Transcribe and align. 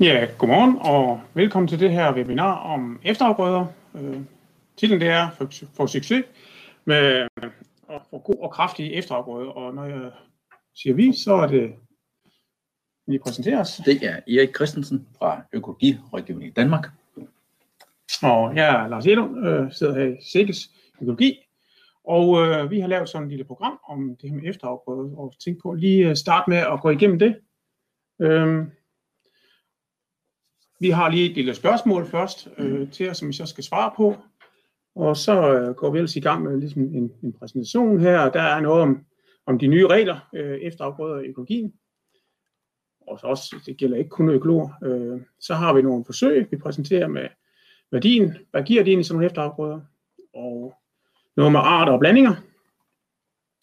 Ja, 0.00 0.28
godmorgen 0.38 0.78
og 0.80 1.20
velkommen 1.34 1.68
til 1.68 1.80
det 1.80 1.90
her 1.90 2.14
webinar 2.14 2.54
om 2.54 3.00
efterafgrøder. 3.02 3.66
Øh, 3.94 4.20
titlen 4.76 5.00
det 5.00 5.08
er 5.08 5.30
for, 5.30 5.50
for 5.74 5.86
succes 5.86 6.24
med 6.84 7.28
og 7.88 8.02
for 8.10 8.18
god 8.18 8.36
og 8.42 8.50
kraftig 8.50 8.92
efterafgrøder. 8.94 9.50
Og 9.50 9.74
når 9.74 9.84
jeg 9.84 10.10
siger 10.74 10.94
vi, 10.94 11.12
så 11.12 11.34
er 11.34 11.46
det 11.46 11.74
lige 13.06 13.18
præsenteres. 13.18 13.80
Det 13.84 14.02
er 14.02 14.16
Erik 14.16 14.54
Christensen 14.56 15.08
fra 15.18 15.42
Økologirådgivning 15.52 16.50
i 16.50 16.54
Danmark. 16.54 16.86
Og 18.22 18.56
jeg 18.56 18.84
er 18.84 18.88
Lars 18.88 19.06
Edlund, 19.06 19.46
øh, 19.46 19.72
sidder 19.72 19.94
her 19.94 20.06
i 20.06 20.16
Sikkes 20.32 20.70
Økologi. 21.00 21.38
Og 22.04 22.46
øh, 22.46 22.70
vi 22.70 22.80
har 22.80 22.88
lavet 22.88 23.08
sådan 23.08 23.26
et 23.26 23.30
lille 23.30 23.44
program 23.44 23.80
om 23.88 24.16
det 24.20 24.30
her 24.30 24.36
med 24.36 24.50
efterafgrøder, 24.50 25.16
og 25.16 25.34
tænk 25.44 25.62
på 25.62 25.74
lige 25.74 26.16
starte 26.16 26.50
med 26.50 26.58
at 26.58 26.80
gå 26.80 26.90
igennem 26.90 27.18
det. 27.18 27.36
Øh, 28.20 28.64
vi 30.80 30.90
har 30.90 31.08
lige 31.08 31.30
et 31.30 31.34
lille 31.36 31.54
spørgsmål 31.54 32.06
først 32.06 32.48
øh, 32.58 32.90
til 32.90 33.06
jer, 33.06 33.12
som 33.12 33.28
vi 33.28 33.32
så 33.32 33.46
skal 33.46 33.64
svare 33.64 33.92
på. 33.96 34.16
Og 34.94 35.16
så 35.16 35.52
øh, 35.52 35.74
går 35.74 35.90
vi 35.90 35.98
ellers 35.98 36.16
i 36.16 36.20
gang 36.20 36.42
med 36.42 36.56
ligesom 36.60 36.82
en, 36.82 37.12
en 37.22 37.32
præsentation 37.32 38.00
her. 38.00 38.30
Der 38.30 38.42
er 38.42 38.60
noget 38.60 38.82
om, 38.82 39.04
om 39.46 39.58
de 39.58 39.66
nye 39.66 39.86
regler 39.86 40.28
øh, 40.34 40.58
efter 40.58 40.84
afgrøder 40.84 41.20
i 41.20 41.26
økologien. 41.26 41.72
Og 43.06 43.18
så 43.18 43.26
også, 43.26 43.56
det 43.66 43.76
gælder 43.76 43.96
ikke 43.96 44.10
kun 44.10 44.30
økologer. 44.30 44.68
Øh, 44.84 45.20
så 45.40 45.54
har 45.54 45.72
vi 45.72 45.82
nogle 45.82 46.04
forsøg, 46.04 46.46
vi 46.50 46.56
præsenterer 46.56 47.08
med 47.08 47.28
værdien. 47.90 48.36
Hvad 48.50 48.62
giver 48.62 48.84
din 48.84 49.00
i 49.00 49.02
sådan 49.02 49.14
nogle 49.14 49.26
efterafgrøder? 49.26 49.80
Og 50.34 50.74
noget 51.36 51.52
med 51.52 51.60
arter 51.60 51.92
og 51.92 52.00
blandinger. 52.00 52.34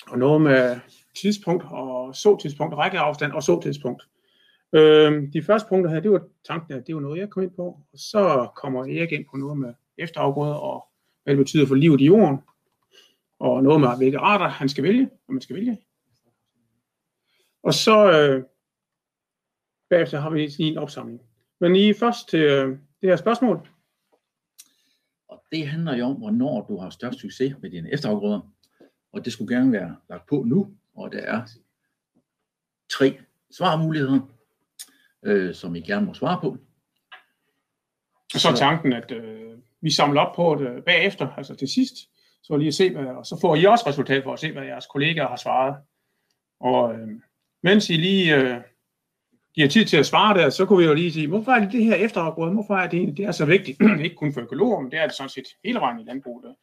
Og 0.07 0.19
noget 0.19 0.41
med 0.41 0.79
tidspunkt 1.15 1.63
og 1.71 2.15
så 2.15 2.37
tidspunkt, 2.41 2.75
rækkeafstand 2.75 3.31
og 3.31 3.43
så 3.43 3.61
tidspunkt. 3.61 4.03
Øh, 4.75 5.33
de 5.33 5.43
første 5.43 5.69
punkter 5.69 5.91
her, 5.91 5.99
det 5.99 6.11
var 6.11 6.27
tanken, 6.47 6.73
at 6.73 6.87
det 6.87 6.95
var 6.95 7.01
noget, 7.01 7.19
jeg 7.19 7.29
kom 7.29 7.43
ind 7.43 7.51
på. 7.51 7.63
Og 7.63 7.99
så 7.99 8.49
kommer 8.55 8.81
Erik 8.81 9.11
ind 9.11 9.25
på 9.31 9.37
noget 9.37 9.57
med 9.57 9.73
efterafgrøder 9.97 10.53
og 10.53 10.87
hvad 11.23 11.35
det 11.35 11.37
betyder 11.37 11.67
for 11.67 11.75
livet 11.75 12.01
i 12.01 12.05
jorden. 12.05 12.39
Og 13.39 13.63
noget 13.63 13.81
med, 13.81 13.97
hvilke 13.97 14.17
arter 14.17 14.47
han 14.47 14.69
skal 14.69 14.83
vælge, 14.83 15.09
og 15.27 15.33
man 15.33 15.41
skal 15.41 15.55
vælge. 15.55 15.77
Og 17.63 17.73
så 17.73 18.11
øh, 18.11 18.43
bagefter 19.89 20.19
har 20.19 20.29
vi 20.29 20.39
lige 20.39 20.71
en 20.71 20.77
opsamling. 20.77 21.21
Men 21.59 21.73
lige 21.73 21.93
først 21.93 22.29
til 22.29 22.39
øh, 22.39 22.69
det 23.01 23.09
her 23.09 23.15
spørgsmål. 23.15 23.69
Og 25.27 25.43
det 25.51 25.67
handler 25.67 25.95
jo 25.95 26.05
om, 26.05 26.15
hvornår 26.15 26.65
du 26.69 26.77
har 26.77 26.89
størst 26.89 27.19
succes 27.19 27.55
med 27.61 27.69
dine 27.69 27.93
efterafgrøder. 27.93 28.51
Og 29.11 29.25
det 29.25 29.33
skulle 29.33 29.55
gerne 29.55 29.71
være 29.71 29.95
lagt 30.09 30.27
på 30.27 30.43
nu, 30.43 30.73
og 30.95 31.11
der 31.11 31.19
er 31.19 31.41
tre 32.89 33.19
svarmuligheder 33.57 34.35
øh, 35.25 35.55
som 35.55 35.75
I 35.75 35.81
gerne 35.81 36.05
må 36.05 36.13
svare 36.13 36.39
på. 36.41 36.57
Og 38.33 38.39
så 38.39 38.49
er 38.49 38.55
tanken, 38.55 38.93
at 38.93 39.11
øh, 39.11 39.57
vi 39.81 39.91
samler 39.91 40.21
op 40.21 40.35
på 40.35 40.63
det 40.63 40.83
bagefter, 40.85 41.27
altså 41.27 41.55
til 41.55 41.67
sidst, 41.67 41.95
så 42.43 42.57
lige 42.57 42.67
at 42.67 42.73
se, 42.73 42.91
hvad, 42.91 43.05
og 43.05 43.25
så 43.25 43.37
får 43.41 43.55
I 43.55 43.65
også 43.65 43.87
resultat 43.87 44.23
for 44.23 44.33
at 44.33 44.39
se, 44.39 44.51
hvad 44.51 44.63
jeres 44.63 44.85
kollegaer 44.85 45.27
har 45.27 45.35
svaret. 45.35 45.75
Og 46.59 46.93
øh, 46.93 47.07
mens 47.63 47.89
I 47.89 47.93
lige 47.93 48.35
øh, 48.35 48.61
giver 49.55 49.67
tid 49.67 49.85
til 49.85 49.97
at 49.97 50.05
svare 50.05 50.37
der, 50.37 50.49
så 50.49 50.65
kunne 50.65 50.79
vi 50.79 50.85
jo 50.85 50.93
lige 50.93 51.11
sige, 51.11 51.27
hvorfor 51.27 51.51
er 51.51 51.59
det 51.59 51.71
det 51.71 51.83
her 51.83 51.95
efterafgrøde, 51.95 52.53
hvorfor 52.53 52.75
er 52.75 52.89
det, 52.89 53.17
det 53.17 53.25
er 53.25 53.31
så 53.31 53.45
vigtigt, 53.45 53.77
ikke 54.03 54.15
kun 54.15 54.33
for 54.33 54.41
økologer, 54.41 54.79
men 54.79 54.91
det 54.91 54.99
er 54.99 55.07
det 55.07 55.15
sådan 55.15 55.29
set 55.29 55.47
hele 55.63 55.79
vejen 55.79 55.99
i 55.99 56.03
landbruget. 56.03 56.55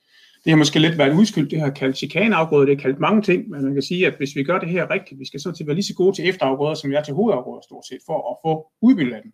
Det 0.44 0.50
har 0.50 0.56
måske 0.56 0.78
lidt 0.78 0.98
været 0.98 1.18
udskyldt, 1.18 1.50
det 1.50 1.60
har 1.60 1.70
kaldt 1.70 1.96
chikaneafgrøde, 1.96 2.66
det 2.66 2.76
har 2.76 2.82
kaldt 2.82 2.98
mange 2.98 3.22
ting, 3.22 3.48
men 3.48 3.64
man 3.64 3.72
kan 3.72 3.82
sige, 3.82 4.06
at 4.06 4.16
hvis 4.16 4.36
vi 4.36 4.44
gør 4.44 4.58
det 4.58 4.68
her 4.68 4.90
rigtigt, 4.90 5.20
vi 5.20 5.26
skal 5.26 5.40
sådan 5.40 5.56
set 5.56 5.66
være 5.66 5.76
lige 5.76 5.84
så 5.84 5.94
gode 5.94 6.16
til 6.16 6.28
efterafgrøder, 6.28 6.74
som 6.74 6.90
vi 6.90 6.94
er 6.94 7.02
til 7.02 7.14
hovedafgrøder 7.14 7.62
stort 7.62 7.86
set, 7.86 8.00
for 8.06 8.30
at 8.30 8.36
få 8.44 8.70
udbytte 8.80 9.16
af 9.16 9.22
dem. 9.22 9.32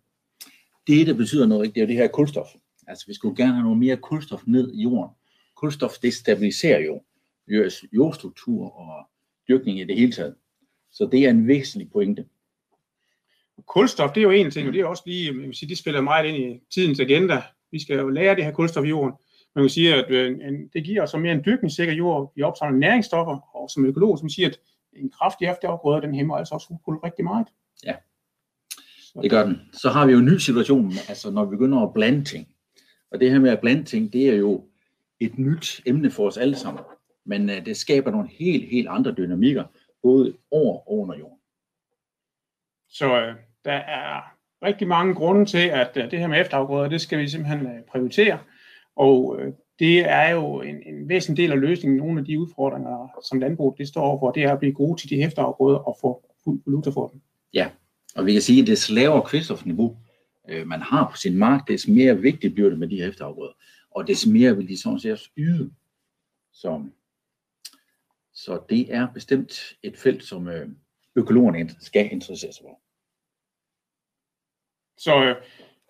Det, 0.87 1.07
der 1.07 1.13
betyder 1.13 1.45
noget, 1.45 1.75
det 1.75 1.83
er 1.83 1.87
det 1.87 1.95
her 1.95 2.07
kulstof. 2.07 2.47
Altså, 2.87 3.05
vi 3.07 3.13
skulle 3.13 3.35
gerne 3.35 3.53
have 3.53 3.63
noget 3.63 3.77
mere 3.77 3.97
kulstof 3.97 4.41
ned 4.47 4.73
i 4.73 4.81
jorden. 4.83 5.15
Kulstof, 5.55 5.91
det 6.01 6.13
stabiliserer 6.13 6.79
jo 6.79 7.01
jordstruktur 7.93 8.79
og 8.79 9.07
dyrkning 9.47 9.79
i 9.79 9.83
det 9.83 9.95
hele 9.95 10.11
taget. 10.11 10.35
Så 10.91 11.09
det 11.11 11.25
er 11.25 11.29
en 11.29 11.47
væsentlig 11.47 11.91
pointe. 11.91 12.25
Kulstof, 13.65 14.11
det 14.11 14.21
er 14.21 14.23
jo 14.23 14.31
en 14.31 14.51
ting, 14.51 14.67
og 14.67 14.73
det 14.73 14.81
er 14.81 14.85
også 14.85 15.03
lige, 15.05 15.25
jeg 15.25 15.35
vil 15.35 15.55
sige, 15.55 15.69
det 15.69 15.77
spiller 15.77 16.01
meget 16.01 16.25
ind 16.25 16.37
i 16.37 16.61
tidens 16.73 16.99
agenda. 16.99 17.41
Vi 17.71 17.79
skal 17.79 17.97
jo 17.97 18.09
lære 18.09 18.35
det 18.35 18.43
her 18.43 18.51
kulstof 18.51 18.85
i 18.85 18.87
jorden. 18.87 19.13
Man 19.59 19.65
kan 19.65 19.69
sige, 19.69 19.95
at 19.95 20.11
øh, 20.11 20.31
en, 20.31 20.67
det 20.73 20.83
giver 20.83 21.03
os 21.03 21.15
mere 21.15 21.33
en 21.33 21.43
dyrkningssikker 21.45 21.93
jord. 21.93 22.33
Vi 22.35 22.41
opsamler 22.41 22.79
næringsstoffer, 22.79 23.55
og 23.55 23.69
som 23.69 23.85
økolog, 23.85 24.19
som 24.19 24.29
siger, 24.29 24.47
at 24.49 24.59
en 24.93 25.09
kraftig 25.09 25.47
efterafgrøde, 25.47 26.01
den 26.01 26.15
hæmmer 26.15 26.37
altså 26.37 26.53
også 26.53 26.67
ukrudt 26.69 27.03
rigtig 27.03 27.25
meget. 27.25 27.47
Ja, 27.85 27.95
det 29.21 29.31
gør 29.31 29.45
den. 29.45 29.61
Så 29.73 29.89
har 29.89 30.05
vi 30.05 30.11
jo 30.11 30.17
en 30.17 30.25
ny 30.25 30.37
situation, 30.37 30.91
altså 31.09 31.31
når 31.31 31.45
vi 31.45 31.49
begynder 31.49 31.79
at 31.79 31.93
blande 31.93 32.23
ting. 32.23 32.47
Og 33.11 33.19
det 33.19 33.31
her 33.31 33.39
med 33.39 33.51
at 33.51 33.59
blande 33.59 33.83
ting, 33.83 34.13
det 34.13 34.29
er 34.29 34.35
jo 34.35 34.65
et 35.19 35.39
nyt 35.39 35.81
emne 35.85 36.11
for 36.11 36.27
os 36.27 36.37
alle 36.37 36.55
sammen. 36.55 36.83
Men 37.25 37.49
uh, 37.49 37.55
det 37.65 37.77
skaber 37.77 38.11
nogle 38.11 38.29
helt, 38.29 38.69
helt 38.69 38.87
andre 38.87 39.11
dynamikker, 39.11 39.63
både 40.03 40.37
over 40.51 40.77
og 40.77 40.99
under 40.99 41.17
jorden. 41.17 41.39
Så 42.89 43.05
uh, 43.05 43.35
der 43.65 43.73
er 43.73 44.21
rigtig 44.63 44.87
mange 44.87 45.15
grunde 45.15 45.45
til, 45.45 45.67
at 45.67 45.95
det 45.95 46.19
her 46.19 46.27
med 46.27 46.41
efterafgrøder, 46.41 46.89
det 46.89 47.01
skal 47.01 47.19
vi 47.19 47.27
simpelthen 47.27 47.67
prioritere. 47.91 48.39
Og 48.99 49.39
øh, 49.39 49.53
det 49.79 49.99
er 49.99 50.29
jo 50.29 50.61
en, 50.61 50.83
en 50.83 51.09
væsentlig 51.09 51.43
del 51.43 51.51
af 51.51 51.59
løsningen. 51.59 51.97
Nogle 51.97 52.19
af 52.19 52.25
de 52.25 52.39
udfordringer, 52.39 53.21
som 53.29 53.39
landbruget 53.39 53.77
det 53.77 53.87
står 53.87 54.01
overfor, 54.01 54.31
det 54.31 54.43
er 54.43 54.53
at 54.53 54.59
blive 54.59 54.73
gode 54.73 55.01
til 55.01 55.09
de 55.09 55.21
efterafgrøder 55.21 55.79
og 55.79 55.97
få 56.01 56.25
fuld 56.43 56.61
valuta 56.65 56.89
for 56.89 57.07
dem. 57.07 57.21
Ja, 57.53 57.69
og 58.15 58.25
vi 58.25 58.33
kan 58.33 58.41
sige, 58.41 58.61
at 58.61 58.67
des 58.67 58.89
lavere 58.89 59.21
kvælstofniveau 59.25 59.97
øh, 60.49 60.67
man 60.67 60.81
har 60.81 61.09
på 61.11 61.17
sin 61.17 61.37
mark, 61.37 61.67
des 61.67 61.87
mere 61.87 62.17
vigtigt 62.17 62.53
bliver 62.53 62.69
det 62.69 62.79
med 62.79 62.87
de 62.87 62.95
her 62.95 63.07
efterafgrøder. 63.07 63.53
Og 63.91 64.07
des 64.07 64.27
mere 64.27 64.55
vil 64.57 64.67
de 64.67 64.81
sådan 64.81 64.99
set 64.99 65.31
yde. 65.37 65.71
Så, 66.53 66.85
så 68.33 68.61
det 68.69 68.93
er 68.93 69.07
bestemt 69.13 69.77
et 69.83 69.97
felt, 69.97 70.23
som 70.23 70.47
øh, 70.47 70.69
økologerne 71.15 71.69
skal 71.79 72.11
interessere 72.11 72.53
sig 72.53 72.63
for. 72.63 72.79
Så 74.97 75.23
øh, 75.23 75.35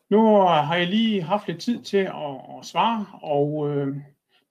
nu 0.10 0.42
har 0.42 0.76
jeg 0.76 0.88
lige 0.88 1.22
haft 1.22 1.48
lidt 1.48 1.62
tid 1.62 1.84
til 1.84 1.98
at, 1.98 2.58
at 2.60 2.66
svare, 2.66 3.06
og 3.22 3.70
øh, 3.70 3.98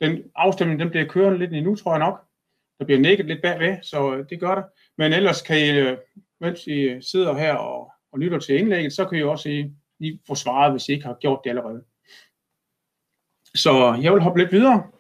den 0.00 0.22
afstemning 0.34 0.80
den 0.80 0.91
bliver 0.91 1.06
kørende 1.06 1.38
lidt 1.38 1.64
nu, 1.64 1.74
tror 1.74 1.92
jeg 1.92 1.98
nok. 1.98 2.24
Der 2.78 2.84
bliver 2.84 3.00
nækket 3.00 3.26
lidt 3.26 3.42
bagved, 3.42 3.82
så 3.82 4.14
øh, 4.14 4.28
det 4.30 4.41
gør 4.41 4.54
det. 4.54 4.64
Men 4.98 5.12
ellers 5.12 5.42
kan 5.42 5.58
I, 5.58 5.70
øh, 5.70 5.98
mens 6.41 6.66
I 6.66 7.02
sidder 7.02 7.38
her 7.38 7.54
og, 7.54 7.92
og 8.12 8.19
lytter 8.19 8.38
til 8.38 8.58
indlægget, 8.58 8.92
så 8.92 9.04
kan 9.04 9.19
I 9.19 9.22
også 9.22 9.48
I, 9.48 9.72
lige 9.98 10.20
få 10.26 10.34
svaret, 10.34 10.72
hvis 10.72 10.88
I 10.88 10.92
ikke 10.92 11.06
har 11.06 11.16
gjort 11.20 11.41
det 11.44 11.50
allerede. 11.50 11.84
Så 13.54 13.98
jeg 14.02 14.12
vil 14.12 14.22
hoppe 14.22 14.40
lidt 14.40 14.52
videre. 14.52 14.90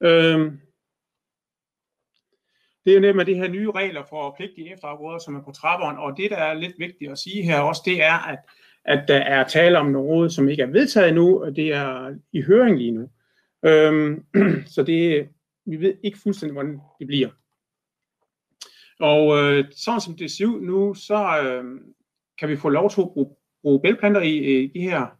Øh, 0.00 0.52
det 2.84 2.96
er 2.96 3.00
jo 3.00 3.18
det 3.18 3.26
de 3.26 3.34
her 3.34 3.48
nye 3.48 3.70
regler 3.70 4.04
for 4.04 4.34
pligtige 4.36 4.72
efterafgrøder, 4.72 5.18
som 5.18 5.34
er 5.34 5.42
på 5.42 5.52
trapperen, 5.52 5.96
og 5.96 6.16
det, 6.16 6.30
der 6.30 6.36
er 6.36 6.54
lidt 6.54 6.78
vigtigt 6.78 7.10
at 7.10 7.18
sige 7.18 7.42
her 7.42 7.60
også, 7.60 7.82
det 7.84 8.02
er, 8.02 8.18
at 8.18 8.38
at 8.84 9.04
der 9.08 9.16
er 9.16 9.48
tale 9.48 9.78
om 9.78 9.86
noget, 9.86 10.32
som 10.32 10.48
ikke 10.48 10.62
er 10.62 10.66
vedtaget 10.66 11.08
endnu, 11.08 11.44
og 11.44 11.56
det 11.56 11.72
er 11.72 12.14
i 12.32 12.42
høring 12.42 12.78
lige 12.78 12.90
nu. 12.90 13.10
Øhm, 13.64 14.24
så 14.74 14.82
det, 14.82 15.28
vi 15.66 15.80
ved 15.80 15.94
ikke 16.02 16.18
fuldstændig, 16.18 16.52
hvordan 16.52 16.80
det 16.98 17.06
bliver. 17.06 17.28
Og 19.00 19.38
øh, 19.38 19.64
sådan 19.76 20.00
som 20.00 20.16
det 20.16 20.30
ser 20.30 20.46
ud 20.46 20.60
nu, 20.60 20.94
så 20.94 21.40
øh, 21.42 21.80
kan 22.38 22.48
vi 22.48 22.56
få 22.56 22.68
lov 22.68 22.90
til 22.90 23.00
at 23.00 23.08
bruge, 23.12 23.36
bruge 23.62 23.80
bælgplanter 23.80 24.20
i, 24.20 24.62
i 24.62 24.66
de 24.66 24.80
her 24.80 25.18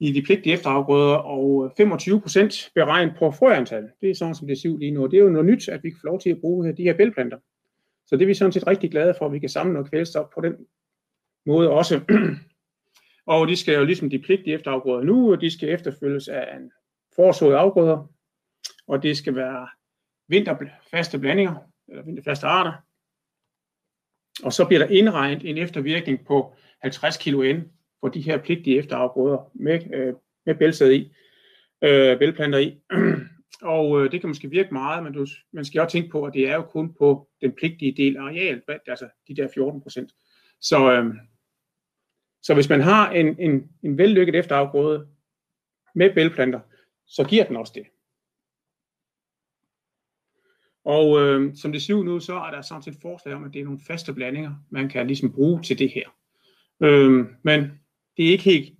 i 0.00 0.12
de 0.12 0.22
pligtige 0.22 0.52
efterafgrøder, 0.52 1.14
og 1.14 1.64
øh, 1.64 1.70
25 1.76 2.20
procent 2.20 2.70
beregnet 2.74 3.14
på 3.18 3.30
frøantal. 3.30 3.88
Det 4.00 4.10
er 4.10 4.14
sådan, 4.14 4.34
som 4.34 4.46
det 4.46 4.58
ser 4.58 4.68
ud 4.68 4.78
lige 4.78 4.90
nu. 4.90 5.02
Og 5.02 5.10
det 5.10 5.18
er 5.18 5.22
jo 5.22 5.30
noget 5.30 5.46
nyt, 5.46 5.68
at 5.68 5.84
vi 5.84 5.90
kan 5.90 5.98
få 6.00 6.06
lov 6.06 6.20
til 6.20 6.30
at 6.30 6.40
bruge 6.40 6.68
øh, 6.68 6.76
de 6.76 6.82
her 6.82 6.94
bælgplanter. 6.94 7.38
Så 8.06 8.16
det 8.16 8.22
er 8.22 8.26
vi 8.26 8.34
sådan 8.34 8.52
set 8.52 8.66
rigtig 8.66 8.90
glade 8.90 9.14
for, 9.18 9.26
at 9.26 9.32
vi 9.32 9.38
kan 9.38 9.48
samle 9.48 9.72
noget 9.72 9.90
kvælstof 9.90 10.26
på 10.34 10.40
den 10.40 10.54
måde 11.46 11.70
også. 11.70 12.00
Og 13.28 13.48
de 13.48 13.56
skal 13.56 13.74
jo 13.74 13.84
ligesom 13.84 14.10
de 14.10 14.18
pligtige 14.18 14.54
efterafgrøder 14.54 15.04
nu, 15.04 15.32
og 15.32 15.40
de 15.40 15.50
skal 15.50 15.68
efterfølges 15.68 16.28
af 16.28 16.56
en 16.56 16.72
forsået 17.16 17.54
afgrøder, 17.54 18.12
og 18.86 19.02
det 19.02 19.16
skal 19.16 19.34
være 19.34 19.68
vinterfaste 20.28 21.18
blandinger, 21.18 21.54
eller 21.88 22.04
vinterfaste 22.04 22.46
arter. 22.46 22.72
Og 24.42 24.52
så 24.52 24.64
bliver 24.64 24.86
der 24.86 24.94
indregnet 24.94 25.50
en 25.50 25.58
eftervirkning 25.58 26.26
på 26.26 26.54
50 26.82 27.16
kilo 27.16 27.52
N 27.52 27.72
for 28.00 28.08
de 28.08 28.20
her 28.20 28.38
pligtige 28.38 28.78
efterafgrøder 28.78 29.50
med, 29.54 29.94
øh, 29.94 30.14
med 30.46 30.54
bælsæd 30.54 30.92
i, 30.92 31.12
øh, 31.82 32.18
bælplanter 32.18 32.58
i. 32.58 32.80
og 33.76 34.04
øh, 34.04 34.12
det 34.12 34.20
kan 34.20 34.28
måske 34.28 34.50
virke 34.50 34.74
meget, 34.74 35.04
men 35.04 35.12
du, 35.12 35.26
man 35.52 35.64
skal 35.64 35.80
også 35.80 35.92
tænke 35.92 36.10
på, 36.10 36.24
at 36.24 36.34
det 36.34 36.48
er 36.48 36.54
jo 36.54 36.62
kun 36.62 36.94
på 36.98 37.28
den 37.40 37.52
pligtige 37.52 37.94
del 37.96 38.16
af 38.16 38.22
arealet, 38.22 38.62
altså 38.86 39.08
de 39.28 39.36
der 39.36 39.48
14 39.54 39.82
procent. 39.82 40.12
Så, 40.60 40.92
øh, 40.92 41.14
så 42.48 42.54
hvis 42.54 42.68
man 42.68 42.80
har 42.80 43.10
en, 43.10 43.40
en, 43.40 43.70
en 43.82 43.98
vellykket 43.98 44.34
efterafgrøde 44.34 45.08
med 45.94 46.14
bælplanter, 46.14 46.60
så 47.06 47.24
giver 47.24 47.44
den 47.44 47.56
også 47.56 47.72
det. 47.76 47.86
Og 50.84 51.20
øh, 51.20 51.56
som 51.56 51.72
det 51.72 51.82
ser 51.82 51.94
ud 51.94 52.04
nu, 52.04 52.20
så 52.20 52.34
er 52.34 52.50
der 52.50 52.62
sådan 52.62 52.82
set 52.82 52.96
forslag 53.02 53.34
om, 53.34 53.44
at 53.44 53.52
det 53.52 53.60
er 53.60 53.64
nogle 53.64 53.80
faste 53.86 54.12
blandinger, 54.12 54.54
man 54.70 54.88
kan 54.88 55.06
ligesom 55.06 55.32
bruge 55.32 55.62
til 55.62 55.78
det 55.78 55.90
her. 55.90 56.08
Øh, 56.82 57.26
men 57.42 57.60
det 58.16 58.26
er 58.26 58.30
ikke 58.30 58.44
helt 58.44 58.78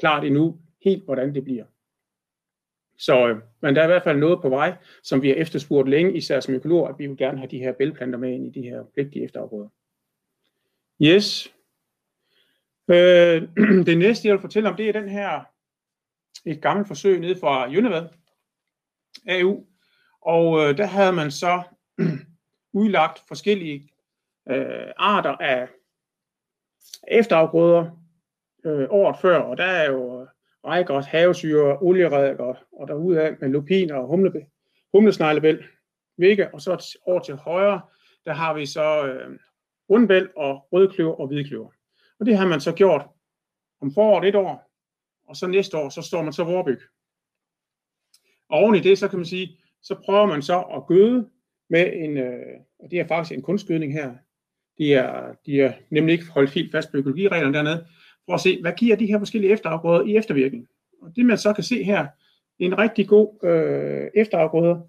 klart 0.00 0.24
endnu, 0.24 0.60
helt 0.84 1.04
hvordan 1.04 1.34
det 1.34 1.44
bliver. 1.44 1.64
Så, 2.98 3.28
øh, 3.28 3.36
men 3.60 3.74
der 3.74 3.80
er 3.80 3.86
i 3.86 3.92
hvert 3.92 4.04
fald 4.04 4.18
noget 4.18 4.42
på 4.42 4.48
vej, 4.48 4.76
som 5.02 5.22
vi 5.22 5.28
har 5.28 5.34
efterspurgt 5.34 5.88
længe, 5.88 6.16
især 6.16 6.40
som 6.40 6.54
økologer, 6.54 6.88
at 6.88 6.98
vi 6.98 7.06
vil 7.06 7.16
gerne 7.16 7.38
have 7.38 7.50
de 7.50 7.58
her 7.58 7.72
bælgplanter 7.72 8.18
med 8.18 8.32
ind 8.32 8.46
i 8.46 8.60
de 8.60 8.68
her 8.68 8.84
pligtige 8.94 9.24
efterafgrøder. 9.24 9.68
Yes. 11.02 11.55
Øh, 12.88 13.42
det 13.88 13.98
næste, 13.98 14.28
jeg 14.28 14.34
vil 14.34 14.40
fortælle 14.40 14.68
om, 14.68 14.76
det 14.76 14.88
er 14.88 14.92
den 14.92 15.08
her, 15.08 15.44
et 16.44 16.62
gammelt 16.62 16.88
forsøg 16.88 17.20
nede 17.20 17.40
fra 17.40 17.66
Univad, 17.66 18.08
AU. 19.28 19.66
Og 20.20 20.60
øh, 20.60 20.76
der 20.76 20.86
havde 20.86 21.12
man 21.12 21.30
så 21.30 21.62
udlagt 22.80 23.22
forskellige 23.28 23.88
øh, 24.50 24.92
arter 24.96 25.36
af 25.36 25.68
efterafgrøder 27.08 28.02
øh, 28.66 28.86
året 28.90 29.16
før, 29.20 29.38
og 29.38 29.56
der 29.56 29.64
er 29.64 29.90
jo 29.90 30.26
rejgræs, 30.64 31.06
havesyre, 31.06 31.78
olieredder, 31.78 32.54
og 32.72 32.88
derudad 32.88 33.36
med 33.40 33.48
lupiner 33.48 33.94
og 33.94 34.06
humle, 34.06 34.46
humlesneglebæl, 34.92 35.64
vægge, 36.18 36.54
og 36.54 36.60
så 36.60 36.98
over 37.06 37.20
til 37.20 37.34
højre, 37.34 37.80
der 38.24 38.32
har 38.32 38.54
vi 38.54 38.66
så 38.66 39.06
øh, 39.06 39.38
rundbæl 39.90 40.28
og 40.36 40.68
rødkløver 40.72 41.14
og 41.14 41.26
hvidkløver. 41.26 41.70
Og 42.20 42.26
det 42.26 42.36
har 42.36 42.46
man 42.46 42.60
så 42.60 42.72
gjort 42.72 43.06
om 43.80 43.92
foråret 43.94 44.28
et 44.28 44.34
år, 44.34 44.72
og 45.28 45.36
så 45.36 45.46
næste 45.46 45.76
år, 45.76 45.88
så 45.88 46.02
står 46.02 46.22
man 46.22 46.32
så 46.32 46.44
vorbyg. 46.44 46.80
Og 48.48 48.58
oven 48.58 48.74
i 48.74 48.80
det, 48.80 48.98
så 48.98 49.08
kan 49.08 49.18
man 49.18 49.26
sige, 49.26 49.58
så 49.82 49.94
prøver 50.04 50.26
man 50.26 50.42
så 50.42 50.60
at 50.60 50.86
gøde 50.86 51.30
med 51.70 51.92
en, 51.92 52.16
øh, 52.16 52.60
og 52.78 52.90
det 52.90 53.00
er 53.00 53.06
faktisk 53.06 53.36
en 53.36 53.42
kunstgødning 53.42 53.92
her, 53.92 54.14
de 54.78 54.94
er, 54.94 55.34
de 55.46 55.60
er 55.60 55.72
nemlig 55.90 56.12
ikke 56.12 56.30
holdt 56.30 56.50
helt 56.50 56.72
fast 56.72 56.90
på 56.90 56.96
økologireglerne 56.96 57.54
dernede, 57.54 57.86
for 58.24 58.34
at 58.34 58.40
se, 58.40 58.60
hvad 58.60 58.72
giver 58.72 58.96
de 58.96 59.06
her 59.06 59.18
forskellige 59.18 59.52
efterafgrøder 59.52 60.04
i 60.04 60.16
eftervirkning. 60.16 60.68
Og 61.02 61.16
det 61.16 61.26
man 61.26 61.38
så 61.38 61.52
kan 61.52 61.64
se 61.64 61.82
her, 61.82 62.06
en 62.58 62.78
rigtig 62.78 63.08
god 63.08 63.44
øh, 63.44 64.10
efterafgrøde, 64.14 64.82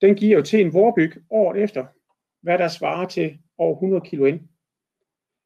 den 0.00 0.14
giver 0.14 0.36
jo 0.36 0.42
til 0.42 0.60
en 0.60 0.72
vorbyg 0.72 1.12
året 1.30 1.62
efter, 1.62 1.86
hvad 2.42 2.58
der 2.58 2.68
svarer 2.68 3.08
til 3.08 3.38
over 3.58 3.74
100 3.74 4.02
kilo 4.06 4.24
ind. 4.24 4.40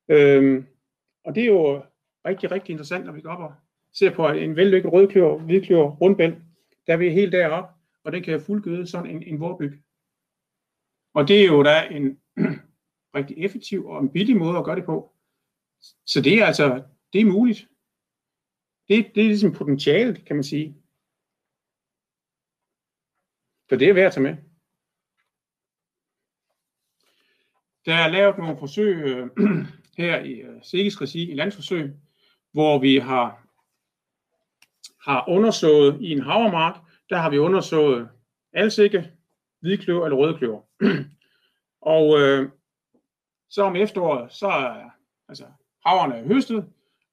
Øhm, 0.09 0.67
og 1.25 1.35
det 1.35 1.43
er 1.43 1.47
jo 1.47 1.83
rigtig, 2.27 2.51
rigtig 2.51 2.71
interessant, 2.71 3.07
når 3.07 3.13
vi 3.13 3.21
går 3.21 3.31
op 3.31 3.51
og 3.51 3.55
ser 3.93 4.15
på 4.15 4.29
en 4.29 4.57
vellykket 4.57 4.93
rødkløver, 4.93 5.39
hvidkløver, 5.39 5.97
rundbæl, 5.97 6.43
der 6.87 6.93
er 6.93 6.97
vi 6.97 7.11
helt 7.11 7.33
deroppe, 7.33 7.75
og 8.05 8.13
den 8.13 8.23
kan 8.23 8.41
fuldgøde 8.41 8.87
sådan 8.87 9.11
en, 9.11 9.23
en 9.23 9.41
vorbyg. 9.41 9.83
Og 11.15 11.29
det 11.29 11.41
er 11.41 11.47
jo 11.47 11.63
da 11.63 11.89
en 11.91 12.21
rigtig 13.17 13.45
effektiv 13.45 13.87
og 13.87 14.03
en 14.03 14.13
billig 14.13 14.37
måde 14.37 14.59
at 14.59 14.65
gøre 14.65 14.77
det 14.77 14.85
på. 14.85 15.15
Så 16.07 16.21
det 16.25 16.35
er 16.39 16.47
altså, 16.47 16.85
det 17.13 17.21
er 17.21 17.25
muligt. 17.25 17.69
Det, 18.89 19.13
det 19.15 19.23
er 19.23 19.29
ligesom 19.29 19.53
potentialet, 19.53 20.25
kan 20.27 20.37
man 20.37 20.45
sige. 20.45 20.77
Så 23.69 23.77
det 23.77 23.89
er 23.89 23.95
værd 23.95 24.07
at 24.07 24.13
tage 24.13 24.23
med. 24.23 24.37
Der 27.85 27.95
er 27.95 28.09
lavet 28.09 28.39
nogle 28.39 28.59
forsøg 28.59 28.95
øh, 28.95 29.29
her 29.99 30.19
i 30.19 30.33
øh, 30.33 30.63
SIGIS 30.63 31.01
regi, 31.01 31.31
i 31.31 31.35
landsforsøg, 31.35 31.95
hvor 32.53 32.79
vi 32.79 32.99
har, 32.99 33.47
har 35.05 35.25
undersået 35.29 35.97
i 36.01 36.13
en 36.13 36.23
havermark, 36.23 36.75
der 37.11 37.17
har 37.17 37.31
vi 37.31 37.39
undersået 37.39 38.09
alsikke, 38.53 39.11
hvidkløver 39.61 40.05
eller 40.05 40.19
rødkløver. 40.19 40.61
og 41.97 42.21
øh, 42.21 42.49
så 43.51 43.63
om 43.63 43.77
efteråret, 43.77 44.33
så 44.33 44.47
er 44.47 44.91
altså, 45.29 45.45
haverne 45.87 46.15
er 46.15 46.27
høstet, 46.27 46.65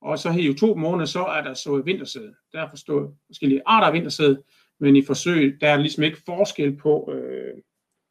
og 0.01 0.19
så 0.19 0.31
her 0.31 0.51
i 0.51 0.53
to 0.53 0.75
måneder, 0.75 1.05
så 1.05 1.25
er 1.25 1.41
der 1.41 1.53
så 1.53 1.81
vintersæde. 1.81 2.35
Der 2.53 2.61
er 2.61 2.69
forstået 2.69 3.15
forskellige 3.25 3.61
arter 3.65 3.87
af 3.87 3.93
vintersæde, 3.93 4.43
men 4.79 4.95
i 4.95 5.05
forsøg, 5.05 5.57
der 5.61 5.69
er 5.69 5.77
ligesom 5.77 6.03
ikke 6.03 6.21
forskel 6.25 6.75
på, 6.75 7.11
øh, 7.13 7.53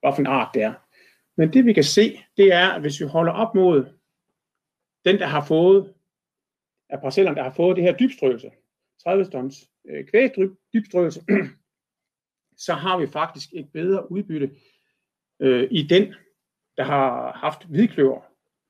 hvilken 0.00 0.26
art 0.26 0.48
det 0.54 0.62
er. 0.62 0.74
Men 1.36 1.52
det 1.52 1.66
vi 1.66 1.72
kan 1.72 1.84
se, 1.84 2.20
det 2.36 2.52
er, 2.52 2.68
at 2.68 2.80
hvis 2.80 3.00
vi 3.00 3.06
holder 3.06 3.32
op 3.32 3.54
mod 3.54 3.84
den, 5.06 5.18
der 5.18 5.26
har 5.26 5.44
fået, 5.44 5.94
af 6.88 7.00
parcellerne, 7.00 7.36
der 7.36 7.42
har 7.42 7.50
fået 7.50 7.76
det 7.76 7.84
her 7.84 7.96
dybstrøelse, 7.96 8.50
30 9.02 9.24
tons 9.24 9.70
øh, 9.88 10.06
kvægdybstrøelse, 10.06 11.20
så 12.66 12.72
har 12.72 12.98
vi 12.98 13.06
faktisk 13.06 13.48
et 13.52 13.72
bedre 13.72 14.10
udbytte 14.10 14.50
øh, 15.40 15.68
i 15.70 15.82
den, 15.82 16.14
der 16.76 16.84
har 16.84 17.32
haft 17.32 17.64
hvidkløver 17.64 18.20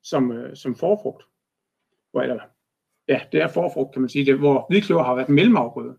som, 0.03 0.33
øh, 0.33 0.57
som 0.57 0.75
forfrugt. 0.75 1.23
Hvor, 2.11 2.23
eller, 2.23 2.41
ja, 3.09 3.21
det 3.33 3.41
er 3.41 3.49
forfrugt, 3.49 3.93
kan 3.93 4.03
man 4.03 4.09
sige, 4.09 4.27
det, 4.27 4.39
hvor 4.39 4.67
hvidkløver 4.69 5.03
har 5.03 5.15
været 5.15 5.29
mellemafgrøde. 5.29 5.99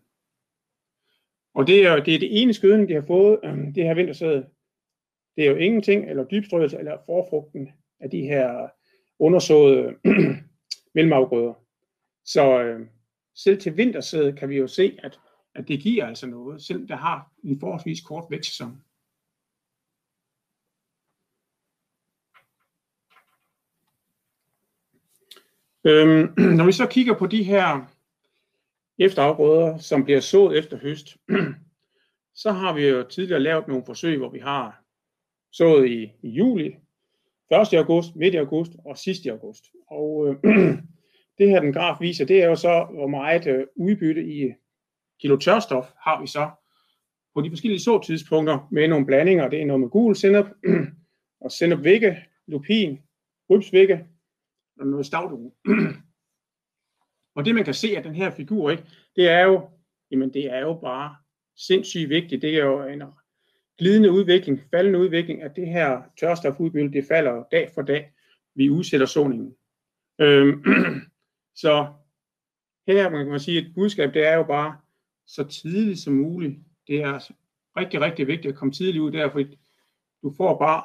Og 1.54 1.68
det 1.68 1.86
er, 1.86 2.04
det 2.04 2.16
er 2.16 2.20
det 2.20 2.42
ene 2.42 2.54
skødning, 2.54 2.90
de 2.90 2.94
har 2.94 3.02
fået, 3.08 3.40
øh, 3.44 3.58
det 3.76 3.84
her 3.84 3.94
vintersæde. 3.94 4.50
Det 5.36 5.46
er 5.46 5.52
jo 5.52 5.56
ingenting, 5.56 6.10
eller 6.10 6.24
dybstrøelse, 6.24 6.78
eller 6.78 6.98
forfrugten 7.06 7.70
af 8.00 8.10
de 8.10 8.22
her 8.22 8.70
undersåede 9.20 9.96
mellemafgrøder. 10.96 11.54
Så 12.26 12.62
øh, 12.62 12.88
selv 13.36 13.60
til 13.60 13.78
vintersæde 13.78 14.34
kan 14.34 14.50
vi 14.50 14.58
jo 14.58 14.68
se, 14.68 15.00
at, 15.04 15.20
at 15.56 15.68
det 15.68 15.80
giver 15.80 16.06
altså 16.06 16.28
noget, 16.28 16.62
selv 16.62 16.88
der 16.88 16.96
har 16.96 17.32
en 17.44 17.60
forholdsvis 17.60 18.02
kort 18.02 18.26
vækstsæson. 18.30 18.84
Øhm, 25.84 26.34
når 26.58 26.66
vi 26.66 26.72
så 26.72 26.88
kigger 26.88 27.18
på 27.18 27.28
de 27.28 27.44
her 27.44 27.86
efterafgrøder, 29.00 29.78
som 29.78 30.04
bliver 30.04 30.20
sået 30.20 30.58
efter 30.58 30.78
høst, 30.78 31.18
så 32.44 32.52
har 32.52 32.74
vi 32.74 32.88
jo 32.88 33.04
tidligere 33.04 33.40
lavet 33.40 33.68
nogle 33.68 33.86
forsøg, 33.86 34.18
hvor 34.18 34.30
vi 34.30 34.40
har 34.40 34.84
sået 35.52 35.88
i, 35.90 36.12
i 36.22 36.30
juli, 36.30 36.76
1. 37.52 37.74
august, 37.74 38.16
midt 38.16 38.34
i 38.34 38.38
august 38.38 38.72
og 38.86 38.98
sidst 38.98 39.26
i 39.26 39.28
august. 39.28 39.64
Og 39.88 40.28
øh, 40.28 40.36
det 41.38 41.50
her 41.50 41.62
den 41.62 41.74
graf 41.74 42.02
viser, 42.02 42.26
det 42.26 42.44
er 42.44 42.48
jo 42.48 42.56
så, 42.56 42.88
hvor 42.94 43.08
meget 43.08 43.48
øh, 43.48 43.68
udbytte 43.76 44.26
i 44.26 44.54
kilo 45.22 45.38
tørstof 45.38 45.86
har 46.04 46.22
vi 46.22 46.28
så 46.28 46.50
på 47.36 47.42
de 47.42 47.50
forskellige 47.50 47.82
såtidspunkter 47.82 48.68
med 48.72 48.88
nogle 48.88 49.06
blandinger. 49.06 49.50
Det 49.50 49.62
er 49.62 49.66
noget 49.66 49.80
med 49.80 49.90
gul 49.90 50.16
sennep 50.16 50.46
og 51.44 51.52
sennep 51.52 51.84
vægge, 51.84 52.18
lupin, 52.48 53.00
rybsvægge 53.50 54.08
og 54.80 54.88
noget 54.88 55.06
stavdue. 55.06 55.52
og 57.36 57.46
det 57.46 57.56
man 57.56 57.64
kan 57.64 57.74
se 57.74 57.98
af 57.98 58.04
den 58.04 58.16
her 58.16 58.32
figur, 58.32 58.70
ikke, 58.70 58.84
det 59.16 59.30
er 59.30 59.42
jo, 59.42 59.70
jamen 60.12 60.34
det 60.34 60.46
er 60.46 60.60
jo 60.60 60.74
bare 60.74 61.16
sindssygt 61.58 62.10
vigtigt. 62.10 62.42
Det 62.42 62.56
er 62.56 62.66
jo 62.66 62.88
en 62.88 63.02
glidende 63.78 64.12
udvikling, 64.12 64.62
faldende 64.72 65.00
udvikling, 65.00 65.42
at 65.42 65.56
det 65.56 65.68
her 65.68 66.02
tørstofudbytte, 66.20 66.92
det 66.92 67.06
falder 67.08 67.44
dag 67.52 67.72
for 67.74 67.82
dag, 67.82 68.12
vi 68.56 68.70
udsætter 68.70 69.06
såningen. 69.06 69.56
Øhm, 70.20 70.64
så 71.64 71.94
her 72.88 73.10
man 73.10 73.30
kan 73.30 73.40
sige, 73.40 73.58
at 73.58 73.66
et 73.68 73.74
budskab, 73.76 74.14
det 74.14 74.28
er 74.28 74.34
jo 74.34 74.44
bare 74.44 74.78
så 75.28 75.44
tidligt 75.44 76.00
som 76.00 76.14
muligt. 76.14 76.56
Det 76.88 77.02
er 77.02 77.32
rigtig, 77.78 78.02
rigtig 78.02 78.28
vigtigt 78.28 78.52
at 78.52 78.58
komme 78.58 78.72
tidligt 78.72 79.02
ud 79.02 79.12
der, 79.12 79.32
fordi 79.32 79.60
du 80.24 80.34
får 80.38 80.60
bare 80.60 80.84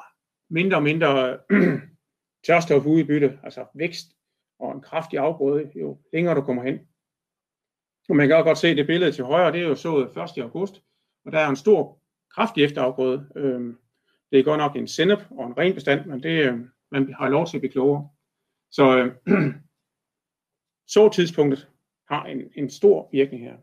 mindre 0.49 0.77
og 0.77 0.83
mindre 0.83 1.39
tørstofudbytte, 2.47 3.39
altså 3.43 3.65
vækst 3.75 4.07
og 4.59 4.75
en 4.75 4.81
kraftig 4.81 5.19
afgrøde, 5.19 5.71
jo 5.75 5.99
længere 6.13 6.35
du 6.35 6.41
kommer 6.41 6.63
hen. 6.63 6.79
Og 8.09 8.15
man 8.15 8.27
kan 8.27 8.35
også 8.35 8.45
godt 8.45 8.57
se 8.57 8.75
det 8.75 8.87
billede 8.87 9.11
til 9.11 9.23
højre, 9.23 9.51
det 9.51 9.61
er 9.61 9.67
jo 9.67 9.75
sået 9.75 10.09
1. 10.37 10.43
august, 10.43 10.83
og 11.25 11.31
der 11.31 11.39
er 11.39 11.49
en 11.49 11.55
stor 11.55 12.02
kraftig 12.35 12.63
efterafgrøde. 12.63 13.29
Øh, 13.35 13.75
det 14.31 14.39
er 14.39 14.43
godt 14.43 14.57
nok 14.57 14.75
en 14.75 14.87
sennep 14.87 15.19
og 15.31 15.47
en 15.47 15.57
ren 15.57 15.73
bestand, 15.73 16.05
men 16.05 16.23
det, 16.23 16.51
øh, 16.51 16.59
man 16.91 17.13
har 17.13 17.29
lov 17.29 17.47
til 17.47 17.57
at 17.57 17.61
blive 17.61 17.71
klogere. 17.71 18.09
Så 18.71 18.83
øh, 19.27 19.53
så 20.87 21.09
tidspunktet 21.09 21.69
har 22.09 22.25
en, 22.25 22.51
en 22.55 22.69
stor 22.69 23.09
virkning 23.11 23.43
her. 23.43 23.57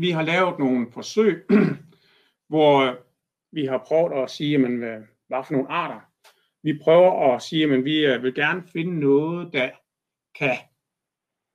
Vi 0.00 0.10
har 0.10 0.22
lavet 0.22 0.58
nogle 0.58 0.92
forsøg, 0.92 1.46
hvor 2.50 2.80
øh, 2.80 2.96
vi 3.52 3.64
har 3.64 3.84
prøvet 3.86 4.22
at 4.22 4.30
sige, 4.30 4.58
men 4.58 4.78
hvad, 4.78 5.02
hvad 5.26 5.44
for 5.44 5.52
nogle 5.52 5.70
arter. 5.70 6.00
Vi 6.62 6.78
prøver 6.82 7.34
at 7.34 7.42
sige, 7.42 7.74
at 7.74 7.84
vi 7.84 8.06
øh, 8.06 8.22
vil 8.22 8.34
gerne 8.34 8.62
finde 8.72 9.00
noget, 9.00 9.52
der 9.52 9.70
kan 10.38 10.56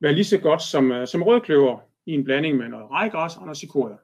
være 0.01 0.13
lige 0.13 0.25
så 0.25 0.39
godt 0.41 0.61
som, 0.61 0.91
øh, 0.91 1.07
som 1.07 1.23
rødkløver 1.23 1.92
i 2.05 2.11
en 2.11 2.23
blanding 2.23 2.57
med 2.57 2.67
noget 2.67 2.91
rejgræs 2.91 3.37
og 3.37 3.41
noget 3.41 3.57
cikoria. 3.57 3.97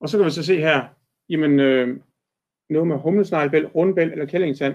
Og 0.00 0.08
så 0.08 0.18
kan 0.18 0.26
vi 0.26 0.30
så 0.30 0.42
se 0.42 0.56
her, 0.56 0.88
jamen 1.28 1.60
øh, 1.60 2.00
noget 2.70 2.88
med 2.88 2.96
humlesneglebæl, 2.96 3.66
rundbæl 3.66 4.12
eller 4.12 4.26
kællingsand, 4.26 4.74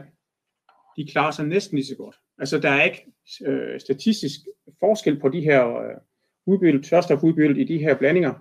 de 0.97 1.07
klarer 1.11 1.31
sig 1.31 1.45
næsten 1.45 1.75
lige 1.75 1.85
så 1.85 1.95
godt. 1.95 2.19
Altså 2.37 2.59
der 2.59 2.69
er 2.69 2.83
ikke 2.83 3.05
øh, 3.45 3.79
statistisk 3.79 4.39
forskel 4.79 5.19
på 5.19 5.29
de 5.29 5.41
her 5.41 5.77
øh, 5.77 5.97
udbyttet, 6.45 6.85
tørstofudbyttet 6.85 7.57
i 7.57 7.63
de 7.63 7.77
her 7.77 7.97
blandinger. 7.97 8.33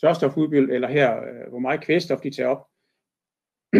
Tørstofudbyttet, 0.00 0.74
eller 0.74 0.88
her, 0.88 1.16
øh, 1.16 1.48
hvor 1.48 1.58
meget 1.58 1.84
kvælstof 1.84 2.20
de 2.20 2.30
tager 2.30 2.48
op. 2.48 2.66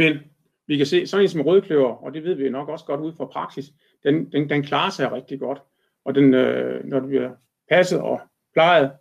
Men 0.00 0.18
vi 0.66 0.76
kan 0.76 0.86
se, 0.86 1.06
sådan 1.06 1.24
en 1.24 1.28
som 1.28 1.40
rødkløver, 1.40 1.90
og 1.90 2.14
det 2.14 2.24
ved 2.24 2.34
vi 2.34 2.50
nok 2.50 2.68
også 2.68 2.84
godt 2.84 3.00
ud 3.00 3.12
fra 3.12 3.26
praksis, 3.26 3.64
den, 4.02 4.32
den, 4.32 4.48
den 4.48 4.62
klarer 4.62 4.90
sig 4.90 5.12
rigtig 5.12 5.38
godt. 5.38 5.62
Og 6.04 6.14
den, 6.14 6.34
øh, 6.34 6.84
når 6.84 7.00
det 7.00 7.08
bliver 7.08 7.36
passet 7.68 8.00
og 8.00 8.20
plejet, 8.52 8.92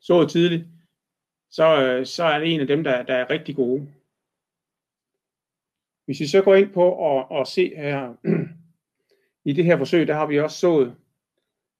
så 0.00 0.26
tidligt, 0.26 0.66
så, 1.50 1.82
øh, 1.82 2.06
så 2.06 2.24
er 2.24 2.38
det 2.38 2.54
en 2.54 2.60
af 2.60 2.66
dem, 2.66 2.84
der, 2.84 3.02
der 3.02 3.14
er 3.14 3.30
rigtig 3.30 3.56
gode. 3.56 3.92
Hvis 6.04 6.20
vi 6.20 6.26
så 6.26 6.42
går 6.42 6.54
ind 6.54 6.72
på 6.72 6.90
og, 6.90 7.30
og 7.30 7.46
se 7.46 7.76
her, 7.76 8.14
i 9.50 9.52
det 9.52 9.64
her 9.64 9.76
forsøg, 9.76 10.06
der 10.06 10.14
har 10.14 10.26
vi 10.26 10.40
også 10.40 10.58
sået 10.58 10.96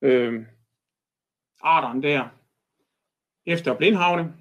øh, 0.02 0.46
arterne 1.60 2.02
der 2.02 2.28
efter 3.46 3.76
blindhavne 3.76 4.34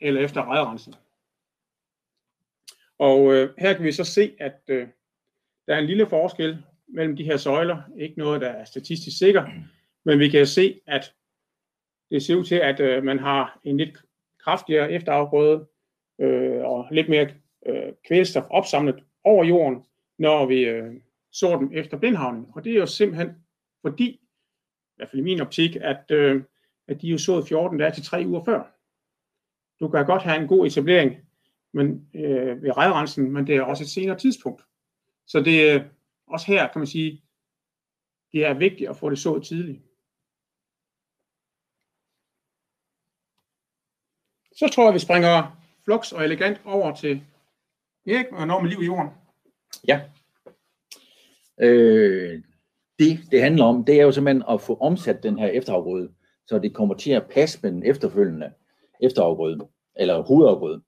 eller 0.00 0.20
efter 0.20 0.52
redrensen. 0.52 0.94
Og 2.98 3.34
øh, 3.34 3.54
her 3.58 3.74
kan 3.74 3.84
vi 3.84 3.92
så 3.92 4.04
se, 4.04 4.36
at 4.40 4.60
øh, 4.68 4.88
der 5.66 5.74
er 5.74 5.78
en 5.78 5.86
lille 5.86 6.06
forskel 6.06 6.64
mellem 6.92 7.16
de 7.16 7.24
her 7.24 7.36
søjler. 7.36 7.82
Ikke 7.98 8.18
noget, 8.18 8.40
der 8.40 8.48
er 8.48 8.64
statistisk 8.64 9.18
sikker, 9.18 9.46
men 10.04 10.18
vi 10.18 10.28
kan 10.28 10.46
se, 10.46 10.80
at 10.86 11.14
det 12.10 12.22
ser 12.22 12.36
ud 12.36 12.44
til, 12.44 12.54
at 12.54 12.80
øh, 12.80 13.04
man 13.04 13.18
har 13.18 13.60
en 13.64 13.76
lidt 13.76 14.04
kraftigere 14.38 14.92
efterafgrøde 14.92 15.66
øh, 16.20 16.64
og 16.64 16.88
lidt 16.90 17.08
mere 17.08 17.28
øh, 17.66 17.92
kvælstof 18.08 18.44
opsamlet 18.50 19.04
over 19.24 19.44
jorden, 19.44 19.84
når 20.18 20.46
vi 20.46 20.64
øh, 20.64 20.94
sår 21.32 21.58
dem 21.58 21.70
efter 21.74 21.98
blindhavning. 21.98 22.48
Og 22.54 22.64
det 22.64 22.72
er 22.72 22.76
jo 22.76 22.86
simpelthen 22.86 23.30
fordi, 23.80 24.06
i 24.06 24.96
hvert 24.96 25.08
fald 25.08 25.20
i 25.20 25.24
min 25.24 25.40
optik, 25.40 25.76
at, 25.76 26.10
øh, 26.10 26.42
at 26.88 27.02
de 27.02 27.06
er 27.06 27.12
jo 27.12 27.18
sået 27.18 27.48
14 27.48 27.78
dage 27.78 27.92
til 27.92 28.04
3 28.04 28.24
uger 28.26 28.44
før. 28.44 28.76
Du 29.80 29.88
kan 29.88 30.06
godt 30.06 30.22
have 30.22 30.42
en 30.42 30.48
god 30.48 30.66
etablering 30.66 31.16
men, 31.72 32.08
øh, 32.14 32.62
ved 32.62 32.76
redrensen, 32.76 33.32
men 33.32 33.46
det 33.46 33.56
er 33.56 33.62
også 33.62 33.84
et 33.84 33.90
senere 33.90 34.18
tidspunkt. 34.18 34.62
Så 35.26 35.40
det 35.40 35.74
øh, 35.74 35.82
også 36.32 36.46
her, 36.46 36.72
kan 36.72 36.78
man 36.78 36.86
sige, 36.86 37.22
det 38.32 38.44
er 38.44 38.54
vigtigt 38.54 38.90
at 38.90 38.96
få 38.96 39.10
det 39.10 39.18
så 39.18 39.40
tidligt. 39.40 39.82
Så 44.56 44.68
tror 44.72 44.84
jeg, 44.84 44.94
vi 44.94 44.98
springer 44.98 45.62
flux 45.84 46.12
og 46.12 46.24
elegant 46.24 46.60
over 46.64 46.94
til 46.94 47.22
Erik 48.06 48.26
og 48.32 48.46
når 48.46 48.60
med 48.60 48.70
liv 48.70 48.82
i 48.82 48.86
jorden. 48.86 49.10
Ja. 49.88 50.00
Øh, 51.60 52.42
det, 52.98 53.18
det 53.30 53.42
handler 53.42 53.64
om, 53.64 53.84
det 53.84 54.00
er 54.00 54.02
jo 54.02 54.12
simpelthen 54.12 54.44
at 54.48 54.60
få 54.60 54.76
omsat 54.76 55.22
den 55.22 55.38
her 55.38 55.46
efterafgrøde, 55.46 56.12
så 56.46 56.58
det 56.58 56.74
kommer 56.74 56.94
til 56.94 57.10
at 57.10 57.30
passe 57.30 57.58
med 57.62 57.72
den 57.72 57.82
efterfølgende 57.82 58.52
efterafgrøde, 59.00 59.68
eller 59.96 60.22
hovedafgrøde. 60.22 60.82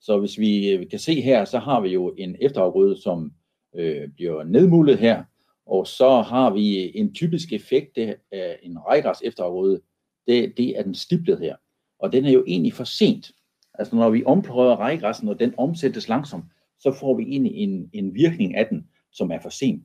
Så 0.00 0.18
hvis 0.18 0.38
vi 0.38 0.70
øh, 0.70 0.90
kan 0.90 0.98
se 0.98 1.20
her, 1.20 1.44
så 1.44 1.58
har 1.58 1.80
vi 1.80 1.88
jo 1.88 2.14
en 2.18 2.36
efterafgrøde, 2.40 3.02
som 3.02 3.32
øh, 3.74 4.08
bliver 4.08 4.44
nedmullet 4.44 4.98
her, 4.98 5.24
og 5.66 5.86
så 5.86 6.20
har 6.20 6.50
vi 6.50 6.98
en 6.98 7.14
typisk 7.14 7.52
effekt 7.52 7.98
af 7.98 8.58
en 8.62 8.78
rejgræs 8.78 9.18
efterafgrøde, 9.24 9.80
det, 10.26 10.52
det 10.56 10.78
er 10.78 10.82
den 10.82 10.94
stiplet 10.94 11.38
her. 11.38 11.56
Og 11.98 12.12
den 12.12 12.24
er 12.24 12.30
jo 12.30 12.44
egentlig 12.46 12.72
for 12.72 12.84
sent. 12.84 13.30
Altså 13.74 13.96
når 13.96 14.10
vi 14.10 14.24
omprøver 14.24 14.76
rejgræssen, 14.76 15.28
og 15.28 15.40
den 15.40 15.54
omsættes 15.56 16.08
langsomt, 16.08 16.44
så 16.78 16.92
får 16.92 17.14
vi 17.14 17.22
egentlig 17.22 17.54
en, 17.54 17.90
en 17.92 18.14
virkning 18.14 18.56
af 18.56 18.66
den, 18.66 18.88
som 19.12 19.30
er 19.30 19.38
for 19.40 19.48
sent. 19.48 19.84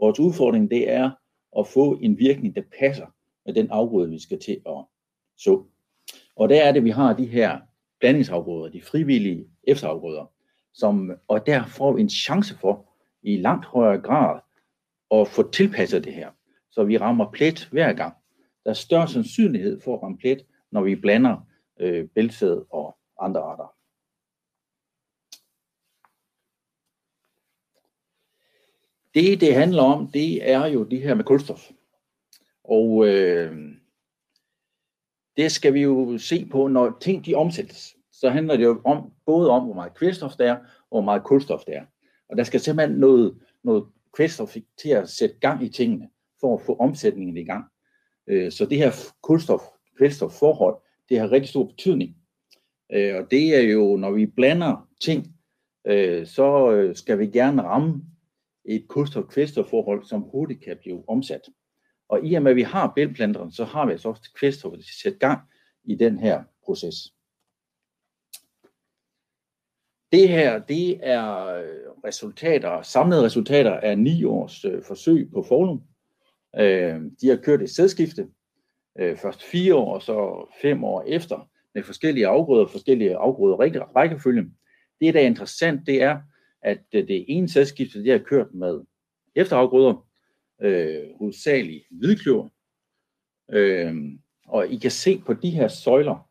Vores 0.00 0.20
udfordring 0.20 0.70
det 0.70 0.90
er 0.90 1.10
at 1.58 1.66
få 1.66 1.98
en 2.02 2.18
virkning, 2.18 2.56
der 2.56 2.62
passer 2.78 3.06
med 3.46 3.54
den 3.54 3.70
afgrøde, 3.70 4.10
vi 4.10 4.18
skal 4.18 4.38
til 4.38 4.60
at 4.66 4.84
så. 5.36 5.62
Og 6.36 6.48
der 6.48 6.62
er 6.62 6.72
det, 6.72 6.84
vi 6.84 6.90
har 6.90 7.12
de 7.12 7.26
her 7.26 7.58
blandingsafgrøder, 8.00 8.68
de 8.68 8.82
frivillige 8.82 9.46
efterafgrøder, 9.62 10.32
som, 10.74 11.12
og 11.28 11.46
der 11.46 11.66
får 11.66 11.92
vi 11.92 12.00
en 12.00 12.10
chance 12.10 12.54
for 12.54 12.87
i 13.22 13.36
langt 13.36 13.66
højere 13.66 14.00
grad 14.00 14.40
at 15.10 15.28
få 15.28 15.50
tilpasset 15.50 16.04
det 16.04 16.14
her, 16.14 16.30
så 16.70 16.84
vi 16.84 16.98
rammer 16.98 17.30
plet 17.32 17.68
hver 17.72 17.92
gang. 17.92 18.14
Der 18.64 18.70
er 18.70 18.74
større 18.74 19.08
sandsynlighed 19.08 19.80
for 19.80 19.96
at 19.96 20.02
ramme 20.02 20.18
plet, 20.18 20.46
når 20.70 20.82
vi 20.82 20.96
blander 20.96 21.48
øh, 21.80 22.08
bæltsæd 22.08 22.64
og 22.70 22.98
andre 23.20 23.40
arter. 23.40 23.74
Det, 29.14 29.40
det 29.40 29.54
handler 29.54 29.82
om, 29.82 30.10
det 30.12 30.50
er 30.50 30.66
jo 30.66 30.84
det 30.84 31.02
her 31.02 31.14
med 31.14 31.24
kulstof. 31.24 31.70
Og 32.64 33.06
øh, 33.06 33.56
det 35.36 35.52
skal 35.52 35.74
vi 35.74 35.82
jo 35.82 36.18
se 36.18 36.46
på, 36.46 36.68
når 36.68 36.98
ting 37.00 37.26
de 37.26 37.34
omsættes. 37.34 37.96
Så 38.12 38.30
handler 38.30 38.56
det 38.56 38.64
jo 38.64 38.82
om, 38.84 39.12
både 39.26 39.50
om, 39.50 39.64
hvor 39.64 39.74
meget 39.74 39.94
kvælstof 39.94 40.36
der 40.36 40.52
er, 40.52 40.56
og 40.56 40.88
hvor 40.90 41.00
meget 41.00 41.24
kulstof 41.24 41.64
der 41.64 41.72
er. 41.72 41.84
Og 42.28 42.36
der 42.36 42.44
skal 42.44 42.60
simpelthen 42.60 42.98
noget, 42.98 43.38
noget 43.62 43.86
kvælstof 44.12 44.56
til 44.82 44.88
at 44.88 45.08
sætte 45.08 45.36
gang 45.40 45.64
i 45.64 45.68
tingene, 45.68 46.08
for 46.40 46.56
at 46.56 46.62
få 46.62 46.76
omsætningen 46.76 47.36
i 47.36 47.44
gang. 47.44 47.64
Øh, 48.26 48.52
så 48.52 48.66
det 48.66 48.78
her 48.78 48.90
kulstof-kvælstof-forhold, 49.22 50.82
det 51.08 51.18
har 51.18 51.32
rigtig 51.32 51.48
stor 51.48 51.66
betydning. 51.66 52.16
Øh, 52.92 53.16
og 53.16 53.30
det 53.30 53.56
er 53.56 53.60
jo, 53.60 53.96
når 53.96 54.10
vi 54.10 54.26
blander 54.26 54.88
ting, 55.00 55.34
øh, 55.86 56.26
så 56.26 56.92
skal 56.94 57.18
vi 57.18 57.26
gerne 57.26 57.62
ramme 57.62 58.04
et 58.64 58.86
kulstof-kvælstof-forhold, 58.88 60.04
som 60.04 60.20
hurtigt 60.20 60.64
kan 60.64 60.76
blive 60.80 61.08
omsat. 61.08 61.42
Og 62.08 62.26
i 62.26 62.34
og 62.34 62.42
med, 62.42 62.50
at 62.50 62.56
vi 62.56 62.62
har 62.62 62.92
bælplanterne, 62.96 63.52
så 63.52 63.64
har 63.64 63.86
vi 63.86 63.92
altså 63.92 64.08
også 64.08 64.30
kvælstof 64.34 64.72
til 64.72 64.78
at 64.78 64.84
sætte 65.02 65.18
gang 65.18 65.40
i 65.84 65.94
den 65.94 66.18
her 66.18 66.44
proces. 66.64 67.14
Det 70.12 70.28
her, 70.28 70.58
det 70.58 71.00
er 71.02 71.62
resultater, 72.04 72.82
samlede 72.82 73.22
resultater 73.22 73.72
af 73.72 73.98
ni 73.98 74.24
års 74.24 74.64
øh, 74.64 74.82
forsøg 74.82 75.30
på 75.32 75.42
Forlum. 75.42 75.82
Øh, 76.56 77.00
de 77.20 77.28
har 77.28 77.36
kørt 77.36 77.62
et 77.62 77.70
sædskifte, 77.70 78.28
øh, 78.98 79.16
først 79.16 79.42
fire 79.42 79.74
år 79.74 79.94
og 79.94 80.02
så 80.02 80.48
fem 80.62 80.84
år 80.84 81.04
efter, 81.06 81.48
med 81.74 81.82
forskellige 81.82 82.26
afgrøder, 82.26 82.66
forskellige 82.66 83.16
afgrøder 83.16 83.56
rækkefølge. 83.96 84.50
Det, 85.00 85.14
der 85.14 85.20
er 85.20 85.26
interessant, 85.26 85.86
det 85.86 86.02
er, 86.02 86.20
at 86.62 86.80
øh, 86.94 87.08
det 87.08 87.24
ene 87.28 87.48
sædskifte, 87.48 88.02
det 88.02 88.12
har 88.12 88.18
kørt 88.18 88.54
med 88.54 88.80
efterafgrøder, 89.34 90.06
øh, 90.62 91.04
hovedsageligt 91.18 91.84
hvidkløver. 91.90 92.48
Øh, 93.50 93.94
og 94.46 94.68
I 94.68 94.76
kan 94.76 94.90
se 94.90 95.18
på 95.26 95.32
de 95.34 95.50
her 95.50 95.68
søjler, 95.68 96.28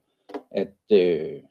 at 0.51 0.73
øh, 0.91 1.41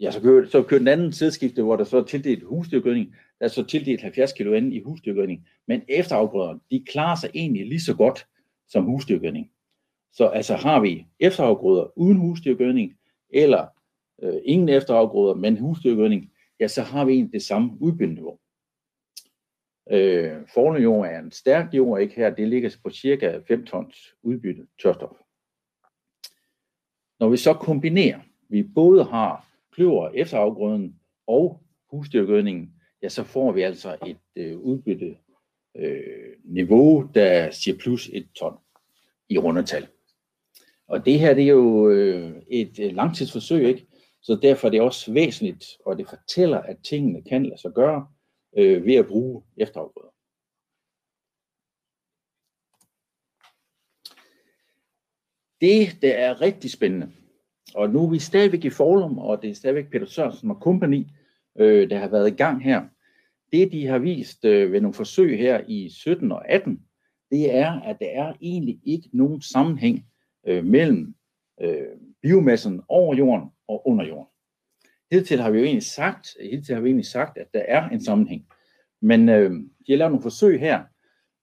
ja, 0.00 0.10
så 0.10 0.20
kører, 0.20 0.48
så 0.48 0.62
kører 0.62 0.78
den 0.78 0.88
anden 0.88 1.12
sideskifte, 1.12 1.62
hvor 1.62 1.76
der 1.76 1.84
så 1.84 1.96
er 1.96 2.04
tildelt 2.04 2.42
husdyrgødning, 2.42 3.16
der 3.38 3.44
er 3.44 3.48
så 3.48 3.64
tildelt 3.64 4.02
70 4.02 4.32
kg 4.32 4.72
i 4.72 4.80
husdyrgødning. 4.80 5.48
Men 5.66 5.82
efterafgrøderne, 5.88 6.60
de 6.70 6.84
klarer 6.84 7.16
sig 7.16 7.30
egentlig 7.34 7.66
lige 7.66 7.80
så 7.80 7.96
godt 7.96 8.26
som 8.68 8.84
husdyrgødning. 8.84 9.50
Så 10.12 10.26
altså 10.26 10.54
har 10.54 10.80
vi 10.80 11.06
efterafgrøder 11.20 11.98
uden 11.98 12.16
husdyrgødning, 12.16 12.98
eller 13.30 13.66
øh, 14.22 14.40
ingen 14.44 14.68
efterafgrøder, 14.68 15.34
men 15.34 15.58
husdyrgødning, 15.58 16.32
ja, 16.60 16.68
så 16.68 16.82
har 16.82 17.04
vi 17.04 17.12
egentlig 17.12 17.32
det 17.32 17.42
samme 17.42 17.72
udbytteniveau. 17.80 18.38
Øh, 19.90 20.82
jord 20.82 21.06
er 21.06 21.18
en 21.18 21.30
stærk 21.30 21.74
jord, 21.74 22.00
ikke 22.00 22.14
her, 22.14 22.30
det 22.30 22.48
ligger 22.48 22.76
på 22.84 22.90
cirka 22.90 23.40
5 23.48 23.66
tons 23.66 24.14
udbytte 24.22 24.66
tørstof. 24.82 25.16
Når 27.20 27.28
vi 27.28 27.36
så 27.36 27.54
kombinerer, 27.54 28.20
vi 28.48 28.62
både 28.62 29.04
har 29.04 29.49
kløver 29.72 30.08
efterafgrøden 30.08 30.96
og 31.26 31.62
husdyrgødningen, 31.90 32.74
ja, 33.02 33.08
så 33.08 33.24
får 33.24 33.52
vi 33.52 33.62
altså 33.62 33.96
et 34.06 34.18
øh, 34.36 34.58
udbytte 34.58 35.16
øh, 35.76 36.32
niveau, 36.44 37.10
der 37.14 37.50
siger 37.50 37.78
plus 37.78 38.10
et 38.12 38.28
ton 38.34 38.58
i 39.28 39.38
rundetal. 39.38 39.86
Og 40.86 41.06
det 41.06 41.18
her 41.18 41.34
det 41.34 41.44
er 41.44 41.48
jo 41.48 41.88
øh, 41.88 42.42
et 42.50 42.78
øh, 42.78 42.92
langtidsforsøg, 42.94 43.68
ikke? 43.68 43.86
så 44.22 44.38
derfor 44.42 44.68
er 44.68 44.70
det 44.70 44.80
også 44.80 45.12
væsentligt, 45.12 45.64
og 45.86 45.98
det 45.98 46.08
fortæller, 46.08 46.58
at 46.58 46.76
tingene 46.84 47.22
kan 47.22 47.46
lade 47.46 47.60
sig 47.60 47.72
gøre 47.72 48.08
øh, 48.56 48.84
ved 48.84 48.94
at 48.94 49.06
bruge 49.06 49.42
efterafgrøder. 49.56 50.10
Det, 55.60 56.02
der 56.02 56.12
er 56.12 56.40
rigtig 56.40 56.70
spændende, 56.70 57.12
og 57.74 57.90
nu 57.90 58.04
er 58.04 58.10
vi 58.10 58.18
stadigvæk 58.18 58.64
i 58.64 58.70
Forlum, 58.70 59.18
og 59.18 59.42
det 59.42 59.50
er 59.50 59.54
stadigvæk 59.54 59.90
Peter 59.90 60.06
Sørensen 60.06 60.50
og 60.50 60.60
kompagni, 60.60 61.12
øh, 61.58 61.90
der 61.90 61.98
har 61.98 62.08
været 62.08 62.28
i 62.28 62.36
gang 62.36 62.64
her. 62.64 62.82
Det, 63.52 63.72
de 63.72 63.86
har 63.86 63.98
vist 63.98 64.44
øh, 64.44 64.72
ved 64.72 64.80
nogle 64.80 64.94
forsøg 64.94 65.38
her 65.38 65.60
i 65.68 65.90
17 65.90 66.32
og 66.32 66.50
18, 66.50 66.80
det 67.30 67.54
er, 67.54 67.80
at 67.80 67.96
der 68.00 68.06
er 68.06 68.32
egentlig 68.40 68.80
ikke 68.84 69.08
nogen 69.12 69.40
sammenhæng 69.40 70.04
øh, 70.46 70.64
mellem 70.64 71.14
øh, 71.60 71.86
biomassen 72.22 72.82
over 72.88 73.14
jorden 73.14 73.48
og 73.68 73.88
under 73.88 74.06
jorden. 74.06 74.26
Hidtil 75.10 75.40
har 75.40 75.50
vi 75.50 75.58
jo 75.58 75.64
egentlig 75.64 75.82
sagt, 75.82 76.28
hidtil 76.50 76.74
har 76.74 76.82
vi 76.82 76.88
egentlig 76.88 77.06
sagt, 77.06 77.38
at 77.38 77.46
der 77.54 77.60
er 77.68 77.88
en 77.88 78.04
sammenhæng. 78.04 78.46
Men 79.02 79.28
øh, 79.28 79.50
de 79.86 79.92
har 79.92 79.96
lavet 79.96 80.12
nogle 80.12 80.22
forsøg 80.22 80.60
her, 80.60 80.84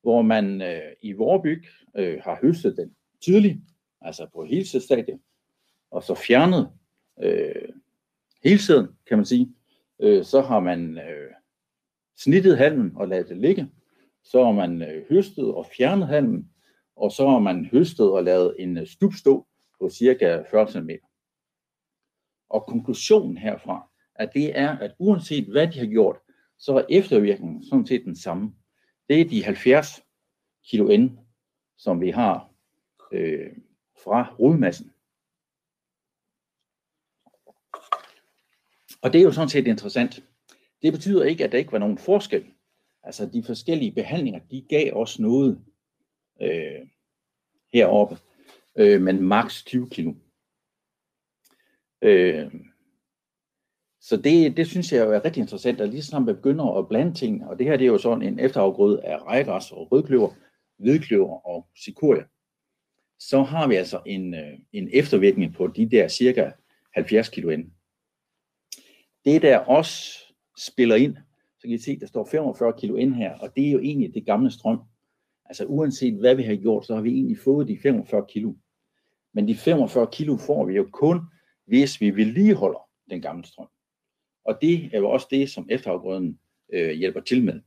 hvor 0.01 0.21
man 0.21 0.61
øh, 0.61 0.91
i 1.01 1.13
Vorbyg 1.13 1.63
øh, 1.97 2.19
har 2.23 2.39
høstet 2.41 2.77
den 2.77 2.91
tidligt, 3.25 3.57
altså 4.01 4.27
på 4.33 4.45
hele 4.45 4.65
stadiet, 4.65 5.19
og 5.91 6.03
så 6.03 6.15
fjernet 6.15 6.69
øh, 7.23 7.69
hele 8.43 8.59
tiden, 8.59 8.87
kan 9.07 9.17
man 9.17 9.25
sige, 9.25 9.55
øh, 9.99 10.23
så 10.23 10.41
har 10.41 10.59
man 10.59 10.97
øh, 10.97 11.31
snittet 12.17 12.57
halmen 12.57 12.91
og 12.95 13.07
ladet 13.07 13.29
det 13.29 13.37
ligge. 13.37 13.71
Så 14.23 14.45
har 14.45 14.51
man 14.51 14.81
øh, 14.81 15.05
høstet 15.09 15.53
og 15.53 15.65
fjernet 15.77 16.07
halmen, 16.07 16.51
og 16.95 17.11
så 17.11 17.29
har 17.29 17.39
man 17.39 17.65
høstet 17.65 18.11
og 18.11 18.23
lavet 18.23 18.55
en 18.59 18.77
øh, 18.77 18.87
stupstå 18.87 19.47
på 19.79 19.89
cirka 19.89 20.43
40 20.51 20.71
cm. 20.71 20.89
Og 22.49 22.65
konklusionen 22.67 23.37
herfra, 23.37 23.89
at 24.15 24.29
det 24.33 24.59
er, 24.59 24.77
at 24.77 24.91
uanset 24.99 25.45
hvad 25.45 25.67
de 25.67 25.79
har 25.79 25.85
gjort, 25.85 26.17
så 26.59 26.75
er 26.75 26.85
eftervirkningen 26.89 27.63
sådan 27.63 27.85
set 27.85 28.05
den 28.05 28.15
samme. 28.15 28.53
Det 29.09 29.21
er 29.21 29.25
de 29.25 29.43
70 29.43 30.03
kilo 30.69 30.97
N, 30.97 31.19
som 31.77 32.01
vi 32.01 32.09
har 32.09 32.49
øh, 33.11 33.49
fra 34.03 34.35
rodmassen. 34.39 34.91
Og 39.01 39.13
det 39.13 39.19
er 39.19 39.23
jo 39.23 39.31
sådan 39.31 39.49
set 39.49 39.67
interessant. 39.67 40.23
Det 40.81 40.93
betyder 40.93 41.23
ikke, 41.23 41.43
at 41.43 41.51
der 41.51 41.57
ikke 41.57 41.71
var 41.71 41.77
nogen 41.77 41.97
forskel. 41.97 42.45
Altså 43.03 43.25
de 43.25 43.43
forskellige 43.43 43.91
behandlinger, 43.91 44.39
de 44.51 44.65
gav 44.69 44.93
os 44.93 45.19
noget 45.19 45.61
øh, 46.41 46.87
heroppe, 47.73 48.17
øh, 48.75 49.01
men 49.01 49.21
maks 49.21 49.63
20 49.63 49.89
kilo. 49.89 50.13
Øh, 52.01 52.51
så 54.01 54.17
det, 54.17 54.57
det 54.57 54.67
synes 54.67 54.91
jeg 54.91 55.05
jo 55.05 55.11
er 55.11 55.25
rigtig 55.25 55.41
interessant, 55.41 55.81
at 55.81 55.89
lige 55.89 56.01
sådan 56.01 56.25
man 56.25 56.35
begynder 56.35 56.77
at 56.77 56.89
blande 56.89 57.13
ting, 57.13 57.45
og 57.45 57.59
det 57.59 57.65
her 57.65 57.77
det 57.77 57.85
er 57.85 57.91
jo 57.91 57.97
sådan 57.97 58.21
en 58.21 58.39
efterafgrøde 58.39 59.03
af 59.03 59.17
rejgræs 59.17 59.71
og 59.71 59.91
rødkløver, 59.91 60.29
hvidkløver 60.77 61.47
og 61.47 61.67
sikoria, 61.75 62.23
så 63.19 63.43
har 63.43 63.67
vi 63.67 63.75
altså 63.75 64.01
en, 64.05 64.33
øh, 64.33 64.59
en 64.73 64.89
eftervirkning 64.93 65.53
på 65.53 65.67
de 65.67 65.89
der 65.89 66.07
cirka 66.07 66.51
70 66.93 67.29
kilo 67.29 67.49
ind. 67.49 67.71
Det 69.27 69.41
der 69.41 69.57
også 69.57 70.19
spiller 70.57 70.95
ind, 70.95 71.15
så 71.59 71.61
kan 71.61 71.71
I 71.71 71.77
se, 71.77 71.99
der 71.99 72.05
står 72.05 72.27
45 72.31 72.73
kilo 72.79 72.95
ind 72.95 73.13
her, 73.13 73.37
og 73.37 73.55
det 73.55 73.67
er 73.67 73.71
jo 73.71 73.79
egentlig 73.79 74.13
det 74.13 74.25
gamle 74.25 74.51
strøm. 74.51 74.79
Altså 75.45 75.65
uanset 75.65 76.13
hvad 76.13 76.35
vi 76.35 76.43
har 76.43 76.55
gjort, 76.55 76.85
så 76.85 76.95
har 76.95 77.01
vi 77.01 77.11
egentlig 77.11 77.37
fået 77.37 77.67
de 77.67 77.79
45 77.83 78.25
kilo. 78.29 78.53
Men 79.33 79.47
de 79.47 79.55
45 79.55 80.07
kilo 80.11 80.37
får 80.37 80.65
vi 80.65 80.73
jo 80.73 80.89
kun, 80.91 81.19
hvis 81.65 82.01
vi 82.01 82.15
vedligeholder 82.15 82.79
den 83.09 83.21
gamle 83.21 83.45
strøm. 83.45 83.67
Og 84.45 84.57
det 84.61 84.89
er 84.93 84.97
jo 84.97 85.09
også 85.09 85.27
det, 85.31 85.49
som 85.49 85.67
efterafgrøden 85.69 86.39
øh, 86.73 86.91
hjælper 86.91 87.21
til 87.21 87.43
med. 87.43 87.61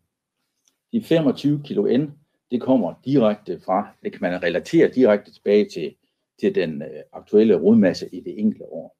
De 0.93 1.02
25 1.02 1.62
kilo 1.64 1.99
N, 1.99 2.12
det 2.50 2.61
kommer 2.61 2.95
direkte 3.05 3.61
fra, 3.61 3.88
det 4.02 4.12
kan 4.12 4.21
man 4.23 4.43
relatere 4.43 4.88
direkte 4.88 5.33
tilbage 5.33 5.69
til, 5.69 5.95
til 6.40 6.55
den 6.55 6.83
øh, 6.83 7.02
aktuelle 7.12 7.55
rodmasse 7.55 8.09
i 8.14 8.21
det 8.21 8.38
enkelte 8.38 8.73
år. 8.73 9.00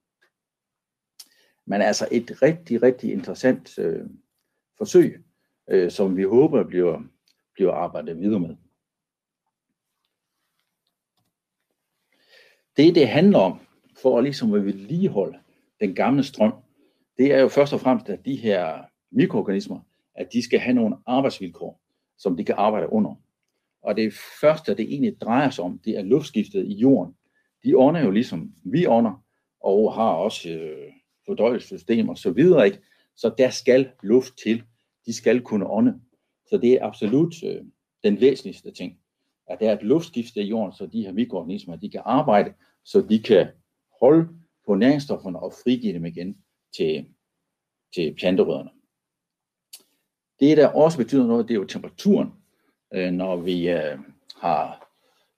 Men 1.71 1.83
altså 1.83 2.09
et 2.11 2.43
rigtig, 2.43 2.83
rigtig 2.83 3.13
interessant 3.13 3.79
øh, 3.79 4.07
forsøg, 4.79 5.25
øh, 5.69 5.91
som 5.91 6.17
vi 6.17 6.23
håber 6.23 6.65
bliver, 6.65 7.03
bliver 7.55 7.73
arbejdet 7.73 8.21
videre 8.21 8.41
med. 8.41 8.57
Det, 12.77 12.95
det 12.95 13.09
handler 13.09 13.39
om, 13.39 13.59
for 14.03 14.21
ligesom 14.21 14.55
at 14.55 14.65
vedligeholde 14.65 15.39
den 15.81 15.95
gamle 15.95 16.25
strøm, 16.25 16.53
det 17.19 17.33
er 17.35 17.39
jo 17.39 17.49
først 17.49 17.73
og 17.73 17.81
fremmest, 17.81 18.09
at 18.09 18.25
de 18.25 18.37
her 18.37 18.79
mikroorganismer, 19.11 19.81
at 20.15 20.33
de 20.33 20.43
skal 20.43 20.59
have 20.59 20.75
nogle 20.75 20.97
arbejdsvilkår, 21.07 21.81
som 22.19 22.37
de 22.37 22.45
kan 22.45 22.55
arbejde 22.59 22.93
under. 22.93 23.15
Og 23.83 23.97
det 23.97 24.13
første, 24.41 24.75
det 24.75 24.85
egentlig 24.85 25.21
drejer 25.21 25.51
sig 25.51 25.65
om, 25.65 25.79
det 25.79 25.99
er 25.99 26.03
luftskiftet 26.03 26.67
i 26.67 26.75
jorden. 26.75 27.17
De 27.65 27.77
ånder 27.77 28.01
jo 28.01 28.11
ligesom 28.11 28.55
vi 28.65 28.87
ånder, 28.87 29.25
og 29.61 29.95
har 29.95 30.11
også 30.11 30.51
øh, 30.51 30.93
fordøjelsessystem 31.31 32.09
og 32.09 32.19
så 32.19 32.31
videre, 32.31 32.67
ikke? 32.67 32.79
Så 33.17 33.35
der 33.39 33.51
skal 33.51 33.91
luft 34.03 34.33
til. 34.45 34.63
De 35.07 35.13
skal 35.13 35.41
kunne 35.41 35.67
ånde. 35.67 36.01
Så 36.47 36.59
det 36.59 36.73
er 36.73 36.87
absolut 36.87 37.35
øh, 37.45 37.63
den 38.05 38.21
væsentligste 38.21 38.71
ting, 38.71 38.99
at 39.47 39.61
der 39.61 39.71
er 39.71 39.77
et 39.77 39.83
luftskifte 39.83 40.41
i 40.41 40.49
jorden, 40.49 40.73
så 40.73 40.87
de 40.87 41.03
her 41.03 41.13
mikroorganismer, 41.13 41.77
de 41.77 41.91
kan 41.91 42.03
arbejde, 42.05 42.55
så 42.85 43.01
de 43.01 43.23
kan 43.23 43.47
holde 44.01 44.29
på 44.67 44.75
næringsstofferne 44.75 45.39
og 45.39 45.53
frigive 45.65 45.93
dem 45.93 46.05
igen 46.05 46.37
til, 46.77 47.07
til 47.95 48.15
planterødderne. 48.15 48.71
Det, 50.41 50.57
der 50.57 50.69
også 50.69 50.99
betyder 50.99 51.27
noget, 51.27 51.49
det 51.49 51.55
er 51.55 51.59
jo 51.59 51.65
temperaturen. 51.65 52.33
Øh, 52.95 53.13
når 53.13 53.37
vi 53.37 53.69
øh, 53.69 53.99
har 54.41 54.91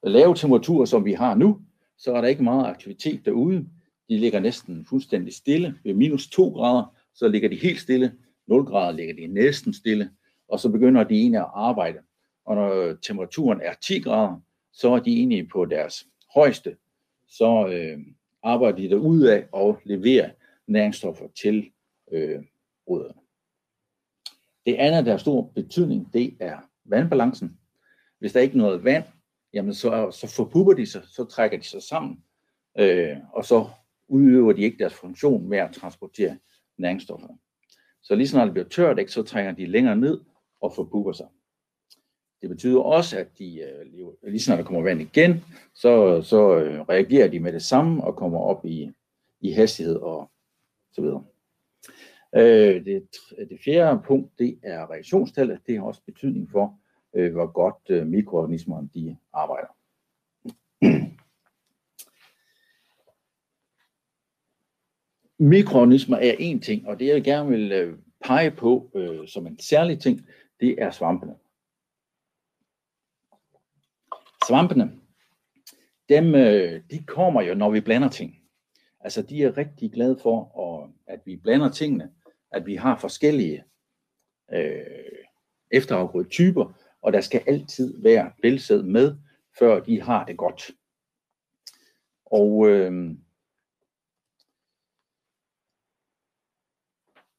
lave 0.03 0.35
temperaturer, 0.35 0.85
som 0.85 1.05
vi 1.05 1.13
har 1.13 1.35
nu, 1.35 1.61
så 1.99 2.15
er 2.15 2.21
der 2.21 2.29
ikke 2.29 2.43
meget 2.43 2.67
aktivitet 2.67 3.25
derude. 3.25 3.67
De 4.13 4.19
ligger 4.19 4.41
næsten 4.41 4.87
fuldstændig 4.87 5.35
stille. 5.35 5.79
Ved 5.85 5.95
minus 5.95 6.29
2 6.29 6.49
grader, 6.49 6.97
så 7.15 7.29
ligger 7.29 7.49
de 7.49 7.57
helt 7.57 7.81
stille. 7.81 8.13
0 8.47 8.65
grader 8.65 8.93
ligger 8.93 9.15
de 9.15 9.27
næsten 9.27 9.75
stille. 9.75 10.11
Og 10.49 10.61
så 10.61 10.69
begynder 10.69 11.05
de 11.05 11.15
egentlig 11.15 11.41
at 11.41 11.51
arbejde. 11.55 11.99
Og 12.45 12.55
når 12.57 12.95
temperaturen 12.95 13.61
er 13.61 13.75
10 13.75 14.01
grader, 14.01 14.41
så 14.73 14.93
er 14.93 14.99
de 14.99 15.11
egentlig 15.11 15.49
på 15.49 15.65
deres 15.65 16.07
højeste. 16.35 16.77
Så 17.29 17.69
øh, 17.69 17.99
arbejder 18.43 18.79
de 18.79 18.91
derud 18.91 19.23
af 19.23 19.47
og 19.53 19.81
leverer 19.85 20.31
næringsstoffer 20.67 21.27
til 21.43 21.71
øh, 22.13 22.43
rødderne. 22.89 23.21
Det 24.67 24.75
andet, 24.75 25.05
der 25.05 25.11
har 25.11 25.19
stor 25.19 25.43
betydning, 25.43 26.13
det 26.13 26.37
er 26.41 26.59
vandbalancen. 26.85 27.59
Hvis 28.19 28.33
der 28.33 28.41
ikke 28.41 28.55
er 28.55 28.63
noget 28.63 28.85
vand, 28.85 29.05
jamen 29.53 29.75
så, 29.75 30.11
så 30.11 30.27
forpupper 30.27 30.73
de 30.73 30.87
sig, 30.87 31.03
så 31.07 31.25
trækker 31.25 31.59
de 31.59 31.65
sig 31.65 31.83
sammen, 31.83 32.25
øh, 32.79 33.17
og 33.33 33.45
så 33.45 33.69
udøver 34.13 34.53
de 34.53 34.63
ikke 34.63 34.79
deres 34.79 34.95
funktion 34.95 35.49
med 35.49 35.59
at 35.59 35.73
transportere 35.73 36.39
næringsstoffer. 36.79 37.29
Så 38.03 38.15
lige 38.15 38.29
snart 38.29 38.47
det 38.47 38.53
bliver 38.55 38.69
tørt, 38.69 38.99
ikke, 38.99 39.13
så 39.13 39.23
trænger 39.23 39.53
de 39.53 39.67
længere 39.67 39.97
ned 39.97 40.21
og 40.61 40.75
forpupper 40.75 41.13
sig. 41.13 41.27
Det 42.41 42.49
betyder 42.49 42.81
også, 42.81 43.19
at 43.19 43.39
de, 43.39 43.61
øh, 43.61 44.31
lige 44.31 44.41
snart 44.41 44.59
der 44.59 44.65
kommer 44.65 44.83
vand 44.83 45.01
igen, 45.01 45.45
så, 45.75 46.23
så 46.23 46.57
øh, 46.57 46.81
reagerer 46.81 47.29
de 47.29 47.41
med 47.41 47.53
det 47.53 47.63
samme 47.63 48.05
og 48.05 48.17
kommer 48.17 48.39
op 48.39 48.65
i, 48.65 48.93
i 49.41 49.53
hastighed 49.53 49.97
og 49.97 50.31
så 50.93 51.01
videre. 51.01 51.25
Øh, 52.35 52.85
det, 52.85 53.09
det 53.51 53.61
fjerde 53.65 54.03
punkt, 54.07 54.39
det 54.39 54.59
er 54.63 54.91
reaktionstallet. 54.91 55.61
Det 55.67 55.79
har 55.79 55.85
også 55.85 56.03
betydning 56.07 56.51
for, 56.51 56.79
øh, 57.15 57.33
hvor 57.33 57.47
godt 57.47 57.91
øh, 57.91 58.07
mikroorganismerne 58.07 58.89
de 58.95 59.17
arbejder. 59.33 59.77
Mikroorganismer 65.43 66.17
er 66.17 66.35
en 66.39 66.61
ting, 66.61 66.89
og 66.89 67.01
det 67.01 67.07
jeg 67.07 67.25
gerne 67.25 67.51
vil 67.51 67.73
øh, 67.73 67.99
pege 68.25 68.51
på 68.51 68.91
øh, 68.95 69.29
som 69.29 69.47
en 69.47 69.59
særlig 69.59 70.01
ting, 70.01 70.27
det 70.61 70.83
er 70.83 70.91
svampene. 70.91 71.35
Svampene, 74.49 74.93
dem, 76.09 76.35
øh, 76.35 76.83
de 76.91 77.05
kommer 77.07 77.43
jo, 77.43 77.55
når 77.55 77.71
vi 77.71 77.81
blander 77.81 78.09
ting. 78.09 78.39
Altså, 79.01 79.23
de 79.23 79.43
er 79.43 79.57
rigtig 79.57 79.93
glade 79.93 80.19
for, 80.23 80.93
at 81.07 81.21
vi 81.25 81.37
blander 81.37 81.71
tingene, 81.71 82.11
at 82.53 82.67
vi 82.67 82.77
har 82.77 82.99
forskellige 82.99 83.65
øh, 84.53 84.83
efterafgrøde 85.71 86.29
typer, 86.29 86.73
og 87.03 87.13
der 87.13 87.21
skal 87.21 87.43
altid 87.47 88.03
være 88.03 88.33
bælsæd 88.43 88.83
med, 88.83 89.17
før 89.59 89.81
de 89.81 90.03
har 90.03 90.25
det 90.25 90.37
godt. 90.37 90.71
Og 92.27 92.69
øh, 92.69 93.17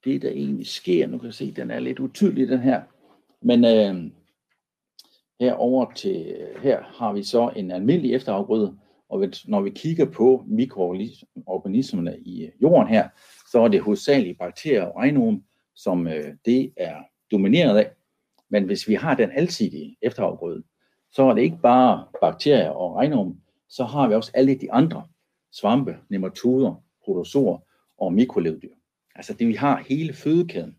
det, 0.05 0.21
der 0.21 0.29
egentlig 0.29 0.67
sker, 0.67 1.07
nu 1.07 1.17
kan 1.17 1.25
jeg 1.25 1.33
se, 1.33 1.51
den 1.51 1.71
er 1.71 1.79
lidt 1.79 1.99
utydelig, 1.99 2.47
den 2.47 2.59
her, 2.59 2.81
men 3.41 3.65
øh, 3.65 4.11
herover 5.39 5.91
til, 5.91 6.35
her 6.61 6.83
har 6.83 7.13
vi 7.13 7.23
så 7.23 7.51
en 7.55 7.71
almindelig 7.71 8.13
efterafgrøde, 8.13 8.77
og 9.09 9.25
når 9.45 9.61
vi 9.61 9.69
kigger 9.69 10.05
på 10.05 10.43
mikroorganismerne 10.47 12.19
i 12.19 12.43
øh, 12.45 12.51
jorden 12.61 12.87
her, 12.87 13.09
så 13.51 13.59
er 13.59 13.67
det 13.67 13.81
hovedsageligt 13.81 14.39
bakterier 14.39 14.83
og 14.83 14.95
regnorm, 14.95 15.43
som 15.75 16.07
øh, 16.07 16.33
det 16.45 16.73
er 16.77 16.95
domineret 17.31 17.77
af. 17.77 17.91
Men 18.49 18.63
hvis 18.63 18.87
vi 18.87 18.93
har 18.93 19.15
den 19.15 19.31
alsidige 19.31 19.97
efterafgrøde, 20.01 20.63
så 21.11 21.23
er 21.23 21.33
det 21.33 21.41
ikke 21.41 21.59
bare 21.61 22.05
bakterier 22.21 22.69
og 22.69 22.95
regnorm, 22.95 23.37
så 23.69 23.83
har 23.83 24.07
vi 24.07 24.15
også 24.15 24.31
alle 24.33 24.55
de 24.55 24.71
andre 24.71 25.07
svampe, 25.51 25.97
nematoder, 26.09 26.83
protozoer 27.05 27.57
og 27.97 28.13
mikrolevdyr. 28.13 28.73
Altså 29.15 29.33
det, 29.33 29.47
vi 29.47 29.53
har 29.53 29.83
hele 29.89 30.13
fødekæden. 30.13 30.77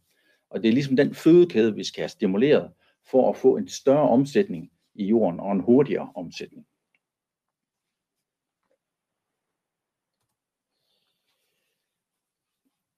Og 0.50 0.62
det 0.62 0.68
er 0.68 0.72
ligesom 0.72 0.96
den 0.96 1.14
fødekæde, 1.14 1.74
vi 1.74 1.84
skal 1.84 2.02
have 2.02 2.08
stimuleret 2.08 2.70
for 3.10 3.30
at 3.30 3.36
få 3.36 3.56
en 3.56 3.68
større 3.68 4.08
omsætning 4.08 4.70
i 4.94 5.06
jorden 5.06 5.40
og 5.40 5.52
en 5.52 5.60
hurtigere 5.60 6.12
omsætning. 6.14 6.66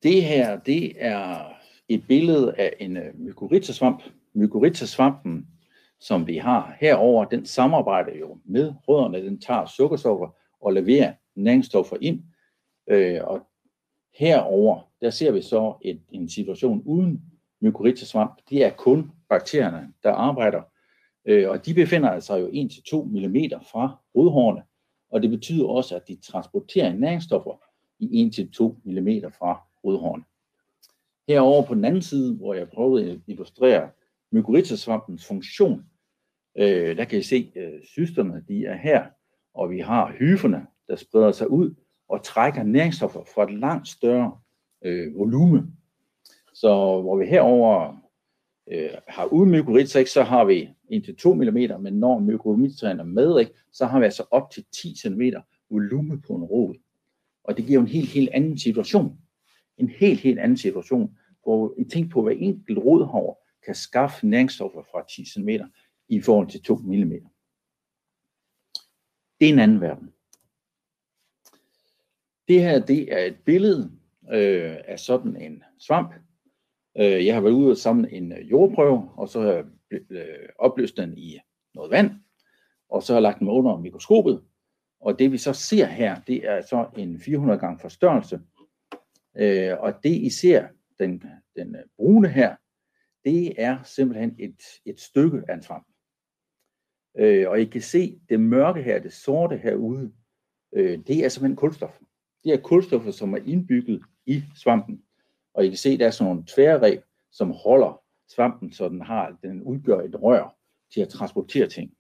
Det 0.02 0.24
her, 0.24 0.60
det 0.60 1.04
er 1.04 1.52
et 1.88 2.06
billede 2.08 2.54
af 2.58 2.76
en 2.80 2.96
øh, 2.96 3.20
mykorrhizasvamp. 3.20 4.02
Mykorrhizasvampen, 4.34 5.46
som 6.00 6.26
vi 6.26 6.36
har 6.36 6.76
herover, 6.80 7.24
den 7.24 7.46
samarbejder 7.46 8.14
jo 8.14 8.38
med 8.44 8.74
rødderne. 8.88 9.24
Den 9.24 9.40
tager 9.40 9.66
sukkerstoffer 9.66 10.36
og 10.60 10.72
leverer 10.72 11.14
næringsstoffer 11.34 11.96
ind. 12.00 12.22
Øh, 12.88 13.20
og 13.24 13.46
herover, 14.14 14.85
der 15.00 15.10
ser 15.10 15.32
vi 15.32 15.42
så 15.42 15.74
et, 15.82 16.00
en 16.10 16.28
situation 16.28 16.82
uden 16.84 17.22
mykorrhizasvamp, 17.60 18.40
det 18.50 18.64
er 18.64 18.70
kun 18.70 19.10
bakterierne, 19.28 19.92
der 20.02 20.12
arbejder, 20.12 20.62
øh, 21.24 21.50
og 21.50 21.66
de 21.66 21.74
befinder 21.74 22.20
sig 22.20 22.40
jo 22.40 22.46
1-2 22.48 23.04
mm 23.04 23.36
fra 23.70 23.98
rodhårene, 24.14 24.62
og 25.10 25.22
det 25.22 25.30
betyder 25.30 25.66
også, 25.66 25.96
at 25.96 26.08
de 26.08 26.16
transporterer 26.16 26.92
næringsstoffer 26.92 27.62
i 27.98 28.30
1-2 28.60 28.74
mm 28.84 29.08
fra 29.38 29.62
rodhårene. 29.84 30.24
Herover 31.28 31.62
på 31.62 31.74
den 31.74 31.84
anden 31.84 32.02
side, 32.02 32.34
hvor 32.34 32.54
jeg 32.54 32.68
prøvede 32.68 33.10
at 33.10 33.20
illustrere 33.26 33.90
mykorrhizasvampens 34.32 35.26
funktion, 35.26 35.84
øh, 36.58 36.96
der 36.96 37.04
kan 37.04 37.18
I 37.18 37.22
se, 37.22 37.52
at 37.56 37.62
øh, 37.62 37.84
systerne 37.84 38.44
de 38.48 38.66
er 38.66 38.76
her, 38.76 39.06
og 39.54 39.70
vi 39.70 39.80
har 39.80 40.12
hyferne, 40.18 40.66
der 40.88 40.96
spreder 40.96 41.32
sig 41.32 41.50
ud 41.50 41.74
og 42.08 42.22
trækker 42.22 42.62
næringsstoffer 42.62 43.24
fra 43.34 43.44
et 43.44 43.58
langt 43.58 43.88
større 43.88 44.38
øh, 44.82 45.14
volume. 45.14 45.72
Så 46.54 47.00
hvor 47.00 47.16
vi 47.16 47.26
herover 47.26 47.96
øh, 48.66 48.90
har 49.08 49.24
uden 49.24 49.50
mykorrhiza, 49.50 50.04
så 50.04 50.22
har 50.22 50.44
vi 50.44 50.68
indtil 50.88 51.16
2 51.16 51.34
mm, 51.34 51.42
men 51.80 51.94
når 51.94 52.18
mykorrhizaen 52.18 53.00
er 53.00 53.04
med, 53.04 53.40
ikke, 53.40 53.52
så 53.72 53.86
har 53.86 53.98
vi 53.98 54.04
altså 54.04 54.24
op 54.30 54.50
til 54.50 54.64
10 54.72 54.96
cm 54.96 55.20
volume 55.70 56.20
på 56.20 56.32
en 56.34 56.44
rod. 56.44 56.74
Og 57.44 57.56
det 57.56 57.66
giver 57.66 57.80
en 57.80 57.86
helt, 57.86 58.08
helt 58.08 58.28
anden 58.28 58.58
situation. 58.58 59.18
En 59.78 59.88
helt, 59.88 60.20
helt 60.20 60.38
anden 60.38 60.56
situation, 60.56 61.16
hvor 61.42 61.74
I 61.78 61.84
tænker 61.84 62.10
på, 62.10 62.18
at 62.18 62.24
hver 62.24 62.46
enkelt 62.46 62.78
rodhår 62.78 63.46
kan 63.64 63.74
skaffe 63.74 64.26
næringsstoffer 64.26 64.82
fra 64.82 65.04
10 65.16 65.24
cm 65.24 65.48
i 66.08 66.20
forhold 66.20 66.48
til 66.48 66.62
2 66.62 66.76
mm. 66.76 67.10
Det 69.40 69.48
er 69.48 69.52
en 69.52 69.58
anden 69.58 69.80
verden. 69.80 70.12
Det 72.48 72.62
her 72.62 72.78
det 72.78 73.12
er 73.12 73.18
et 73.18 73.36
billede 73.44 73.90
øh, 74.32 74.76
af 74.84 74.98
sådan 74.98 75.36
en 75.36 75.62
svamp. 75.78 76.14
Øh, 76.98 77.26
jeg 77.26 77.34
har 77.34 77.40
været 77.40 77.52
ude 77.52 77.70
og 77.70 77.76
samle 77.76 78.12
en 78.12 78.32
øh, 78.32 78.50
jordprøve, 78.50 79.10
og 79.16 79.28
så 79.28 79.40
har 79.40 79.52
jeg 79.52 79.64
øh, 80.10 80.48
opløst 80.58 80.96
den 80.96 81.18
i 81.18 81.38
noget 81.74 81.90
vand, 81.90 82.10
og 82.88 83.02
så 83.02 83.12
har 83.12 83.16
jeg 83.16 83.22
lagt 83.22 83.38
den 83.38 83.48
under 83.48 83.78
mikroskopet. 83.78 84.42
Og 85.00 85.18
det 85.18 85.32
vi 85.32 85.38
så 85.38 85.52
ser 85.52 85.86
her, 85.86 86.20
det 86.26 86.48
er 86.48 86.60
så 86.60 86.88
en 86.96 87.20
400 87.20 87.60
gange 87.60 87.78
forstørrelse. 87.78 88.40
Øh, 89.36 89.72
og 89.78 89.94
det 90.02 90.10
I 90.10 90.30
ser, 90.30 90.68
den, 90.98 91.22
den 91.56 91.76
øh, 91.76 91.82
brune 91.96 92.28
her, 92.28 92.56
det 93.24 93.62
er 93.62 93.82
simpelthen 93.82 94.36
et, 94.38 94.60
et 94.84 95.00
stykke 95.00 95.42
af 95.48 95.54
en 95.54 95.62
svamp. 95.62 95.86
Øh, 97.18 97.50
og 97.50 97.60
I 97.60 97.64
kan 97.64 97.80
se 97.80 98.20
det 98.28 98.40
mørke 98.40 98.82
her, 98.82 98.98
det 98.98 99.12
sorte 99.12 99.56
herude, 99.56 100.12
øh, 100.72 100.98
det 101.06 101.24
er 101.24 101.28
simpelthen 101.28 101.56
kulstof. 101.56 101.98
Det 102.44 102.52
er 102.52 102.60
kulstoffer, 102.60 103.10
som 103.10 103.34
er 103.34 103.38
indbygget 103.46 104.02
i 104.26 104.42
svampen. 104.54 105.02
Og 105.54 105.64
I 105.64 105.68
kan 105.68 105.76
se, 105.76 105.98
der 105.98 106.06
er 106.06 106.10
sådan 106.10 106.30
nogle 106.30 106.46
tværreb, 106.54 107.02
som 107.32 107.50
holder 107.50 108.02
svampen, 108.28 108.72
så 108.72 108.88
den, 108.88 109.00
har, 109.00 109.38
den 109.42 109.62
udgør 109.62 110.00
et 110.00 110.22
rør 110.22 110.56
til 110.94 111.00
at 111.00 111.08
transportere 111.08 111.68
ting. 111.68 111.92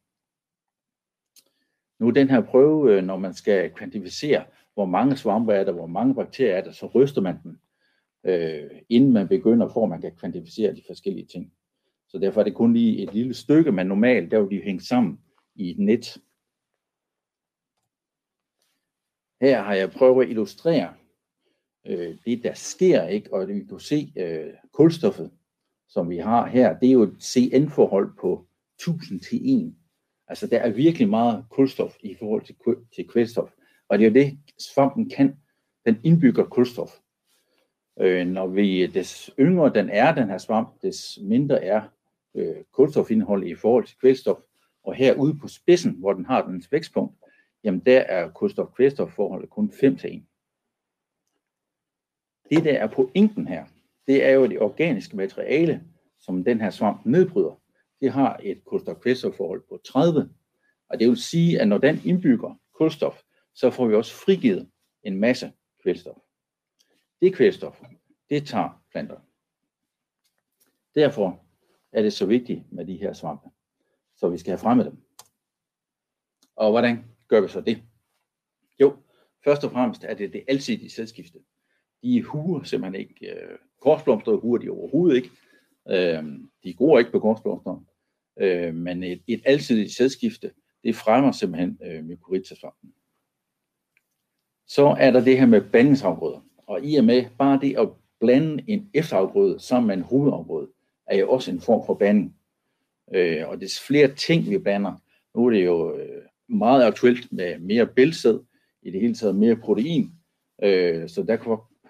Nu 1.98 2.10
den 2.10 2.30
her 2.30 2.40
prøve, 2.40 2.92
øh, 2.92 3.04
når 3.04 3.16
man 3.16 3.34
skal 3.34 3.70
kvantificere, 3.70 4.44
hvor 4.74 4.84
mange 4.84 5.16
svampe 5.16 5.52
er 5.52 5.64
der, 5.64 5.72
hvor 5.72 5.86
mange 5.86 6.14
bakterier 6.14 6.56
er 6.56 6.60
der, 6.60 6.72
så 6.72 6.86
ryster 6.86 7.20
man 7.20 7.38
den, 7.42 7.60
øh, 8.24 8.70
inden 8.88 9.12
man 9.12 9.28
begynder, 9.28 9.68
for 9.68 9.82
at 9.82 9.88
man 9.88 10.00
kan 10.00 10.16
kvantificere 10.16 10.74
de 10.74 10.82
forskellige 10.86 11.26
ting. 11.26 11.52
Så 12.08 12.18
derfor 12.18 12.40
er 12.40 12.44
det 12.44 12.54
kun 12.54 12.72
lige 12.72 13.02
et 13.02 13.14
lille 13.14 13.34
stykke, 13.34 13.72
men 13.72 13.86
normalt 13.86 14.30
der 14.30 14.40
vil 14.40 14.58
de 14.58 14.64
hænge 14.64 14.80
sammen 14.80 15.20
i 15.54 15.70
et 15.70 15.78
net. 15.78 16.18
Her 19.40 19.62
har 19.62 19.74
jeg 19.74 19.90
prøvet 19.90 20.24
at 20.24 20.30
illustrere 20.30 20.94
øh, 21.86 22.16
det, 22.26 22.42
der 22.42 22.54
sker, 22.54 23.06
ikke? 23.06 23.32
og 23.34 23.48
vi 23.48 23.64
kan 23.68 23.78
se 23.78 24.12
øh, 24.16 24.52
kulstoffet, 24.72 25.30
som 25.88 26.10
vi 26.10 26.16
har 26.16 26.46
her, 26.46 26.78
det 26.78 26.88
er 26.88 26.92
jo 26.92 27.02
et 27.02 27.16
CN-forhold 27.22 28.10
på 28.20 28.46
1000 28.78 29.20
til 29.20 29.66
1. 29.66 29.74
Altså 30.28 30.46
der 30.46 30.58
er 30.58 30.70
virkelig 30.70 31.08
meget 31.08 31.44
kulstof 31.50 31.96
i 32.02 32.14
forhold 32.14 32.42
til, 32.42 32.56
til 32.94 33.08
kvælstof. 33.08 33.50
Og 33.88 33.98
det 33.98 34.04
er 34.04 34.08
jo 34.08 34.14
det, 34.14 34.38
svampen 34.58 35.10
kan. 35.10 35.36
Den 35.86 35.96
indbygger 36.04 36.44
kulstof. 36.44 36.90
Øh, 38.00 38.26
når 38.26 38.46
vi, 38.46 38.86
des 38.86 39.30
yngre 39.38 39.72
den 39.74 39.90
er, 39.90 40.14
den 40.14 40.28
her 40.28 40.38
svamp, 40.38 40.82
des 40.82 41.18
mindre 41.22 41.64
er 41.64 41.82
øh, 42.34 42.56
kulstofindhold 42.72 43.46
i 43.46 43.54
forhold 43.54 43.86
til 43.86 43.96
kvælstof. 44.00 44.38
Og 44.84 44.94
herude 44.94 45.38
på 45.38 45.48
spidsen, 45.48 45.92
hvor 45.92 46.12
den 46.12 46.24
har 46.24 46.46
dens 46.46 46.72
vækstpunkt, 46.72 47.16
jamen 47.64 47.80
der 47.80 48.00
er 48.00 48.30
kulstof-kvælstof-forholdet 48.30 49.50
kun 49.50 49.72
5 49.80 49.96
til 49.96 50.16
1. 50.16 50.22
Det 52.50 52.64
der 52.64 52.78
er 52.78 52.86
pointen 52.86 53.48
her, 53.48 53.66
det 54.06 54.24
er 54.24 54.30
jo 54.30 54.46
det 54.46 54.60
organiske 54.60 55.16
materiale, 55.16 55.84
som 56.18 56.44
den 56.44 56.60
her 56.60 56.70
svamp 56.70 57.06
nedbryder. 57.06 57.60
Det 58.00 58.12
har 58.12 58.40
et 58.42 58.64
kulstof-kvælstofforhold 58.64 59.62
på 59.68 59.80
30, 59.84 60.30
og 60.88 61.00
det 61.00 61.08
vil 61.08 61.16
sige, 61.16 61.60
at 61.60 61.68
når 61.68 61.78
den 61.78 62.00
indbygger 62.04 62.60
kulstof, 62.72 63.22
så 63.54 63.70
får 63.70 63.86
vi 63.86 63.94
også 63.94 64.14
frigivet 64.14 64.70
en 65.02 65.20
masse 65.20 65.52
kvælstof. 65.82 66.16
Det 67.20 67.34
kvælstof, 67.34 67.82
det 68.30 68.46
tager 68.46 68.82
planter. 68.90 69.20
Derfor 70.94 71.44
er 71.92 72.02
det 72.02 72.12
så 72.12 72.26
vigtigt 72.26 72.72
med 72.72 72.86
de 72.86 72.96
her 72.96 73.12
svampe. 73.12 73.48
Så 74.16 74.28
vi 74.28 74.38
skal 74.38 74.50
have 74.50 74.58
fremme 74.58 74.84
dem. 74.84 74.96
Og 76.56 76.70
hvordan 76.70 77.04
gør 77.28 77.40
vi 77.40 77.48
så 77.48 77.60
det? 77.60 77.82
Jo, 78.80 78.96
først 79.44 79.64
og 79.64 79.72
fremmest 79.72 80.04
er 80.04 80.14
det 80.14 80.32
det 80.32 80.44
alsidige 80.48 80.90
sædskifte. 80.90 81.38
De 82.06 82.22
huer 82.22 82.62
simpelthen 82.62 83.00
ikke. 83.00 83.30
Øh, 83.30 83.58
korsblomster 83.80 84.32
huer 84.32 84.58
de 84.58 84.70
overhovedet 84.70 85.16
ikke. 85.16 85.30
Øh, 85.88 86.24
de 86.64 86.72
gror 86.72 86.98
ikke 86.98 87.12
på 87.12 87.20
korsblomster. 87.20 87.84
Øh, 88.40 88.74
men 88.74 89.02
et, 89.02 89.22
et 89.26 89.42
alsidigt 89.44 89.92
sædskifte, 89.92 90.50
det 90.84 90.96
fremmer 90.96 91.32
simpelthen 91.32 91.78
øh, 91.84 92.04
mykorrhizasvampen. 92.04 92.92
Så 94.66 94.86
er 94.98 95.10
der 95.10 95.24
det 95.24 95.38
her 95.38 95.46
med 95.46 95.60
blandingsafgrøder. 95.60 96.40
Og 96.66 96.84
i 96.84 96.96
og 96.96 97.04
med 97.04 97.24
bare 97.38 97.60
det 97.62 97.78
at 97.78 97.88
blande 98.20 98.64
en 98.66 98.90
efterafgrøde 98.94 99.60
sammen 99.60 99.86
med 99.86 99.96
en 99.96 100.02
hovedafgrøde, 100.02 100.68
er 101.06 101.18
jo 101.18 101.30
også 101.30 101.50
en 101.50 101.60
form 101.60 101.86
for 101.86 101.94
banding. 101.94 102.36
Øh, 103.14 103.48
og 103.48 103.60
des 103.60 103.80
flere 103.80 104.14
ting, 104.14 104.50
vi 104.50 104.58
blander, 104.58 104.92
nu 105.34 105.46
er 105.46 105.50
det 105.50 105.64
jo 105.64 105.96
øh, 105.96 106.22
meget 106.48 106.84
aktuelt 106.84 107.32
med 107.32 107.58
mere 107.58 107.86
bælsæd, 107.86 108.38
i 108.82 108.90
det 108.90 109.00
hele 109.00 109.14
taget 109.14 109.36
mere 109.36 109.56
protein, 109.56 110.12
øh, 110.62 111.08
så 111.08 111.22
der 111.22 111.36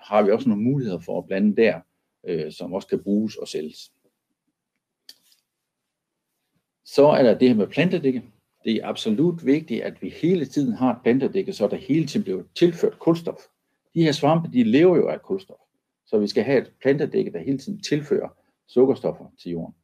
har 0.07 0.23
vi 0.23 0.31
også 0.31 0.49
nogle 0.49 0.65
muligheder 0.65 0.99
for 0.99 1.19
at 1.19 1.27
blande 1.27 1.57
der, 1.57 1.81
øh, 2.27 2.53
som 2.53 2.73
også 2.73 2.89
kan 2.89 3.03
bruges 3.03 3.37
og 3.37 3.49
sælges. 3.49 3.93
Så 6.85 7.07
er 7.07 7.23
der 7.23 7.39
det 7.39 7.49
her 7.49 7.55
med 7.57 7.67
plantedække. 7.67 8.23
Det 8.65 8.75
er 8.77 8.87
absolut 8.87 9.47
vigtigt, 9.47 9.83
at 9.83 10.03
vi 10.03 10.09
hele 10.09 10.47
tiden 10.47 10.73
har 10.73 10.95
et 10.95 11.03
plantedække, 11.03 11.53
så 11.53 11.69
der 11.69 11.77
hele 11.77 12.07
tiden 12.07 12.25
bliver 12.25 12.43
tilført 12.55 12.99
kulstof. 12.99 13.41
De 13.95 14.03
her 14.03 14.13
svampe, 14.13 14.51
de 14.53 14.65
lever 14.65 14.97
jo 14.97 15.09
af 15.09 15.23
kulstof. 15.23 15.59
Så 16.07 16.19
vi 16.19 16.27
skal 16.27 16.45
have 16.45 16.63
et 16.63 16.73
plantedække, 16.81 17.33
der 17.33 17.39
hele 17.39 17.59
tiden 17.59 17.83
tilfører 17.83 18.29
sukkerstoffer 18.69 19.25
til 19.39 19.51
jorden. 19.51 19.75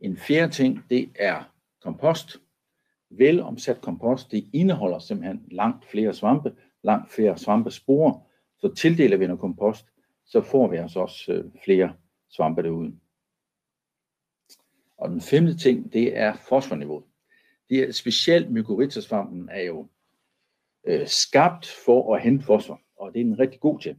En 0.00 0.16
fjerde 0.16 0.52
ting, 0.52 0.84
det 0.90 1.10
er 1.18 1.54
kompost. 1.82 2.36
Velomsat 3.10 3.80
kompost, 3.80 4.30
det 4.30 4.48
indeholder 4.52 4.98
simpelthen 4.98 5.46
langt 5.50 5.84
flere 5.90 6.14
svampe, 6.14 6.56
langt 6.82 7.12
flere 7.12 7.38
svampesporer. 7.38 8.26
Så 8.58 8.74
tildeler 8.74 9.16
vi 9.16 9.26
noget 9.26 9.40
kompost, 9.40 9.86
så 10.26 10.40
får 10.40 10.68
vi 10.68 10.76
altså 10.76 11.00
også 11.00 11.32
øh, 11.32 11.44
flere 11.64 11.92
svampe 12.28 12.62
derude. 12.62 12.92
Og 14.98 15.10
den 15.10 15.20
femte 15.20 15.56
ting, 15.56 15.92
det 15.92 16.18
er 16.18 16.36
fosforniveauet. 16.48 17.04
Det 17.68 17.78
er 17.78 17.92
specielt 17.92 18.50
mykorrhizasvampen 18.50 19.48
er 19.52 19.62
jo 19.62 19.88
øh, 20.84 21.06
skabt 21.06 21.66
for 21.84 22.14
at 22.14 22.22
hente 22.22 22.44
fosfor, 22.44 22.80
og 22.96 23.14
det 23.14 23.20
er 23.20 23.24
den 23.24 23.38
rigtig 23.38 23.60
god 23.60 23.80
til. 23.80 23.96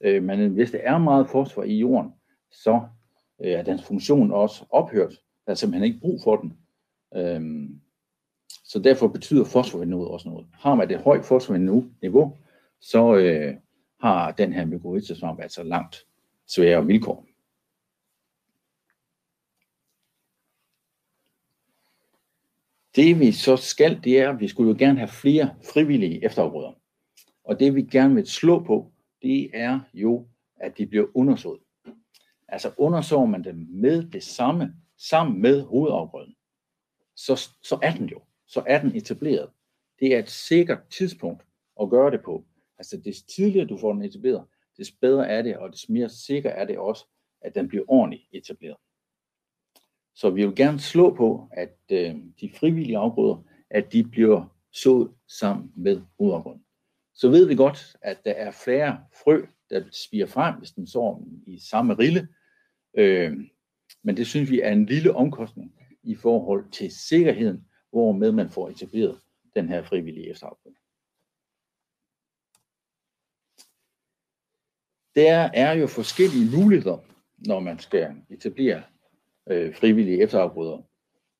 Øh, 0.00 0.22
men 0.22 0.50
hvis 0.50 0.70
der 0.70 0.78
er 0.78 0.98
meget 0.98 1.28
fosfor 1.28 1.62
i 1.62 1.78
jorden, 1.78 2.12
så 2.50 2.82
øh, 3.40 3.50
er 3.50 3.62
dens 3.62 3.84
funktion 3.84 4.30
også 4.30 4.64
ophørt. 4.70 5.12
Der 5.46 5.50
er 5.50 5.54
simpelthen 5.54 5.84
ikke 5.84 6.00
brug 6.00 6.20
for 6.24 6.36
den. 6.36 6.58
Øh, 7.16 7.70
så 8.68 8.78
derfor 8.78 9.08
betyder 9.08 9.44
fosforniveauet 9.44 10.08
også 10.08 10.28
noget. 10.28 10.46
Har 10.52 10.74
man 10.74 10.88
det 10.88 10.98
højt 10.98 11.24
fosforniveau, 11.24 12.36
så 12.80 13.14
øh, 13.14 13.54
har 14.00 14.32
den 14.32 14.52
her 14.52 14.64
mykorrhizasvamp 14.64 15.40
altså 15.40 15.62
langt 15.62 16.06
sværere 16.46 16.86
vilkår. 16.86 17.26
Det 22.96 23.20
vi 23.20 23.32
så 23.32 23.56
skal, 23.56 24.00
det 24.04 24.20
er, 24.20 24.30
at 24.30 24.40
vi 24.40 24.48
skulle 24.48 24.70
jo 24.70 24.76
gerne 24.78 24.98
have 24.98 25.08
flere 25.08 25.54
frivillige 25.72 26.24
efterafgrøder. 26.24 26.72
Og 27.44 27.60
det 27.60 27.74
vi 27.74 27.82
gerne 27.82 28.14
vil 28.14 28.26
slå 28.26 28.64
på, 28.64 28.92
det 29.22 29.50
er 29.54 29.80
jo, 29.94 30.26
at 30.56 30.78
de 30.78 30.86
bliver 30.86 31.06
undersået. 31.14 31.60
Altså 32.48 32.72
undersøger 32.78 33.26
man 33.26 33.44
dem 33.44 33.66
med 33.70 34.10
det 34.10 34.22
samme, 34.22 34.74
sammen 34.98 35.42
med 35.42 35.62
hovedafgrøden, 35.62 36.36
så, 37.16 37.48
så 37.62 37.78
er 37.82 37.92
den 37.92 38.06
jo, 38.06 38.20
så 38.46 38.62
er 38.66 38.80
den 38.80 38.96
etableret. 38.96 39.50
Det 40.00 40.14
er 40.14 40.18
et 40.18 40.30
sikkert 40.30 40.88
tidspunkt 40.90 41.42
at 41.80 41.90
gøre 41.90 42.10
det 42.10 42.22
på. 42.24 42.44
Altså 42.78 42.96
des 42.96 43.22
tidligere 43.22 43.66
du 43.66 43.78
får 43.78 43.92
den 43.92 44.02
etableret, 44.02 44.44
des 44.78 44.92
bedre 44.92 45.28
er 45.28 45.42
det, 45.42 45.56
og 45.56 45.72
des 45.72 45.88
mere 45.88 46.08
sikker 46.08 46.50
er 46.50 46.64
det 46.64 46.78
også, 46.78 47.06
at 47.40 47.54
den 47.54 47.68
bliver 47.68 47.84
ordentligt 47.88 48.22
etableret. 48.32 48.76
Så 50.14 50.30
vi 50.30 50.46
vil 50.46 50.56
gerne 50.56 50.80
slå 50.80 51.14
på, 51.14 51.48
at 51.52 51.78
øh, 51.92 52.14
de 52.40 52.50
frivillige 52.54 52.98
afgrøder, 52.98 53.44
at 53.70 53.92
de 53.92 54.04
bliver 54.04 54.56
sået 54.72 55.10
sammen 55.28 55.72
med 55.76 56.02
hovedafgrøden. 56.18 56.64
Så 57.14 57.28
ved 57.28 57.46
vi 57.46 57.54
godt, 57.54 57.96
at 58.02 58.24
der 58.24 58.30
er 58.30 58.50
flere 58.50 59.04
frø, 59.24 59.46
der 59.70 59.84
spiger 59.92 60.26
frem, 60.26 60.58
hvis 60.58 60.70
den 60.70 60.86
sår 60.86 61.26
i 61.46 61.58
samme 61.58 61.94
rille. 61.94 62.28
Øh, 62.94 63.32
men 64.02 64.16
det 64.16 64.26
synes 64.26 64.50
vi 64.50 64.60
er 64.60 64.72
en 64.72 64.86
lille 64.86 65.14
omkostning 65.14 65.74
i 66.02 66.14
forhold 66.14 66.70
til 66.70 66.90
sikkerheden, 66.90 67.66
hvormed 67.96 68.32
man 68.32 68.50
får 68.50 68.68
etableret 68.68 69.20
den 69.54 69.68
her 69.68 69.82
frivillige 69.82 70.30
efterafgrøde. 70.30 70.74
Der 75.14 75.50
er 75.54 75.72
jo 75.72 75.86
forskellige 75.86 76.50
muligheder, 76.56 76.98
når 77.38 77.60
man 77.60 77.78
skal 77.78 78.14
etablere 78.30 78.82
øh, 79.50 79.74
frivillige 79.74 80.22
efterafgrøder 80.22 80.82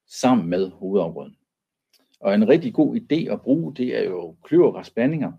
sammen 0.06 0.48
med 0.48 0.70
hovedafgrøden. 0.70 1.36
Og 2.20 2.34
en 2.34 2.48
rigtig 2.48 2.74
god 2.74 2.96
idé 2.96 3.32
at 3.32 3.40
bruge, 3.40 3.74
det 3.74 3.98
er 3.98 4.04
jo 4.04 4.36
kløvergræsblandinger, 4.44 5.32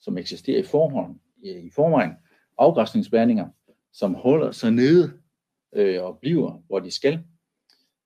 som 0.00 0.18
eksisterer 0.18 0.58
i 0.58 0.66
forhånd, 0.66 1.20
i 1.42 1.70
forvejen. 1.70 2.12
Afgræsningsblandinger, 2.58 3.48
som 3.92 4.14
holder 4.14 4.52
sig 4.52 4.70
nede 4.70 5.20
øh, 5.72 6.04
og 6.04 6.18
bliver, 6.18 6.62
hvor 6.66 6.78
de 6.78 6.90
skal. 6.90 7.24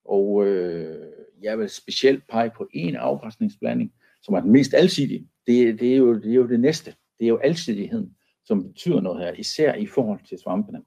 Og 0.04 0.46
øh, 0.46 1.17
jeg 1.42 1.58
vil 1.58 1.68
specielt 1.68 2.26
pege 2.28 2.50
på 2.56 2.68
en 2.72 2.96
afgræsningsblanding, 2.96 3.92
som 4.22 4.34
er 4.34 4.40
den 4.40 4.52
mest 4.52 4.74
alsidige. 4.74 5.28
Det, 5.46 5.80
det, 5.80 5.92
er 5.92 5.96
jo, 5.96 6.14
det 6.14 6.30
er 6.30 6.34
jo 6.34 6.48
det 6.48 6.60
næste. 6.60 6.94
Det 7.18 7.24
er 7.24 7.28
jo 7.28 7.36
alsidigheden, 7.38 8.16
som 8.44 8.64
betyder 8.64 9.00
noget 9.00 9.24
her, 9.24 9.32
især 9.32 9.74
i 9.74 9.86
forhold 9.86 10.20
til 10.28 10.38
svampene. 10.38 10.82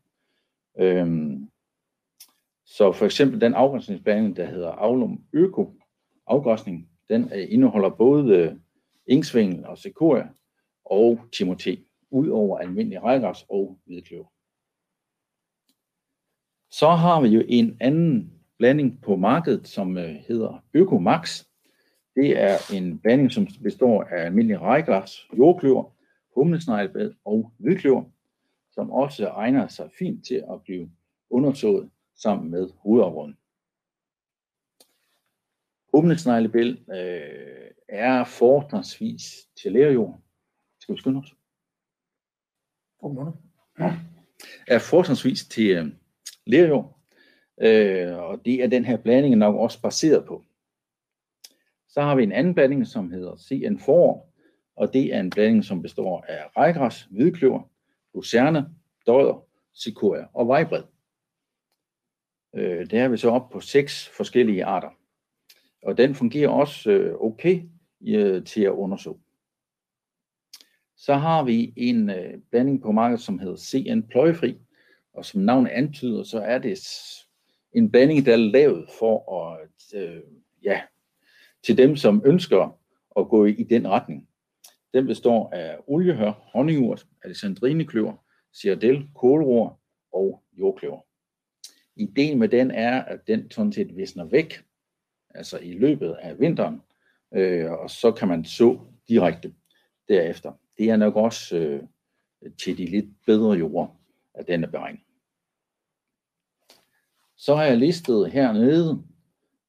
Øhm, 0.80 1.50
så 2.66 2.92
for 2.92 3.06
eksempel 3.06 3.42
den 3.42 3.54
afgræsningsblanding, 3.54 4.36
der 4.36 4.46
hedder 4.46 4.72
Aulum 4.72 5.24
Øko 5.34 5.74
afgræsning, 6.28 6.90
den 7.10 7.32
øh, 7.34 7.48
indeholder 7.50 7.90
både 7.90 8.38
øh, 8.38 8.56
ingsvingel 9.08 9.66
og 9.66 9.78
sekoria 9.78 10.30
og 10.86 11.20
timote, 11.34 11.78
ud 12.10 12.30
over 12.30 12.60
almindelig 12.60 13.04
rejgræs 13.04 13.46
og 13.50 13.80
hvidkløver. 13.86 14.28
Så 16.72 16.90
har 16.90 17.22
vi 17.22 17.28
jo 17.28 17.44
en 17.48 17.78
anden 17.80 18.41
blanding 18.62 19.02
på 19.02 19.16
markedet, 19.16 19.68
som 19.68 19.98
øh, 19.98 20.16
hedder 20.16 20.64
Økomax. 20.74 21.46
Det 22.16 22.40
er 22.40 22.74
en 22.74 23.00
blanding, 23.00 23.32
som 23.32 23.48
består 23.64 24.04
af 24.04 24.26
almindelig 24.26 24.62
rækkers, 24.62 25.28
jordkløver, 25.38 25.96
humlesneglebed 26.36 27.14
og 27.26 27.54
hvidkløver, 27.58 28.04
som 28.72 28.92
også 28.92 29.28
egner 29.28 29.68
sig 29.68 29.90
fint 30.00 30.26
til 30.26 30.44
at 30.52 30.62
blive 30.64 30.92
undersået 31.30 31.90
sammen 32.16 32.52
med 32.52 32.70
hovedafruden. 32.78 33.38
Humlesneglebed 35.94 36.78
øh, 36.94 37.72
er 37.90 38.24
fortrinsvis 38.24 39.48
til 39.62 39.72
lærjord. 39.72 40.22
Skal 40.80 40.96
vi 40.96 41.00
skynde 41.00 41.20
os? 41.20 41.36
Ja. 43.80 43.94
Er 44.68 44.80
fortrinsvis 44.80 45.46
til 45.46 45.70
øh, 45.70 45.88
lærjord, 46.46 47.01
øh, 47.62 48.18
og 48.18 48.46
det 48.46 48.64
er 48.64 48.68
den 48.68 48.86
her 48.86 48.98
blanding 48.98 49.38
nok 49.38 49.56
også 49.56 49.82
baseret 49.82 50.26
på. 50.26 50.44
Så 51.90 52.02
har 52.02 52.16
vi 52.16 52.24
en 52.24 52.32
anden 52.32 52.54
blanding, 52.54 52.88
som 52.88 53.12
hedder 53.12 53.34
CN4, 53.34 53.92
og 54.76 54.94
det 54.94 55.14
er 55.14 55.20
en 55.20 55.30
blanding, 55.30 55.66
som 55.66 55.82
består 55.82 56.26
af 56.28 56.58
rejgræs, 56.58 57.08
hvidkløver, 57.12 57.70
lucerne, 58.16 58.70
døder, 59.08 59.46
sequoia 59.74 60.26
og 60.34 60.48
vejbred. 60.48 60.84
Øh, 62.56 62.90
det 62.90 63.00
har 63.00 63.08
vi 63.08 63.18
så 63.18 63.30
op 63.30 63.50
på 63.50 63.60
seks 63.60 64.08
forskellige 64.18 64.66
arter. 64.66 64.90
Og 65.84 65.98
den 65.98 66.16
fungerer 66.16 66.50
også 66.50 66.92
øh, 66.92 67.16
okay 67.22 67.62
øh, 68.08 68.46
til 68.46 68.62
at 68.62 68.72
undersøge. 68.72 69.20
Så 70.98 71.14
har 71.14 71.44
vi 71.44 71.74
en 71.78 72.10
øh, 72.10 72.40
blanding 72.52 72.82
på 72.82 72.92
markedet, 72.92 73.22
som 73.22 73.40
hedder 73.40 73.56
CN 73.58 74.02
Pløjefri, 74.02 74.58
og 75.14 75.26
som 75.26 75.42
navnet 75.42 75.70
antyder, 75.70 76.24
så 76.24 76.40
er 76.40 76.58
det 76.58 76.78
en 77.74 77.92
blanding, 77.92 78.26
der 78.26 78.34
er 78.34 78.38
lavet 78.38 78.90
for 79.00 79.46
at, 79.46 80.00
øh, 80.02 80.22
ja, 80.64 80.82
til 81.64 81.78
dem, 81.78 81.96
som 81.96 82.22
ønsker 82.26 82.80
at 83.18 83.30
gå 83.30 83.46
i, 83.46 83.52
i 83.52 83.64
den 83.64 83.88
retning. 83.88 84.28
Den 84.94 85.08
består 85.08 85.50
af 85.54 85.78
oliehør, 85.88 86.32
honningurt, 86.32 87.08
alexandrinekløver, 87.24 88.14
ciardel, 88.54 89.08
kålroer 89.16 89.80
og 90.14 90.44
jordkløver. 90.54 91.00
Ideen 91.96 92.40
med 92.40 92.50
den 92.50 92.72
er, 92.72 93.02
at 93.02 93.28
den 93.28 93.52
sådan 93.52 93.72
set 93.72 93.98
visner 93.98 94.26
væk, 94.26 94.64
altså 95.30 95.60
i 95.60 95.72
løbet 95.72 96.16
af 96.22 96.40
vinteren, 96.40 96.82
øh, 97.34 97.72
og 97.72 97.90
så 97.90 98.12
kan 98.12 98.28
man 98.28 98.46
så 98.46 98.80
direkte 99.08 99.54
derefter. 100.10 100.52
Det 100.78 100.90
er 100.90 100.98
nok 100.98 101.16
også 101.16 101.58
øh, 101.58 101.84
til 102.58 102.78
de 102.78 102.86
lidt 102.86 103.26
bedre 103.26 103.52
jorder 103.52 104.02
at 104.34 104.48
den 104.48 104.64
er 104.64 104.68
beregnet. 104.68 105.02
Så 107.42 107.56
har 107.56 107.64
jeg 107.64 107.78
listet 107.78 108.32
hernede 108.32 109.04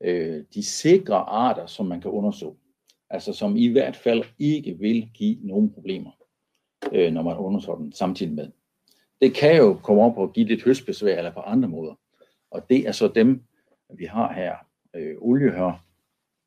øh, 0.01 0.45
de 0.55 0.63
sikre 0.63 1.17
arter, 1.17 1.67
som 1.67 1.87
man 1.87 2.01
kan 2.01 2.11
undersøge. 2.11 2.55
Altså 3.11 3.33
som 3.33 3.57
i 3.57 3.67
hvert 3.67 3.97
fald 3.97 4.25
ikke 4.39 4.79
vil 4.79 5.11
give 5.15 5.39
nogen 5.43 5.73
problemer, 5.73 6.11
øh, 6.93 7.13
når 7.13 7.23
man 7.23 7.37
undersøger 7.37 7.79
den 7.79 7.93
samtidig 7.93 8.33
med. 8.33 8.49
Det 9.21 9.35
kan 9.35 9.57
jo 9.57 9.75
komme 9.75 10.03
op 10.03 10.19
og 10.19 10.33
give 10.33 10.47
lidt 10.47 10.65
høstbesvær 10.65 11.19
eller 11.19 11.33
på 11.33 11.41
andre 11.41 11.69
måder. 11.69 11.95
Og 12.51 12.69
det 12.71 12.89
er 12.89 12.93
så 12.93 13.09
dem, 13.09 13.43
vi 13.95 14.05
har 14.05 14.33
her. 14.33 14.55
Øh, 14.97 15.17
oliehør, 15.21 15.85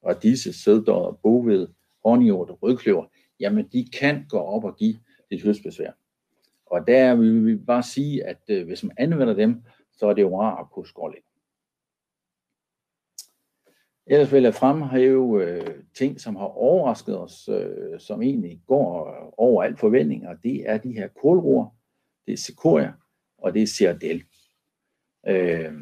radise, 0.06 0.64
sæddød, 0.64 1.16
boved, 1.24 1.68
honninghjort 2.06 2.50
og 2.50 2.64
rødkløver. 2.64 3.06
Jamen, 3.40 3.68
de 3.74 3.88
kan 4.00 4.26
gå 4.30 4.38
op 4.38 4.64
og 4.64 4.76
give 4.78 5.00
lidt 5.32 5.44
høstbesvær. 5.44 5.92
Og 6.66 6.88
der 6.88 7.16
vil 7.16 7.46
vi 7.46 7.56
bare 7.56 7.84
sige, 7.84 8.26
at 8.26 8.42
øh, 8.48 8.66
hvis 8.66 8.84
man 8.84 8.96
anvender 8.98 9.34
dem, 9.34 9.64
så 9.98 10.08
er 10.08 10.14
det 10.14 10.22
jo 10.22 10.40
rart 10.42 10.60
at 10.60 10.72
kunne 10.72 10.88
skåre 10.88 11.16
ind. 11.16 11.24
Ellers 14.08 14.34
vil 14.34 14.44
jeg 14.44 14.54
fremhæve 14.54 15.44
øh, 15.44 15.84
ting, 15.98 16.22
som 16.22 16.36
har 16.36 16.46
overrasket 16.46 17.20
os, 17.20 17.50
øh, 17.50 18.00
som 18.00 18.22
egentlig 18.22 18.62
går 18.68 19.34
over 19.38 19.64
alt 19.64 19.80
forventninger. 19.80 20.36
Det 20.44 20.70
er 20.70 20.78
de 20.78 20.92
her 20.92 21.08
kålroer, 21.08 21.68
det 22.26 22.34
er 22.34 22.38
sequoia, 22.38 22.94
og 23.38 23.54
det 23.54 23.62
er 23.62 23.68
Cerdel. 23.68 24.24
Øh, 25.28 25.74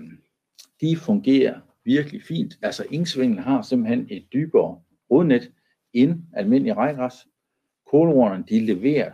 de 0.82 0.98
fungerer 0.98 1.60
virkelig 1.84 2.24
fint. 2.24 2.60
Altså 2.62 2.86
ingsvingen 2.92 3.40
har 3.40 3.62
simpelthen 3.62 4.08
et 4.10 4.26
dybere 4.34 4.82
rodnet 5.12 5.52
end 5.94 6.24
almindelig 6.34 6.78
rejgræs. 6.78 7.14
Kålroerne, 7.86 8.44
de 8.50 8.60
leverer, 8.60 9.12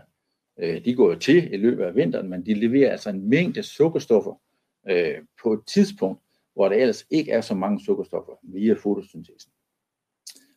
øh, 0.60 0.86
de 0.86 0.96
går 0.96 1.10
jo 1.10 1.20
til 1.20 1.54
i 1.54 1.58
løbet 1.58 1.84
af 1.84 1.96
vinteren, 1.96 2.30
men 2.30 2.46
de 2.46 2.54
leverer 2.54 2.92
altså 2.92 3.10
en 3.10 3.30
mængde 3.30 3.64
sukkerstoffer 3.64 4.42
øh, 4.90 5.26
på 5.44 5.54
et 5.54 5.66
tidspunkt, 5.66 6.22
hvor 6.54 6.70
der 6.70 6.76
ellers 6.76 7.06
ikke 7.10 7.32
er 7.32 7.42
så 7.42 7.56
mange 7.56 7.86
sukkerstoffer 7.86 8.34
via 8.44 8.74
fotosyntesen. 8.74 9.52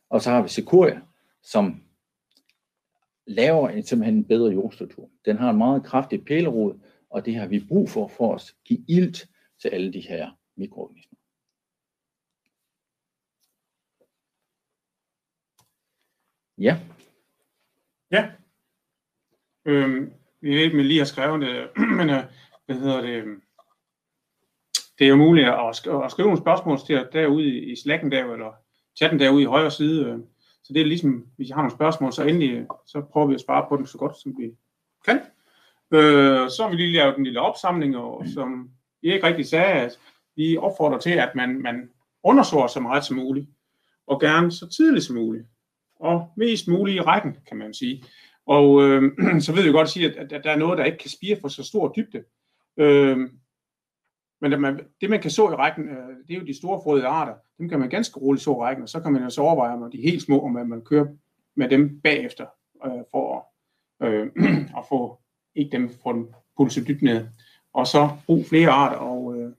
Og 0.09 0.21
så 0.21 0.29
har 0.29 0.41
vi 0.41 0.49
sequoia, 0.49 1.01
som 1.43 1.83
laver 3.27 3.69
en, 3.69 3.83
simpelthen 3.83 4.17
en 4.17 4.25
bedre 4.25 4.51
jordstruktur. 4.51 5.09
Den 5.25 5.37
har 5.37 5.49
en 5.49 5.57
meget 5.57 5.83
kraftig 5.83 6.25
pælerod, 6.25 6.79
og 7.09 7.25
det 7.25 7.35
har 7.35 7.47
vi 7.47 7.65
brug 7.67 7.89
for, 7.89 8.07
for 8.07 8.35
at 8.35 8.55
give 8.65 8.85
ilt 8.87 9.29
til 9.61 9.69
alle 9.69 9.93
de 9.93 9.99
her 9.99 10.31
mikroorganismer. 10.55 11.17
Ja. 16.57 16.79
Ja. 18.11 18.31
Øhm, 19.65 20.13
vi 20.41 20.49
ved 20.49 20.61
ikke, 20.61 20.73
om 20.73 20.79
jeg 20.79 20.85
lige 20.85 20.99
har 20.99 21.05
skrevet 21.05 21.41
det, 21.41 21.49
øh, 21.49 21.87
men 21.97 22.07
hvad 22.65 22.75
hedder 22.75 23.01
det? 23.01 23.41
Det 24.99 25.05
er 25.05 25.09
jo 25.09 25.15
muligt 25.15 25.47
at, 25.47 25.53
sk- 25.53 26.05
at 26.05 26.11
skrive 26.11 26.27
nogle 26.27 26.41
spørgsmål 26.41 26.79
til 26.79 27.07
derude 27.13 27.59
i 27.71 27.75
Slacken 27.75 28.11
der, 28.11 28.25
eller 28.33 28.51
chatten 28.97 29.19
derude 29.19 29.41
i 29.41 29.45
højre 29.45 29.71
side. 29.71 30.05
Øh. 30.05 30.19
Så 30.63 30.73
det 30.73 30.81
er 30.81 30.85
ligesom, 30.85 31.27
hvis 31.35 31.49
I 31.49 31.51
har 31.51 31.61
nogle 31.61 31.71
spørgsmål, 31.71 32.13
så 32.13 32.23
endelig, 32.23 32.51
øh, 32.51 32.65
så 32.87 33.01
prøver 33.01 33.27
vi 33.27 33.33
at 33.33 33.41
svare 33.41 33.65
på 33.69 33.77
dem 33.77 33.85
så 33.85 33.97
godt, 33.97 34.21
som 34.21 34.35
vi 34.37 34.51
kan. 35.05 35.19
Øh, 35.91 36.49
så 36.49 36.57
har 36.63 36.69
vi 36.69 36.75
lige 36.75 36.93
lavet 36.93 37.17
en 37.17 37.23
lille 37.23 37.41
opsamling, 37.41 37.97
og 37.97 38.25
som 38.33 38.69
Erik 39.03 39.23
rigtig 39.23 39.45
sagde, 39.45 39.73
at 39.73 39.99
vi 40.35 40.57
opfordrer 40.57 40.99
til, 40.99 41.11
at 41.11 41.31
man, 41.35 41.61
man 41.61 41.89
undersøger 42.23 42.67
så 42.67 42.79
meget 42.79 43.05
som 43.05 43.17
muligt, 43.17 43.47
og 44.07 44.21
gerne 44.21 44.51
så 44.51 44.67
tidligt 44.77 45.05
som 45.05 45.15
muligt, 45.15 45.45
og 45.99 46.31
mest 46.37 46.67
muligt 46.67 46.95
i 46.95 47.01
rækken, 47.01 47.37
kan 47.47 47.57
man 47.57 47.73
sige. 47.73 48.03
Og 48.45 48.83
øh, 48.83 49.11
så 49.45 49.53
ved 49.55 49.63
vi 49.63 49.71
godt 49.71 49.85
at 49.85 49.89
sige, 49.89 50.19
at, 50.19 50.31
at 50.31 50.43
der 50.43 50.51
er 50.51 50.57
noget, 50.57 50.77
der 50.77 50.85
ikke 50.85 50.97
kan 50.97 51.09
spire 51.09 51.37
for 51.41 51.47
så 51.47 51.63
stor 51.63 51.93
dybde. 51.95 52.23
Øh, 52.77 53.29
men 54.43 54.51
det 54.51 54.61
man, 54.61 54.79
det, 55.01 55.09
man 55.09 55.21
kan 55.21 55.31
så 55.31 55.51
i 55.51 55.55
rækken, 55.55 55.89
øh, 55.89 56.09
det 56.27 56.33
er 56.35 56.39
jo 56.39 56.45
de 56.45 56.57
store 56.57 56.81
frøede 56.83 57.05
arter. 57.05 57.33
Dem 57.57 57.69
kan 57.69 57.79
man 57.79 57.89
ganske 57.89 58.19
roligt 58.19 58.43
så 58.43 58.51
i 58.51 58.53
rækken, 58.53 58.83
og 58.83 58.89
så 58.89 58.99
kan 58.99 59.13
man 59.13 59.23
jo 59.23 59.29
så 59.29 59.41
overveje, 59.41 59.73
om 59.73 59.91
de 59.91 59.97
er 59.97 60.11
helt 60.11 60.21
små, 60.21 60.45
om 60.45 60.51
man 60.51 60.81
kører 60.81 61.05
med 61.55 61.69
dem 61.69 62.01
bagefter, 62.01 62.45
øh, 62.85 63.03
for 63.11 63.49
at, 64.01 64.13
øh, 64.13 64.31
at 64.77 64.83
få, 64.89 65.19
ikke 65.55 65.71
dem, 65.71 65.89
dem 66.05 66.33
putte 66.57 66.73
sig 66.73 66.87
dybt 66.87 67.01
ned. 67.01 67.27
Og 67.73 67.87
så 67.87 68.09
brug 68.25 68.45
flere 68.45 68.69
arter, 68.69 68.97
og 68.97 69.35
øh, 69.37 69.51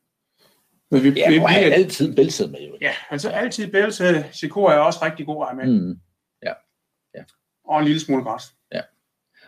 vi, 0.90 1.10
Ja, 1.10 1.30
vi, 1.30 1.38
vi, 1.38 1.44
altid 1.48 2.16
bælset 2.16 2.50
med 2.50 2.60
jo. 2.60 2.76
ja, 2.80 2.92
altså 3.10 3.30
altid 3.30 3.72
bælse, 3.72 4.24
Sikor 4.32 4.70
er 4.70 4.78
også 4.78 4.98
rigtig 5.02 5.26
god 5.26 5.42
at 5.42 5.48
have 5.48 5.66
med, 5.66 5.80
mm. 5.80 5.86
Mm. 5.86 5.96
og 7.64 7.78
en 7.78 7.84
lille 7.84 8.00
smule 8.00 8.22
græs. 8.22 8.42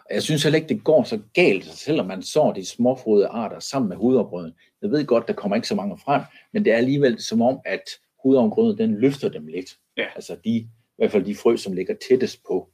Og 0.09 0.15
jeg 0.15 0.23
synes 0.23 0.43
heller 0.43 0.57
ikke, 0.57 0.69
det 0.69 0.85
går 0.85 1.03
så 1.03 1.21
galt, 1.35 1.65
selvom 1.65 2.07
man 2.07 2.23
sår 2.23 2.53
de 2.53 2.67
småfrode 2.67 3.27
arter 3.27 3.61
sammen 3.61 3.89
med 3.89 3.97
hovedafgrøden. 3.97 4.53
Jeg 4.83 4.91
ved 4.91 5.07
godt, 5.07 5.29
der 5.29 5.35
kommer 5.35 5.57
ikke 5.57 5.69
så 5.69 5.75
mange 5.75 5.99
frem, 5.99 6.23
men 6.53 6.65
det 6.65 6.73
er 6.73 6.77
alligevel 6.77 7.21
som 7.23 7.43
om, 7.43 7.61
at 7.65 7.83
hovedafgrøden, 8.23 8.79
den 8.79 8.95
løfter 8.95 9.29
dem 9.29 9.47
lidt. 9.47 9.79
Ja. 9.97 10.07
Altså 10.15 10.37
de, 10.45 10.51
i 10.51 10.69
hvert 10.97 11.11
fald 11.11 11.25
de 11.25 11.37
frø, 11.37 11.57
som 11.57 11.73
ligger 11.73 11.95
tættest 12.09 12.45
på 12.49 12.71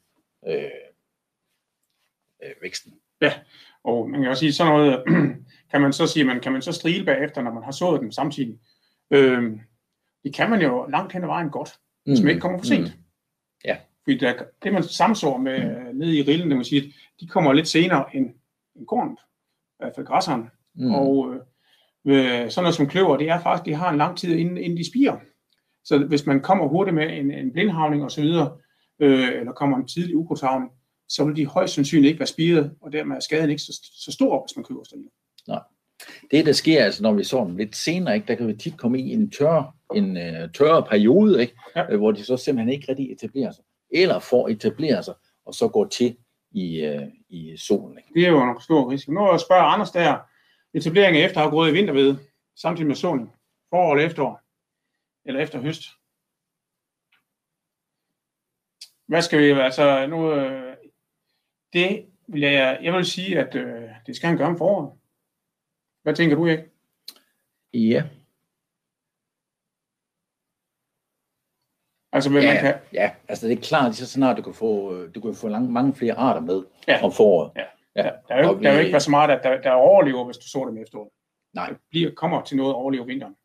øh, 0.49 0.65
øh, 2.43 2.55
væksten. 2.63 2.93
Og 3.85 4.11
man 4.11 4.21
kan 4.21 4.31
også 4.31 4.41
sige, 4.41 4.53
sådan 4.53 4.73
noget, 4.73 5.05
kan 5.71 5.81
man 5.81 5.93
så 5.93 6.07
sige, 6.07 6.25
man 6.25 6.41
kan 6.41 6.53
man 6.53 6.63
så 6.63 6.73
strile 6.73 7.05
bagefter, 7.05 7.43
når 7.43 7.53
man 7.53 7.63
har 7.63 7.71
sået 7.71 8.01
dem 8.01 8.11
samtidig. 8.11 8.59
Øhm, 9.11 9.61
det 10.25 10.35
kan 10.35 10.51
man 10.51 10.63
jo 10.63 10.87
langt 10.87 11.13
hen 11.13 11.23
ad 11.23 11.29
vejen 11.29 11.51
godt, 11.51 11.79
hvis 12.05 12.21
man 12.21 12.29
ikke 12.29 12.41
kommer 12.41 12.59
for 12.59 12.67
sent. 12.67 12.97
Ja. 13.65 13.77
Fordi 14.05 14.19
der, 14.19 14.45
det, 14.63 14.73
man 14.73 14.83
samsår 14.83 15.37
med 15.37 15.91
mm. 15.93 15.97
nede 15.97 16.19
i 16.19 16.23
rillen, 16.23 16.49
det 16.49 16.57
man 16.57 16.65
sige, 16.65 16.95
de 17.21 17.27
kommer 17.27 17.53
lidt 17.53 17.69
senere 17.69 18.17
end, 18.17 18.35
end 18.77 18.87
kornet, 18.87 19.19
i 19.21 19.77
hvert 19.79 19.95
fald 19.95 20.07
græsseren. 20.07 20.51
Mm. 20.75 20.85
Mm. 20.85 20.95
Og 20.95 21.35
øh, 21.35 21.41
ved 22.05 22.51
sådan 22.51 22.65
noget 22.65 22.75
som 22.75 22.87
kløver, 22.89 23.17
det 23.17 23.29
er 23.29 23.41
faktisk, 23.41 23.67
de 23.67 23.75
har 23.75 23.91
en 23.91 23.99
lang 23.99 24.19
tid, 24.19 24.35
inden, 24.35 24.57
inden 24.57 24.79
de 24.79 24.91
spiger. 24.91 25.17
Så 25.85 25.99
hvis 25.99 26.27
man 26.27 26.41
kommer 26.41 26.69
hurtigt 26.69 26.95
med 26.95 27.19
en, 27.19 27.31
en 27.31 27.53
blindhavning 27.53 28.05
osv., 28.05 28.25
øh, 29.01 29.29
eller 29.29 29.53
kommer 29.53 29.77
en 29.77 29.89
tidlig 29.89 30.17
ukrudthavning, 30.17 30.71
så 31.09 31.25
vil 31.25 31.37
de 31.37 31.47
højst 31.47 31.75
sandsynligt 31.75 32.09
ikke 32.09 32.21
være 32.21 32.27
spiret, 32.27 32.73
og 32.81 32.93
dermed 32.93 33.17
er 33.17 33.21
skaden 33.21 33.51
ikke 33.51 33.63
så, 33.63 33.73
så 34.05 34.13
stor, 34.13 34.47
hvis 34.47 34.57
man 34.57 34.65
køber 34.65 34.85
steril. 34.85 35.09
Det, 36.31 36.47
der 36.47 36.53
sker, 36.53 36.85
altså, 36.85 37.03
når 37.03 37.13
vi 37.13 37.25
så 37.25 37.45
dem 37.45 37.57
lidt 37.57 37.77
senere, 37.77 38.15
ikke, 38.15 38.27
der 38.27 38.35
kan 38.35 38.49
vi 38.49 38.55
tit 38.55 38.77
komme 38.77 39.01
i 39.01 39.13
en 39.13 39.31
tør, 39.31 39.77
en 39.95 40.11
uh, 40.17 40.51
tørre 40.55 40.83
periode, 40.83 41.41
ikke, 41.41 41.55
Ja. 41.77 41.85
ja. 41.91 41.97
hvor 41.97 42.13
de 42.13 42.25
så 42.25 42.37
simpelthen 42.37 42.73
ikke 42.73 42.87
rigtig 42.89 43.13
etablerer 43.13 43.51
sig, 43.53 43.65
eller 43.91 44.19
får 44.19 44.49
etableret 44.49 45.05
sig, 45.05 45.15
og 45.47 45.55
så 45.55 45.69
går 45.69 45.85
til 45.85 46.17
i, 46.51 46.89
uh, 46.89 47.03
i 47.29 47.57
solen. 47.57 47.99
Ikke? 47.99 48.21
Det 48.21 48.27
er 48.27 48.31
jo 48.31 48.43
en 48.43 48.61
stor 48.61 48.91
risiko. 48.91 49.13
Nu 49.13 49.21
er 49.21 49.31
jeg 49.31 49.41
spørger 49.41 49.63
Anders 49.63 49.91
der, 49.91 50.17
etablering 50.75 51.17
af 51.17 51.25
efterafgrøde 51.27 51.71
i 51.71 51.75
vinterved, 51.75 52.17
samtidig 52.57 52.87
med 52.89 52.97
såning, 52.97 53.33
forår 53.71 53.93
eller 53.95 54.07
efterår, 54.07 54.41
eller 55.25 55.41
efter 55.41 55.61
høst. 55.61 55.83
Hvad 59.07 59.23
skal 59.23 59.39
vi, 59.39 59.61
altså 59.61 60.07
nu, 60.07 60.33
øh, 60.35 60.77
det 61.73 62.07
vil 62.29 62.41
jeg, 62.41 62.79
jeg 62.83 62.93
vil 62.93 63.07
sige, 63.07 63.39
at 63.39 63.55
øh, 63.55 63.91
det 64.07 64.17
skal 64.17 64.29
han 64.29 64.39
gøre 64.39 64.49
om 64.49 64.59
foråret. 64.59 64.99
Hvad 66.03 66.15
tænker 66.15 66.37
du, 66.37 66.47
ikke? 66.47 66.71
Ja, 67.75 68.09
Altså, 72.15 72.31
hvad 72.31 72.43
man 72.43 72.55
ja, 72.55 72.61
kan, 72.61 72.75
ja, 72.93 73.15
altså 73.29 73.47
det 73.49 73.59
er 73.59 73.63
klart, 73.63 73.85
lige 73.85 73.95
så 73.97 74.07
snart 74.07 74.37
du 74.37 74.43
kan 74.43 74.55
få, 74.55 74.95
øh, 74.97 75.15
du 75.15 75.21
kan 75.21 75.35
få 75.35 75.49
lang, 75.49 75.73
mange 75.73 75.95
flere 75.95 76.15
arter 76.15 76.41
med 76.41 76.65
Ja. 76.89 77.05
om 77.05 77.13
foråret. 77.13 77.53
Ja. 77.57 77.65
Ja. 77.97 78.03
der, 78.03 78.11
der, 78.29 78.35
er 78.35 78.43
jo, 78.45 78.55
Og 78.57 78.63
der 78.63 78.69
er 78.69 78.73
jo 78.73 78.79
vi- 78.79 78.85
ikke 78.85 78.93
været 78.93 79.03
så 79.03 79.11
meget, 79.11 79.31
at 79.31 79.41
der, 79.43 79.61
der 79.61 79.71
overlever, 79.71 80.25
hvis 80.25 80.37
du 80.37 80.49
så 80.49 80.67
dem 80.69 80.83
efteråret. 80.83 81.11
Nej. 81.55 81.69
Det 81.69 81.79
bliver, 81.91 82.11
kommer 82.15 82.43
til 82.43 82.57
noget 82.57 82.71
at 82.71 82.75
overleve 82.77 83.07
vinteren. 83.07 83.37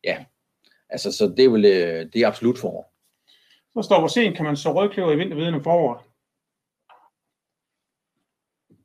Altså, 0.90 1.12
så 1.12 1.34
det 1.38 1.46
er 1.46 1.50
vel, 1.50 1.66
øh, 1.66 2.14
det 2.14 2.16
er 2.16 2.28
absolut 2.28 2.58
forår. 2.60 2.94
Så 3.74 3.82
står 3.82 4.00
hvor 4.00 4.08
sent 4.08 4.36
kan 4.36 4.46
man 4.46 4.56
så 4.58 4.74
rødkløver 4.74 5.12
i 5.12 5.16
vinterveden 5.16 5.54
om 5.54 5.64
foråret. 5.64 6.02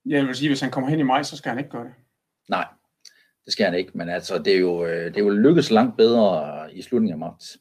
Jeg 0.07 0.27
vil 0.27 0.35
sige, 0.37 0.49
hvis 0.49 0.61
han 0.61 0.71
kommer 0.71 0.91
hen 0.91 1.01
i 1.01 1.03
maj, 1.03 1.23
så 1.23 1.37
skal 1.37 1.49
han 1.51 1.59
ikke 1.59 1.71
gøre 1.71 1.85
det. 1.85 1.95
Nej, 2.49 2.67
det 3.45 3.53
skal 3.53 3.65
han 3.67 3.75
ikke, 3.75 3.91
men 3.99 4.09
altså, 4.09 4.39
det 4.39 4.55
er 4.55 4.59
jo, 4.59 4.85
øh, 4.85 5.05
det 5.07 5.17
er 5.17 5.25
jo 5.25 5.31
lykkes 5.31 5.71
langt 5.71 5.97
bedre 5.97 6.75
i 6.75 6.83
slutningen 6.83 7.13
af 7.13 7.19
marts. 7.19 7.59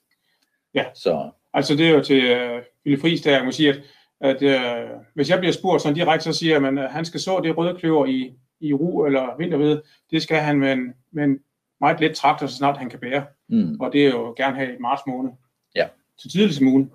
Ja. 0.73 0.85
Så 0.93 1.31
Altså 1.53 1.75
det 1.75 1.87
er 1.87 1.91
jo 1.91 2.03
til 2.03 2.23
øh, 2.23 2.63
Ville 2.83 3.01
Friis, 3.01 3.21
der 3.21 3.31
jeg 3.35 3.45
må 3.45 3.51
sige, 3.51 3.69
at, 3.69 3.81
at 4.21 4.41
øh, 4.41 4.89
hvis 5.13 5.29
jeg 5.29 5.39
bliver 5.39 5.51
spurgt 5.51 5.81
sådan 5.81 5.95
direkte, 5.95 6.23
så 6.23 6.33
siger 6.33 6.59
jeg, 6.59 6.77
at 6.83 6.91
han 6.91 7.05
skal 7.05 7.19
så 7.19 7.39
det 7.39 7.57
røde 7.57 7.79
kløver 7.79 8.05
i, 8.05 8.33
i 8.59 8.73
ru 8.73 9.05
eller 9.05 9.37
vinterved. 9.37 9.81
Det 10.11 10.21
skal 10.21 10.37
han 10.37 10.59
med 10.59 10.73
en, 10.73 10.93
med 11.11 11.23
en 11.23 11.39
meget 11.79 11.99
let 11.99 12.15
traktor, 12.15 12.47
så 12.47 12.55
snart 12.55 12.77
han 12.77 12.89
kan 12.89 12.99
bære. 12.99 13.25
mm, 13.47 13.77
Og 13.79 13.93
det 13.93 14.05
er 14.05 14.09
jo 14.09 14.33
gerne 14.37 14.55
have 14.55 14.75
i 14.75 14.79
marts 14.79 15.01
måned. 15.07 15.31
Ja. 15.75 15.87
Så 16.17 16.29
tidligt 16.29 16.55
som 16.55 16.65
muligt. 16.65 16.89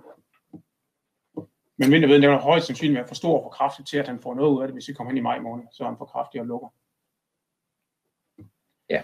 Men 1.76 1.92
vinterveden 1.92 2.24
er 2.24 2.38
højst 2.38 2.66
sandsynligt 2.66 2.96
være 2.98 3.08
for 3.08 3.14
stor 3.14 3.36
og 3.36 3.42
for 3.42 3.50
kraftig 3.50 3.86
til, 3.86 3.98
at 3.98 4.08
han 4.08 4.20
får 4.20 4.34
noget 4.34 4.50
ud 4.50 4.62
af 4.62 4.68
det, 4.68 4.74
hvis 4.74 4.88
vi 4.88 4.92
kommer 4.92 5.10
hen 5.10 5.18
i 5.18 5.20
maj 5.20 5.40
måned, 5.40 5.64
så 5.72 5.82
er 5.84 5.88
han 5.88 5.98
for 5.98 6.04
kraftig 6.04 6.40
og 6.40 6.46
lukker. 6.46 6.68
Ja. 8.90 9.02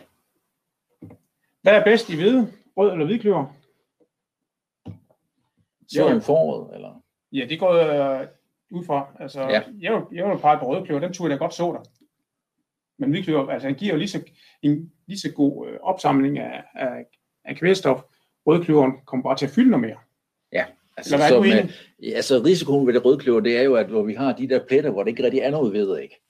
Hvad 1.63 1.73
er 1.73 1.85
bedst 1.85 2.11
i 2.11 2.17
hvide? 2.17 2.53
Rød 2.77 2.93
eller 2.93 3.07
hvidkløver? 3.07 3.47
så 5.89 6.17
i 6.17 6.21
foråret, 6.21 6.75
eller? 6.75 7.02
Ja, 7.33 7.47
det 7.49 7.59
går 7.61 7.73
øh, 7.73 8.27
ud 8.71 8.85
fra. 8.85 9.07
Altså, 9.21 9.41
Ja. 9.41 9.49
ja. 9.51 9.63
jeg, 9.81 9.93
vil, 9.93 10.03
jeg 10.19 10.31
vil 10.31 10.39
pege 10.39 10.59
på 10.59 10.67
rødkløver, 10.75 11.01
den 11.01 11.13
turde 11.13 11.31
jeg 11.31 11.39
godt 11.39 11.55
så 11.55 11.65
der. 11.65 11.91
Men 12.99 13.11
hvidkløver, 13.11 13.49
altså 13.51 13.69
den 13.69 13.75
giver 13.77 13.93
jo 13.93 13.99
lige 13.99 14.09
så, 14.09 14.23
en 14.63 14.93
lige 15.07 15.19
så 15.19 15.33
god 15.33 15.69
øh, 15.69 15.79
opsamling 15.83 16.39
af, 16.39 16.65
af, 16.75 17.07
af 17.45 17.57
kvælstof. 17.57 18.01
Rødkløveren 18.47 18.93
kommer 19.07 19.23
bare 19.25 19.37
til 19.37 19.47
at 19.47 19.53
fylde 19.53 19.71
noget 19.71 19.87
mere. 19.87 19.97
Altså, 20.97 21.15
Eller 21.15 21.27
er 21.27 21.43
enig? 21.61 21.71
ja, 22.03 22.11
altså 22.17 22.43
risikoen 22.47 22.87
ved 22.87 22.95
det 22.95 23.05
rødkløver, 23.05 23.41
det 23.41 23.59
er 23.59 23.63
jo, 23.63 23.75
at 23.75 23.87
hvor 23.87 24.03
vi 24.03 24.15
har 24.15 24.33
de 24.33 24.49
der 24.49 24.67
pletter, 24.67 24.91
hvor 24.91 25.03
det 25.03 25.11
ikke 25.11 25.23
rigtig 25.23 25.41
er 25.41 25.51
noget 25.51 25.73
ved, 25.73 25.99
ikke? 25.99 26.21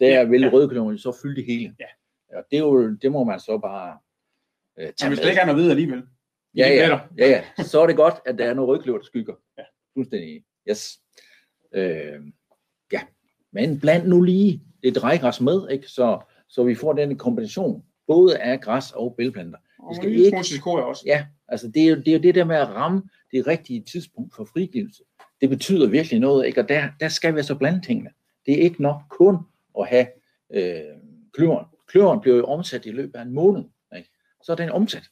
Der 0.00 0.08
Ja, 0.08 0.24
vil 0.24 0.40
ja. 0.40 0.48
rødkløveren 0.52 0.98
så 0.98 1.18
fylde 1.22 1.36
det 1.36 1.44
hele. 1.44 1.74
Ja. 1.80 1.86
Og 2.38 2.44
det, 2.50 2.56
er 2.56 2.60
jo, 2.60 2.90
det 2.94 3.12
må 3.12 3.24
man 3.24 3.40
så 3.40 3.58
bare 3.58 3.98
øh, 4.78 4.84
Men 4.84 4.94
tage 4.94 5.08
hvis 5.08 5.18
med. 5.18 5.24
der 5.24 5.30
ikke 5.30 5.40
er 5.40 5.46
noget 5.46 5.62
ved 5.62 5.70
alligevel. 5.70 6.02
Ja, 6.56 6.68
det 6.68 6.76
ja, 6.76 7.00
ja, 7.18 7.28
ja. 7.58 7.62
Så 7.62 7.80
er 7.82 7.86
det 7.86 7.96
godt, 7.96 8.14
at 8.26 8.38
der 8.38 8.44
er 8.44 8.54
noget 8.54 8.68
rødkløver, 8.68 8.98
der 8.98 9.04
skygger. 9.04 9.34
Fuldstændig. 9.98 10.44
Yes. 10.70 11.00
Øh, 11.74 12.20
ja. 12.92 13.00
Men 13.52 13.80
bland 13.80 14.08
nu 14.08 14.20
lige 14.22 14.62
det 14.82 14.94
drejgræs 14.94 15.40
med, 15.40 15.68
ikke? 15.70 15.86
Så, 15.88 16.20
så 16.48 16.64
vi 16.64 16.74
får 16.74 16.92
den 16.92 17.16
kombination, 17.18 17.84
både 18.06 18.38
af 18.38 18.60
græs 18.60 18.92
og 18.92 19.14
bælplanter. 19.16 19.58
Og 19.78 19.96
skal 19.96 20.08
en 20.08 20.12
lille 20.14 20.26
ikke- 20.26 20.44
sikor 20.44 20.80
også. 20.80 21.02
Ja, 21.06 21.26
altså 21.48 21.68
det 21.68 21.82
er, 21.82 21.88
jo, 21.90 21.96
det 21.96 22.08
er 22.08 22.12
jo 22.12 22.18
det 22.18 22.34
der 22.34 22.44
med 22.44 22.56
at 22.56 22.68
ramme 22.68 23.02
det 23.32 23.46
rigtige 23.46 23.82
tidspunkt 23.92 24.34
for 24.34 24.44
frigivelse. 24.44 25.02
Det 25.40 25.48
betyder 25.48 25.88
virkelig 25.88 26.20
noget, 26.20 26.46
ikke? 26.46 26.60
Og 26.60 26.68
der, 26.68 26.88
der 27.00 27.08
skal 27.08 27.36
vi 27.36 27.42
så 27.42 27.54
blande 27.54 27.80
tingene. 27.80 28.10
Det 28.46 28.54
er 28.58 28.62
ikke 28.62 28.82
nok 28.82 29.00
kun 29.10 29.36
at 29.78 29.88
have 29.88 30.06
øh, 30.54 30.96
kløveren. 31.32 31.66
Kløveren 31.88 32.20
bliver 32.20 32.36
jo 32.36 32.44
omsat 32.44 32.86
i 32.86 32.90
løbet 32.90 33.14
af 33.18 33.22
en 33.22 33.32
måned. 33.34 33.64
Ikke? 33.96 34.10
Så 34.42 34.52
er 34.52 34.56
den 34.56 34.70
omsat. 34.70 35.04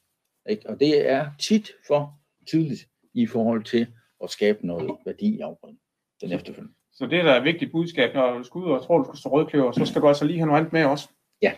Ikke? 0.49 0.69
Og 0.71 0.81
det 0.81 1.09
er 1.11 1.31
tit 1.41 1.71
for 1.87 2.21
tidligt 2.51 2.89
i 3.15 3.27
forhold 3.27 3.65
til 3.65 3.87
at 4.23 4.31
skabe 4.31 4.67
noget 4.67 4.97
værdi 5.07 5.37
i 5.37 5.41
afgrøden 5.41 5.79
den 6.21 6.33
efterfølgende. 6.33 6.75
Så 6.93 7.07
det, 7.07 7.25
der 7.25 7.33
er 7.33 7.37
et 7.39 7.45
vigtigt 7.45 7.73
budskab, 7.73 8.15
når 8.15 8.39
du 8.39 8.45
skal 8.45 8.59
ud 8.59 8.71
og 8.71 8.87
tror, 8.87 8.99
du 8.99 9.05
skal 9.05 9.19
stå 9.19 9.29
rødkløver, 9.31 9.73
så 9.73 9.87
skal 9.87 10.03
du 10.03 10.09
altså 10.09 10.25
lige 10.25 10.39
have 10.39 10.47
noget 10.47 10.59
andet 10.61 10.73
med 10.73 10.85
også. 10.85 11.09
Ja. 11.43 11.53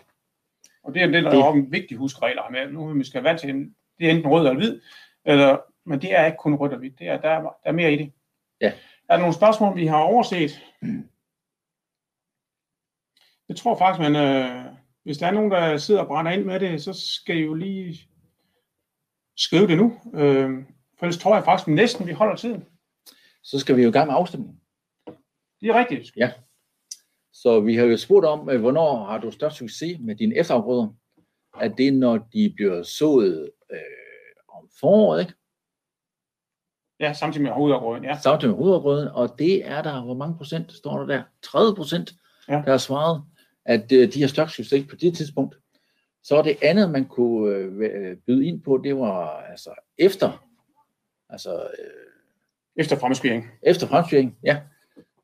Og 0.83 0.95
det 0.95 1.03
er 1.03 1.07
det, 1.07 1.25
der 1.25 1.31
Det- 1.31 1.39
er 1.41 1.53
en 1.53 1.73
vigtig 1.73 1.99
have 1.99 2.51
med. 2.51 2.73
Nu 2.73 2.93
vi 2.95 3.05
skal 3.05 3.23
vant 3.23 3.41
til, 3.41 3.51
en- 3.51 3.77
det 3.99 4.07
er 4.07 4.11
enten 4.11 4.31
rød 4.31 4.41
eller 4.47 4.55
hvid, 4.59 4.81
eller, 5.25 5.59
men 5.87 6.03
det 6.03 6.13
er 6.19 6.27
ikke 6.27 6.39
kun 6.39 6.55
rødt 6.55 6.73
og 6.73 6.79
hvidt. 6.79 6.99
Det 6.99 7.09
er, 7.09 7.21
der, 7.21 7.29
er, 7.31 7.41
der 7.43 7.51
er 7.65 7.73
mere 7.73 7.93
i 7.93 7.97
det. 7.97 8.13
Ja. 8.61 8.73
Er 9.09 9.15
der 9.15 9.19
nogle 9.21 9.35
spørgsmål, 9.35 9.77
vi 9.77 9.87
har 9.87 9.99
overset? 10.03 10.51
Jeg 13.49 13.57
tror 13.57 13.79
faktisk, 13.79 14.11
man, 14.11 14.17
øh, 14.17 14.73
hvis 15.03 15.19
der 15.19 15.27
er 15.27 15.31
nogen, 15.31 15.51
der 15.51 15.77
sidder 15.77 16.01
og 16.01 16.07
brænder 16.07 16.33
ind 16.33 16.45
med 16.45 16.61
det, 16.61 16.83
så 16.83 16.93
skal 16.93 17.37
I 17.37 17.41
jo 17.41 17.55
lige 17.55 18.01
skrive 19.37 19.67
det 19.67 19.77
nu. 19.77 20.01
Øh, 20.15 20.65
for 20.99 21.07
ellers 21.07 21.19
tror 21.19 21.35
jeg 21.35 21.45
faktisk 21.45 21.69
næsten, 21.69 22.07
vi 22.07 22.13
holder 22.13 22.37
tiden. 22.37 22.65
Så 23.43 23.59
skal 23.59 23.77
vi 23.77 23.83
jo 23.83 23.89
i 23.89 23.93
gang 23.93 24.07
med 24.07 24.15
afstemningen. 24.17 24.61
Det 25.61 25.69
er 25.69 25.75
rigtigt. 25.79 26.13
Så 27.33 27.61
vi 27.61 27.75
har 27.77 27.85
jo 27.85 27.97
spurgt 27.97 28.27
om, 28.27 28.51
øh, 28.51 28.61
hvornår 28.61 29.05
har 29.05 29.19
du 29.19 29.31
størst 29.31 29.57
succes 29.57 29.99
med 30.01 30.17
dine 30.17 30.37
efterafgrøder? 30.37 30.89
Er 31.61 31.69
det, 31.69 31.95
når 31.95 32.19
de 32.33 32.53
bliver 32.57 32.83
sået 32.83 33.51
øh, 33.73 33.79
om 34.49 34.69
foråret, 34.81 35.21
ikke? 35.21 35.33
Ja, 37.01 37.13
samtidig 37.13 37.43
med 37.43 37.53
hovedafgrøden. 37.53 38.05
Ja. 38.05 38.19
Samtidig 38.23 38.55
med 38.55 38.59
hovedafgrøden, 38.65 39.09
og 39.09 39.39
det 39.39 39.67
er 39.67 39.83
der, 39.83 40.05
hvor 40.05 40.15
mange 40.15 40.37
procent 40.37 40.73
står 40.73 40.99
der 40.99 41.07
der? 41.07 41.23
30 41.43 41.77
procent, 41.77 42.13
Ja. 42.49 42.53
der 42.53 42.71
har 42.71 42.79
svaret, 42.79 43.23
at 43.65 43.93
øh, 43.93 44.13
de 44.13 44.21
har 44.21 44.29
størst 44.29 44.55
succes 44.55 44.87
på 44.91 44.97
det 44.97 45.17
tidspunkt. 45.17 45.57
Så 46.23 46.43
det 46.43 46.57
andet, 46.63 46.91
man 46.91 47.05
kunne 47.05 47.55
øh, 47.57 48.17
byde 48.27 48.47
ind 48.47 48.63
på, 48.63 48.81
det 48.85 48.97
var 48.97 49.41
altså 49.41 49.71
efter, 49.99 50.45
altså 51.29 51.63
øh, 51.79 52.13
Efter 52.77 52.97
fremspiring. 52.99 53.47
efter 53.63 53.87
fremstyring, 53.87 54.39
ja. 54.45 54.63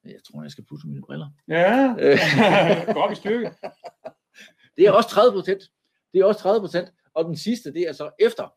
Jeg 0.05 0.21
tror, 0.25 0.43
jeg 0.43 0.51
skal 0.51 0.65
pusse 0.65 0.87
mine 0.89 1.03
briller. 1.03 1.29
Ja, 1.49 1.95
gå 2.93 3.01
op 3.05 3.13
i 3.13 3.15
styrke. 3.15 3.51
Det 4.77 4.87
er 4.87 4.91
også 4.91 5.09
30 5.09 5.33
procent. 5.33 5.63
Det 6.13 6.21
er 6.21 6.25
også 6.25 6.41
30 6.41 6.61
procent. 6.61 6.89
Og 7.15 7.25
den 7.25 7.37
sidste, 7.37 7.73
det 7.73 7.83
er 7.89 7.93
så 7.93 8.11
efter, 8.21 8.55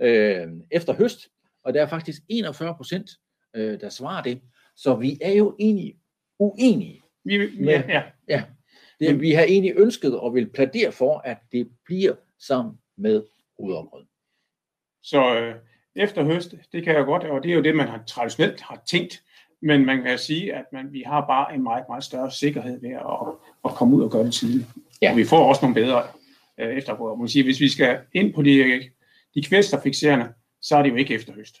øh, 0.00 0.48
efter 0.70 0.94
høst. 0.94 1.28
Og 1.64 1.74
der 1.74 1.82
er 1.82 1.86
faktisk 1.86 2.22
41 2.28 2.74
procent, 2.76 3.10
øh, 3.54 3.80
der 3.80 3.88
svarer 3.88 4.22
det. 4.22 4.40
Så 4.76 4.94
vi 4.96 5.18
er 5.20 5.32
jo 5.32 5.56
egentlig 5.60 5.98
uenige. 6.38 7.02
Vi, 7.24 7.38
Men- 7.38 7.68
ja, 7.68 7.82
ja. 7.88 8.02
Ja. 8.28 8.44
Det, 9.00 9.20
vi 9.20 9.32
har 9.32 9.42
egentlig 9.42 9.72
ønsket 9.76 10.18
og 10.18 10.34
vil 10.34 10.50
plædere 10.50 10.92
for, 10.92 11.18
at 11.18 11.38
det 11.52 11.70
bliver 11.84 12.14
sammen 12.38 12.78
med 12.96 13.22
hovedafgrøden. 13.60 14.08
Så 15.02 15.36
øh, 15.40 15.54
efter 15.96 16.24
høst, 16.24 16.54
det 16.72 16.84
kan 16.84 16.94
jeg 16.94 17.04
godt, 17.04 17.24
og 17.24 17.42
det 17.42 17.50
er 17.50 17.54
jo 17.54 17.62
det, 17.62 17.76
man 17.76 17.88
har 17.88 18.02
traditionelt 18.06 18.60
har 18.60 18.82
tænkt, 18.86 19.22
men 19.62 19.86
man 19.86 20.02
kan 20.02 20.18
sige, 20.18 20.54
at 20.54 20.64
man, 20.72 20.92
vi 20.92 21.02
har 21.06 21.26
bare 21.26 21.54
en 21.54 21.62
meget, 21.62 21.84
meget 21.88 22.04
større 22.04 22.30
sikkerhed 22.30 22.80
ved 22.80 22.90
at, 22.90 23.34
at 23.64 23.70
komme 23.70 23.96
ud 23.96 24.02
og 24.02 24.10
gøre 24.10 24.24
det 24.24 24.34
tidligt. 24.34 24.66
Ja. 25.02 25.10
Og 25.10 25.16
vi 25.16 25.24
får 25.24 25.48
også 25.48 25.60
nogle 25.62 25.74
bedre 25.74 26.02
øh, 26.60 26.76
efterafgrøder. 26.76 27.16
Man 27.16 27.28
siger, 27.28 27.44
hvis 27.44 27.60
vi 27.60 27.68
skal 27.68 28.00
ind 28.12 28.34
på 28.34 28.42
de, 28.42 28.82
de 29.34 29.42
kvælstoffikserende, 29.42 30.32
så 30.62 30.76
er 30.76 30.82
det 30.82 30.90
jo 30.90 30.94
ikke 30.96 31.14
efter 31.14 31.32
høst. 31.32 31.56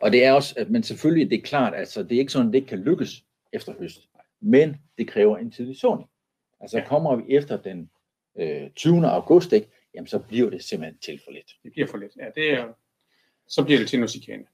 Og 0.00 0.12
det 0.12 0.24
er 0.24 0.32
også, 0.32 0.54
at- 0.56 0.70
men 0.70 0.82
selvfølgelig 0.82 1.30
det 1.30 1.38
er 1.38 1.42
klart, 1.42 1.74
altså 1.74 2.02
det 2.02 2.12
er 2.12 2.18
ikke 2.18 2.32
sådan, 2.32 2.46
at 2.46 2.52
det 2.52 2.58
ikke 2.58 2.68
kan 2.68 2.78
lykkes 2.78 3.24
efter 3.52 3.72
høst, 3.78 3.98
men 4.40 4.76
det 4.98 5.08
kræver 5.08 5.36
en 5.36 5.50
tidlig 5.50 5.76
såning. 5.76 6.08
Altså 6.60 6.78
Ja. 6.78 6.84
kommer 6.86 7.16
vi 7.16 7.22
efter 7.28 7.56
den 7.56 7.90
øh, 8.38 8.70
20. 8.76 9.06
august, 9.06 9.52
ikke, 9.52 9.68
jamen 9.94 10.06
så 10.06 10.18
bliver 10.18 10.50
det 10.50 10.64
simpelthen 10.64 10.98
til 10.98 11.20
for 11.24 11.32
lidt. 11.32 11.56
Det 11.62 11.72
bliver 11.72 11.86
for 11.86 11.96
lidt. 11.98 12.12
Ja, 12.16 12.26
det 12.34 12.52
er, 12.52 12.66
så 13.48 13.64
bliver 13.64 13.78
det 13.78 13.88
til 13.88 13.98
noget 13.98 14.10
chikane. 14.10 14.44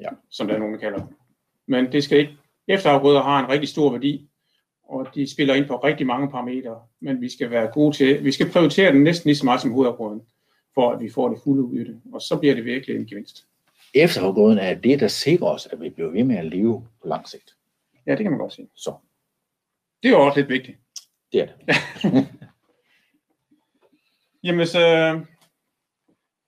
Ja. 0.00 0.08
Som 0.30 0.46
der 0.46 0.54
er 0.54 0.58
nogen, 0.58 0.74
der 0.74 0.80
kalder 0.80 0.98
det. 0.98 1.08
Men 1.66 1.92
det 1.92 2.04
skal 2.04 2.18
ikke. 2.18 2.36
Efterafgrøder 2.68 3.22
har 3.22 3.44
en 3.44 3.48
rigtig 3.50 3.68
stor 3.68 3.90
værdi, 3.92 4.28
og 4.82 5.08
de 5.14 5.32
spiller 5.32 5.54
ind 5.54 5.66
på 5.66 5.76
rigtig 5.76 6.06
mange 6.06 6.30
parametre, 6.30 6.82
men 7.00 7.20
vi 7.20 7.28
skal 7.28 7.50
være 7.50 7.66
gode 7.72 7.96
til, 7.96 8.24
vi 8.24 8.32
skal 8.32 8.50
prioritere 8.50 8.92
den 8.92 9.04
næsten 9.04 9.28
lige 9.28 9.36
så 9.36 9.44
meget 9.44 9.60
som 9.60 9.72
hovedafgrøden, 9.72 10.22
for 10.74 10.92
at 10.92 11.00
vi 11.00 11.10
får 11.10 11.28
det 11.28 11.38
fulde 11.44 11.62
udbytte, 11.62 12.00
og 12.12 12.22
så 12.22 12.36
bliver 12.36 12.54
det 12.54 12.64
virkelig 12.64 12.96
en 12.96 13.06
gevinst. 13.06 13.46
Efterafgrøden 13.94 14.58
er 14.58 14.74
det, 14.74 15.00
der 15.00 15.08
sikrer 15.08 15.46
os, 15.48 15.66
at 15.66 15.80
vi 15.80 15.90
bliver 15.90 16.10
ved 16.10 16.24
med 16.24 16.36
at 16.36 16.44
leve 16.46 16.88
på 17.02 17.08
lang 17.08 17.28
sigt. 17.28 17.56
Ja, 18.06 18.10
det 18.10 18.18
kan 18.20 18.30
man 18.30 18.40
godt 18.40 18.52
sige. 18.52 18.68
Så 18.74 18.94
Det 20.02 20.08
er 20.08 20.12
jo 20.12 20.26
også 20.26 20.40
lidt 20.40 20.48
vigtigt. 20.48 20.78
det 21.32 21.40
er 21.40 21.46
det. 21.46 21.76
Jamen, 24.42 24.66
så 24.66 24.78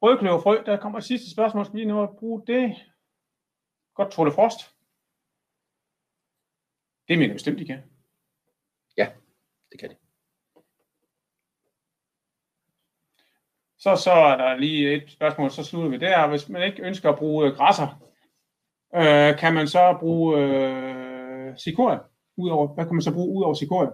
rødkløverfrø, 0.02 0.62
der 0.66 0.76
kommer 0.76 0.98
et 0.98 1.04
sidste 1.04 1.30
spørgsmål. 1.30 1.64
Skal 1.64 1.74
vi 1.74 1.78
lige 1.78 1.88
nå 1.88 2.02
at 2.02 2.16
bruge 2.18 2.42
det? 2.46 2.76
Godt 3.94 4.12
Tour 4.12 4.24
de 4.24 4.32
Frost. 4.32 4.60
Det 7.08 7.18
mener 7.18 7.28
jeg 7.28 7.34
bestemt, 7.34 7.58
de 7.58 7.66
kan. 7.66 7.82
det 9.70 9.80
kan 9.80 9.88
det. 9.88 9.96
Så, 13.78 13.96
så 13.96 14.10
er 14.10 14.36
der 14.36 14.56
lige 14.56 14.94
et 14.94 15.10
spørgsmål, 15.10 15.50
så 15.50 15.64
slutter 15.64 15.90
vi 15.90 15.98
der. 15.98 16.28
Hvis 16.28 16.48
man 16.48 16.62
ikke 16.62 16.82
ønsker 16.82 17.10
at 17.10 17.18
bruge 17.18 17.46
øh, 17.46 17.56
græsser, 17.56 18.02
øh, 18.94 19.38
kan 19.38 19.54
man 19.54 19.68
så 19.68 19.96
bruge 20.00 20.38
øh, 20.38 21.56
cikoria? 21.58 21.98
Udover, 22.36 22.74
hvad 22.74 22.84
kan 22.84 22.94
man 22.94 23.02
så 23.02 23.12
bruge 23.12 23.38
ud 23.38 23.44
over 23.44 23.54
cikoria? 23.54 23.90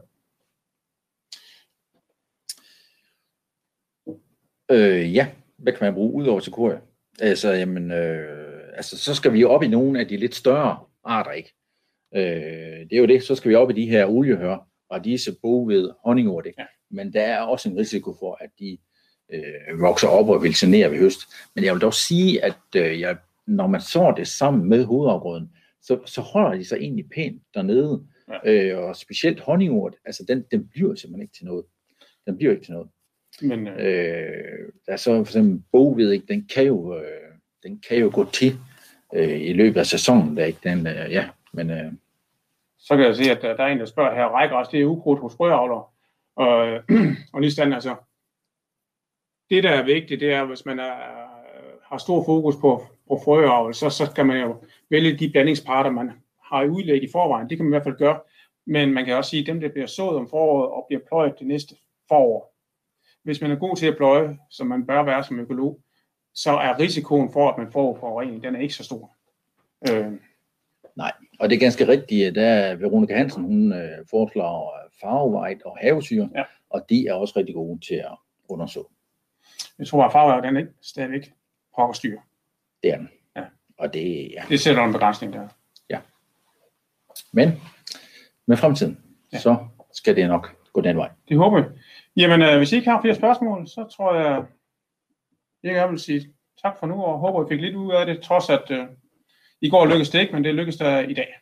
Øh, 4.71 5.15
ja, 5.15 5.29
hvad 5.57 5.73
kan 5.73 5.85
man 5.85 5.95
bruge 5.95 6.15
ud 6.15 6.27
over 6.27 6.41
cikoria? 6.41 6.81
Altså, 7.21 7.53
jamen, 7.53 7.91
øh, 7.91 8.77
altså, 8.77 8.99
så 8.99 9.15
skal 9.15 9.33
vi 9.33 9.45
op 9.45 9.63
i 9.63 9.69
nogle 9.69 10.01
af 10.01 10.09
de 10.09 10.17
lidt 10.17 10.35
større 10.35 10.79
arter, 11.05 11.31
ikke? 11.31 11.55
Øh, 12.15 12.91
det 12.91 12.93
er 12.93 12.99
jo 12.99 13.07
det, 13.07 13.23
så 13.23 13.35
skal 13.35 13.51
vi 13.51 13.55
op 13.55 13.71
i 13.71 13.73
de 13.73 13.87
her 13.89 14.07
oliehør, 14.07 14.69
og 14.91 15.05
disse 15.05 15.37
bogved 15.43 15.91
honningurt, 16.05 16.47
ikke? 16.47 16.61
Ja. 16.61 16.67
Men 16.91 17.13
der 17.13 17.23
er 17.23 17.41
også 17.41 17.69
en 17.69 17.77
risiko 17.77 18.15
for, 18.21 18.39
at 18.41 18.51
de 18.59 18.79
øh, 19.33 19.81
vokser 19.81 20.09
op 20.09 20.29
og 20.29 20.43
vil 20.43 20.55
genere 20.55 20.91
ved 20.91 20.99
høst. 20.99 21.21
Men 21.55 21.65
jeg 21.65 21.75
vil 21.75 21.83
dog 21.83 21.95
sige, 21.95 22.45
at 22.45 22.59
øh, 22.77 23.01
jeg, 23.01 23.17
når 23.47 23.67
man 23.67 23.81
så 23.81 24.15
det 24.17 24.29
sammen 24.29 24.69
med 24.69 24.85
hovedafgrøden, 24.85 25.51
så, 25.83 25.99
så 26.07 26.21
holder 26.21 26.59
de 26.59 26.65
sig 26.65 26.77
egentlig 26.77 27.05
pænt 27.15 27.43
dernede. 27.55 28.07
Ja. 28.45 28.53
Øh, 28.53 28.79
og 28.79 28.97
specielt 28.97 29.41
honningurt, 29.41 29.95
altså 30.05 30.25
den, 30.29 30.45
den 30.51 30.69
bliver 30.69 30.95
simpelthen 30.95 31.23
ikke 31.23 31.35
til 31.37 31.47
noget. 31.47 31.65
Den 32.27 32.37
bliver 32.37 32.53
ikke 32.53 32.65
til 32.65 32.73
noget. 32.73 32.89
Men 33.43 33.67
øh, 33.67 33.75
Øh, 33.79 34.69
der 34.87 34.93
er 34.93 34.97
så 34.97 35.15
for 35.15 35.21
eksempel 35.21 35.63
bogved, 35.73 36.11
ikke? 36.11 36.27
Den, 36.27 36.49
kan 36.55 36.67
jo, 36.67 36.97
øh, 36.97 37.33
den 37.63 37.83
kan 37.89 37.99
jo 37.99 38.11
gå 38.15 38.25
til 38.25 38.59
øh, 39.15 39.41
i 39.41 39.53
løbet 39.53 39.81
af 39.81 39.87
sæsonen. 39.87 40.37
Der, 40.37 40.45
ikke? 40.45 40.59
Den, 40.65 40.87
øh, 40.87 41.13
ja, 41.13 41.29
men 41.53 41.71
øh, 41.71 41.93
så 42.79 42.97
kan 42.97 43.05
jeg 43.05 43.17
se, 43.17 43.31
at 43.31 43.43
der, 43.43 43.57
der 43.57 43.65
er 43.65 43.69
en, 43.69 43.79
der 43.79 43.87
spørger 43.87 44.15
her, 44.15 44.25
rækgræs, 44.25 44.69
det 44.69 44.81
er 44.81 44.85
ukrudt 44.85 45.21
hos 45.21 45.35
frøavlere. 45.37 45.85
Og, 46.37 46.69
øh, 46.69 46.83
og 47.33 47.41
lige 47.41 47.53
sådan, 47.53 47.73
altså, 47.73 47.95
det 49.51 49.65
der 49.65 49.71
er 49.71 49.85
vigtigt, 49.85 50.21
det 50.21 50.33
er, 50.33 50.45
hvis 50.45 50.67
man 50.67 50.79
er, 50.79 50.95
har 51.83 51.99
stor 51.99 52.25
fokus 52.25 52.57
på, 52.57 52.87
på 53.09 53.21
frøavl, 53.25 53.75
så, 53.75 53.91
så 53.91 54.07
skal 54.07 54.27
man 54.27 54.41
jo 54.41 54.57
vælge 54.91 55.19
de 55.19 55.31
blandingsparter, 55.31 55.91
man 55.91 56.13
har 56.45 56.63
i 56.63 56.69
udlæg 56.69 57.03
i 57.03 57.09
forvejen. 57.13 57.51
Det 57.51 57.57
kan 57.57 57.65
man 57.65 57.73
i 57.73 57.77
hvert 57.77 57.85
fald 57.85 57.99
gøre. 57.99 58.21
Men 58.67 58.93
man 58.95 59.05
kan 59.05 59.17
også 59.17 59.31
sige, 59.31 59.41
at 59.41 59.47
dem, 59.47 59.61
der 59.61 59.69
bliver 59.69 59.87
sået 59.87 60.17
om 60.17 60.29
foråret 60.29 60.71
og 60.71 60.85
bliver 60.89 61.01
pløjet 61.09 61.39
det 61.39 61.47
næste 61.47 61.75
forår, 62.09 62.58
hvis 63.23 63.41
man 63.41 63.51
er 63.51 63.57
god 63.57 63.77
til 63.77 63.87
at 63.87 63.97
pløje, 63.97 64.39
som 64.51 64.67
man 64.67 64.87
bør 64.87 65.03
være 65.03 65.25
som 65.25 65.41
økolog, 65.41 65.81
så 66.35 66.51
er 66.51 66.79
risikoen 66.79 67.33
for, 67.33 67.51
at 67.51 67.59
man 67.59 67.73
får 67.73 67.97
forurening, 68.01 68.43
den 68.43 68.55
er 68.57 68.61
ikke 68.61 68.75
så 68.75 68.85
stor. 68.85 69.17
Øh, 69.91 70.13
og 71.41 71.51
det 71.51 71.57
er 71.57 71.61
ganske 71.61 71.89
rigtigt, 71.89 72.27
at 72.27 72.35
der 72.35 72.47
er 72.47 72.75
Veronika 72.77 73.17
Hansen, 73.17 73.43
hun 73.45 73.73
øh, 73.73 74.07
foreslår 74.11 74.79
øh, 74.85 74.91
farvevejt 75.01 75.63
og 75.63 75.79
havesyre, 75.81 76.29
Ja. 76.35 76.45
og 76.71 76.87
de 76.91 77.07
er 77.09 77.15
også 77.15 77.35
rigtig 77.37 77.55
gode 77.55 77.81
til 77.87 77.95
at 77.95 78.17
undersøge. 78.49 78.85
jeg 79.79 79.87
tror, 79.87 80.05
at 80.05 80.13
farver 80.13 80.41
den 80.41 80.57
er 80.57 80.61
ikke 80.61 80.73
stadigvæk 80.83 81.33
pokker 81.77 81.93
styr. 81.93 82.19
Det 82.83 82.91
er 82.93 82.97
den. 82.97 83.09
Ja. 83.37 83.45
Og 83.79 83.95
det, 83.95 84.31
ja. 84.33 84.43
Det 84.49 84.61
sætter 84.61 84.85
en 84.85 84.93
begrænsning 84.93 85.33
der. 85.33 85.49
Men 87.33 87.53
med 88.47 88.57
fremtiden, 88.57 88.99
Ja. 89.33 89.37
ja. 89.37 89.41
så 89.41 89.57
skal 89.93 90.17
det 90.17 90.29
nok 90.29 90.57
gå 90.73 90.81
den 90.81 90.97
vej. 90.97 91.11
Det 91.29 91.37
håber 91.37 91.59
jeg. 91.59 91.67
Jamen, 92.19 92.43
øh, 92.43 92.57
hvis 92.57 92.73
I 92.73 92.77
ikke 92.77 92.91
har 92.91 93.01
flere 93.01 93.15
spørgsmål, 93.15 93.69
så 93.69 93.85
tror 93.97 94.15
jeg, 94.15 94.45
jeg 95.63 95.75
gerne 95.75 95.91
vil 95.91 96.01
sige 96.01 96.35
tak 96.63 96.79
for 96.79 96.87
nu, 96.87 97.03
og 97.03 97.19
håber, 97.19 97.45
I 97.45 97.49
fik 97.49 97.61
lidt 97.61 97.77
ud 97.77 97.93
af 97.93 98.07
det, 98.07 98.23
trods 98.23 98.51
at 98.51 98.71
øh, 98.71 98.87
i 99.61 99.71
går 99.71 99.87
lykkedes 99.87 100.11
det 100.11 100.21
ikke, 100.21 100.33
men 100.33 100.45
det 100.45 100.55
lykkedes 100.55 100.77
der 100.77 101.01
i 101.01 101.15
dag. 101.15 101.35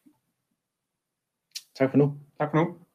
Tak 1.75 1.91
for 1.91 1.97
nu. 1.97 2.19
Tak 2.39 2.51
for 2.51 2.57
nu. 2.57 2.86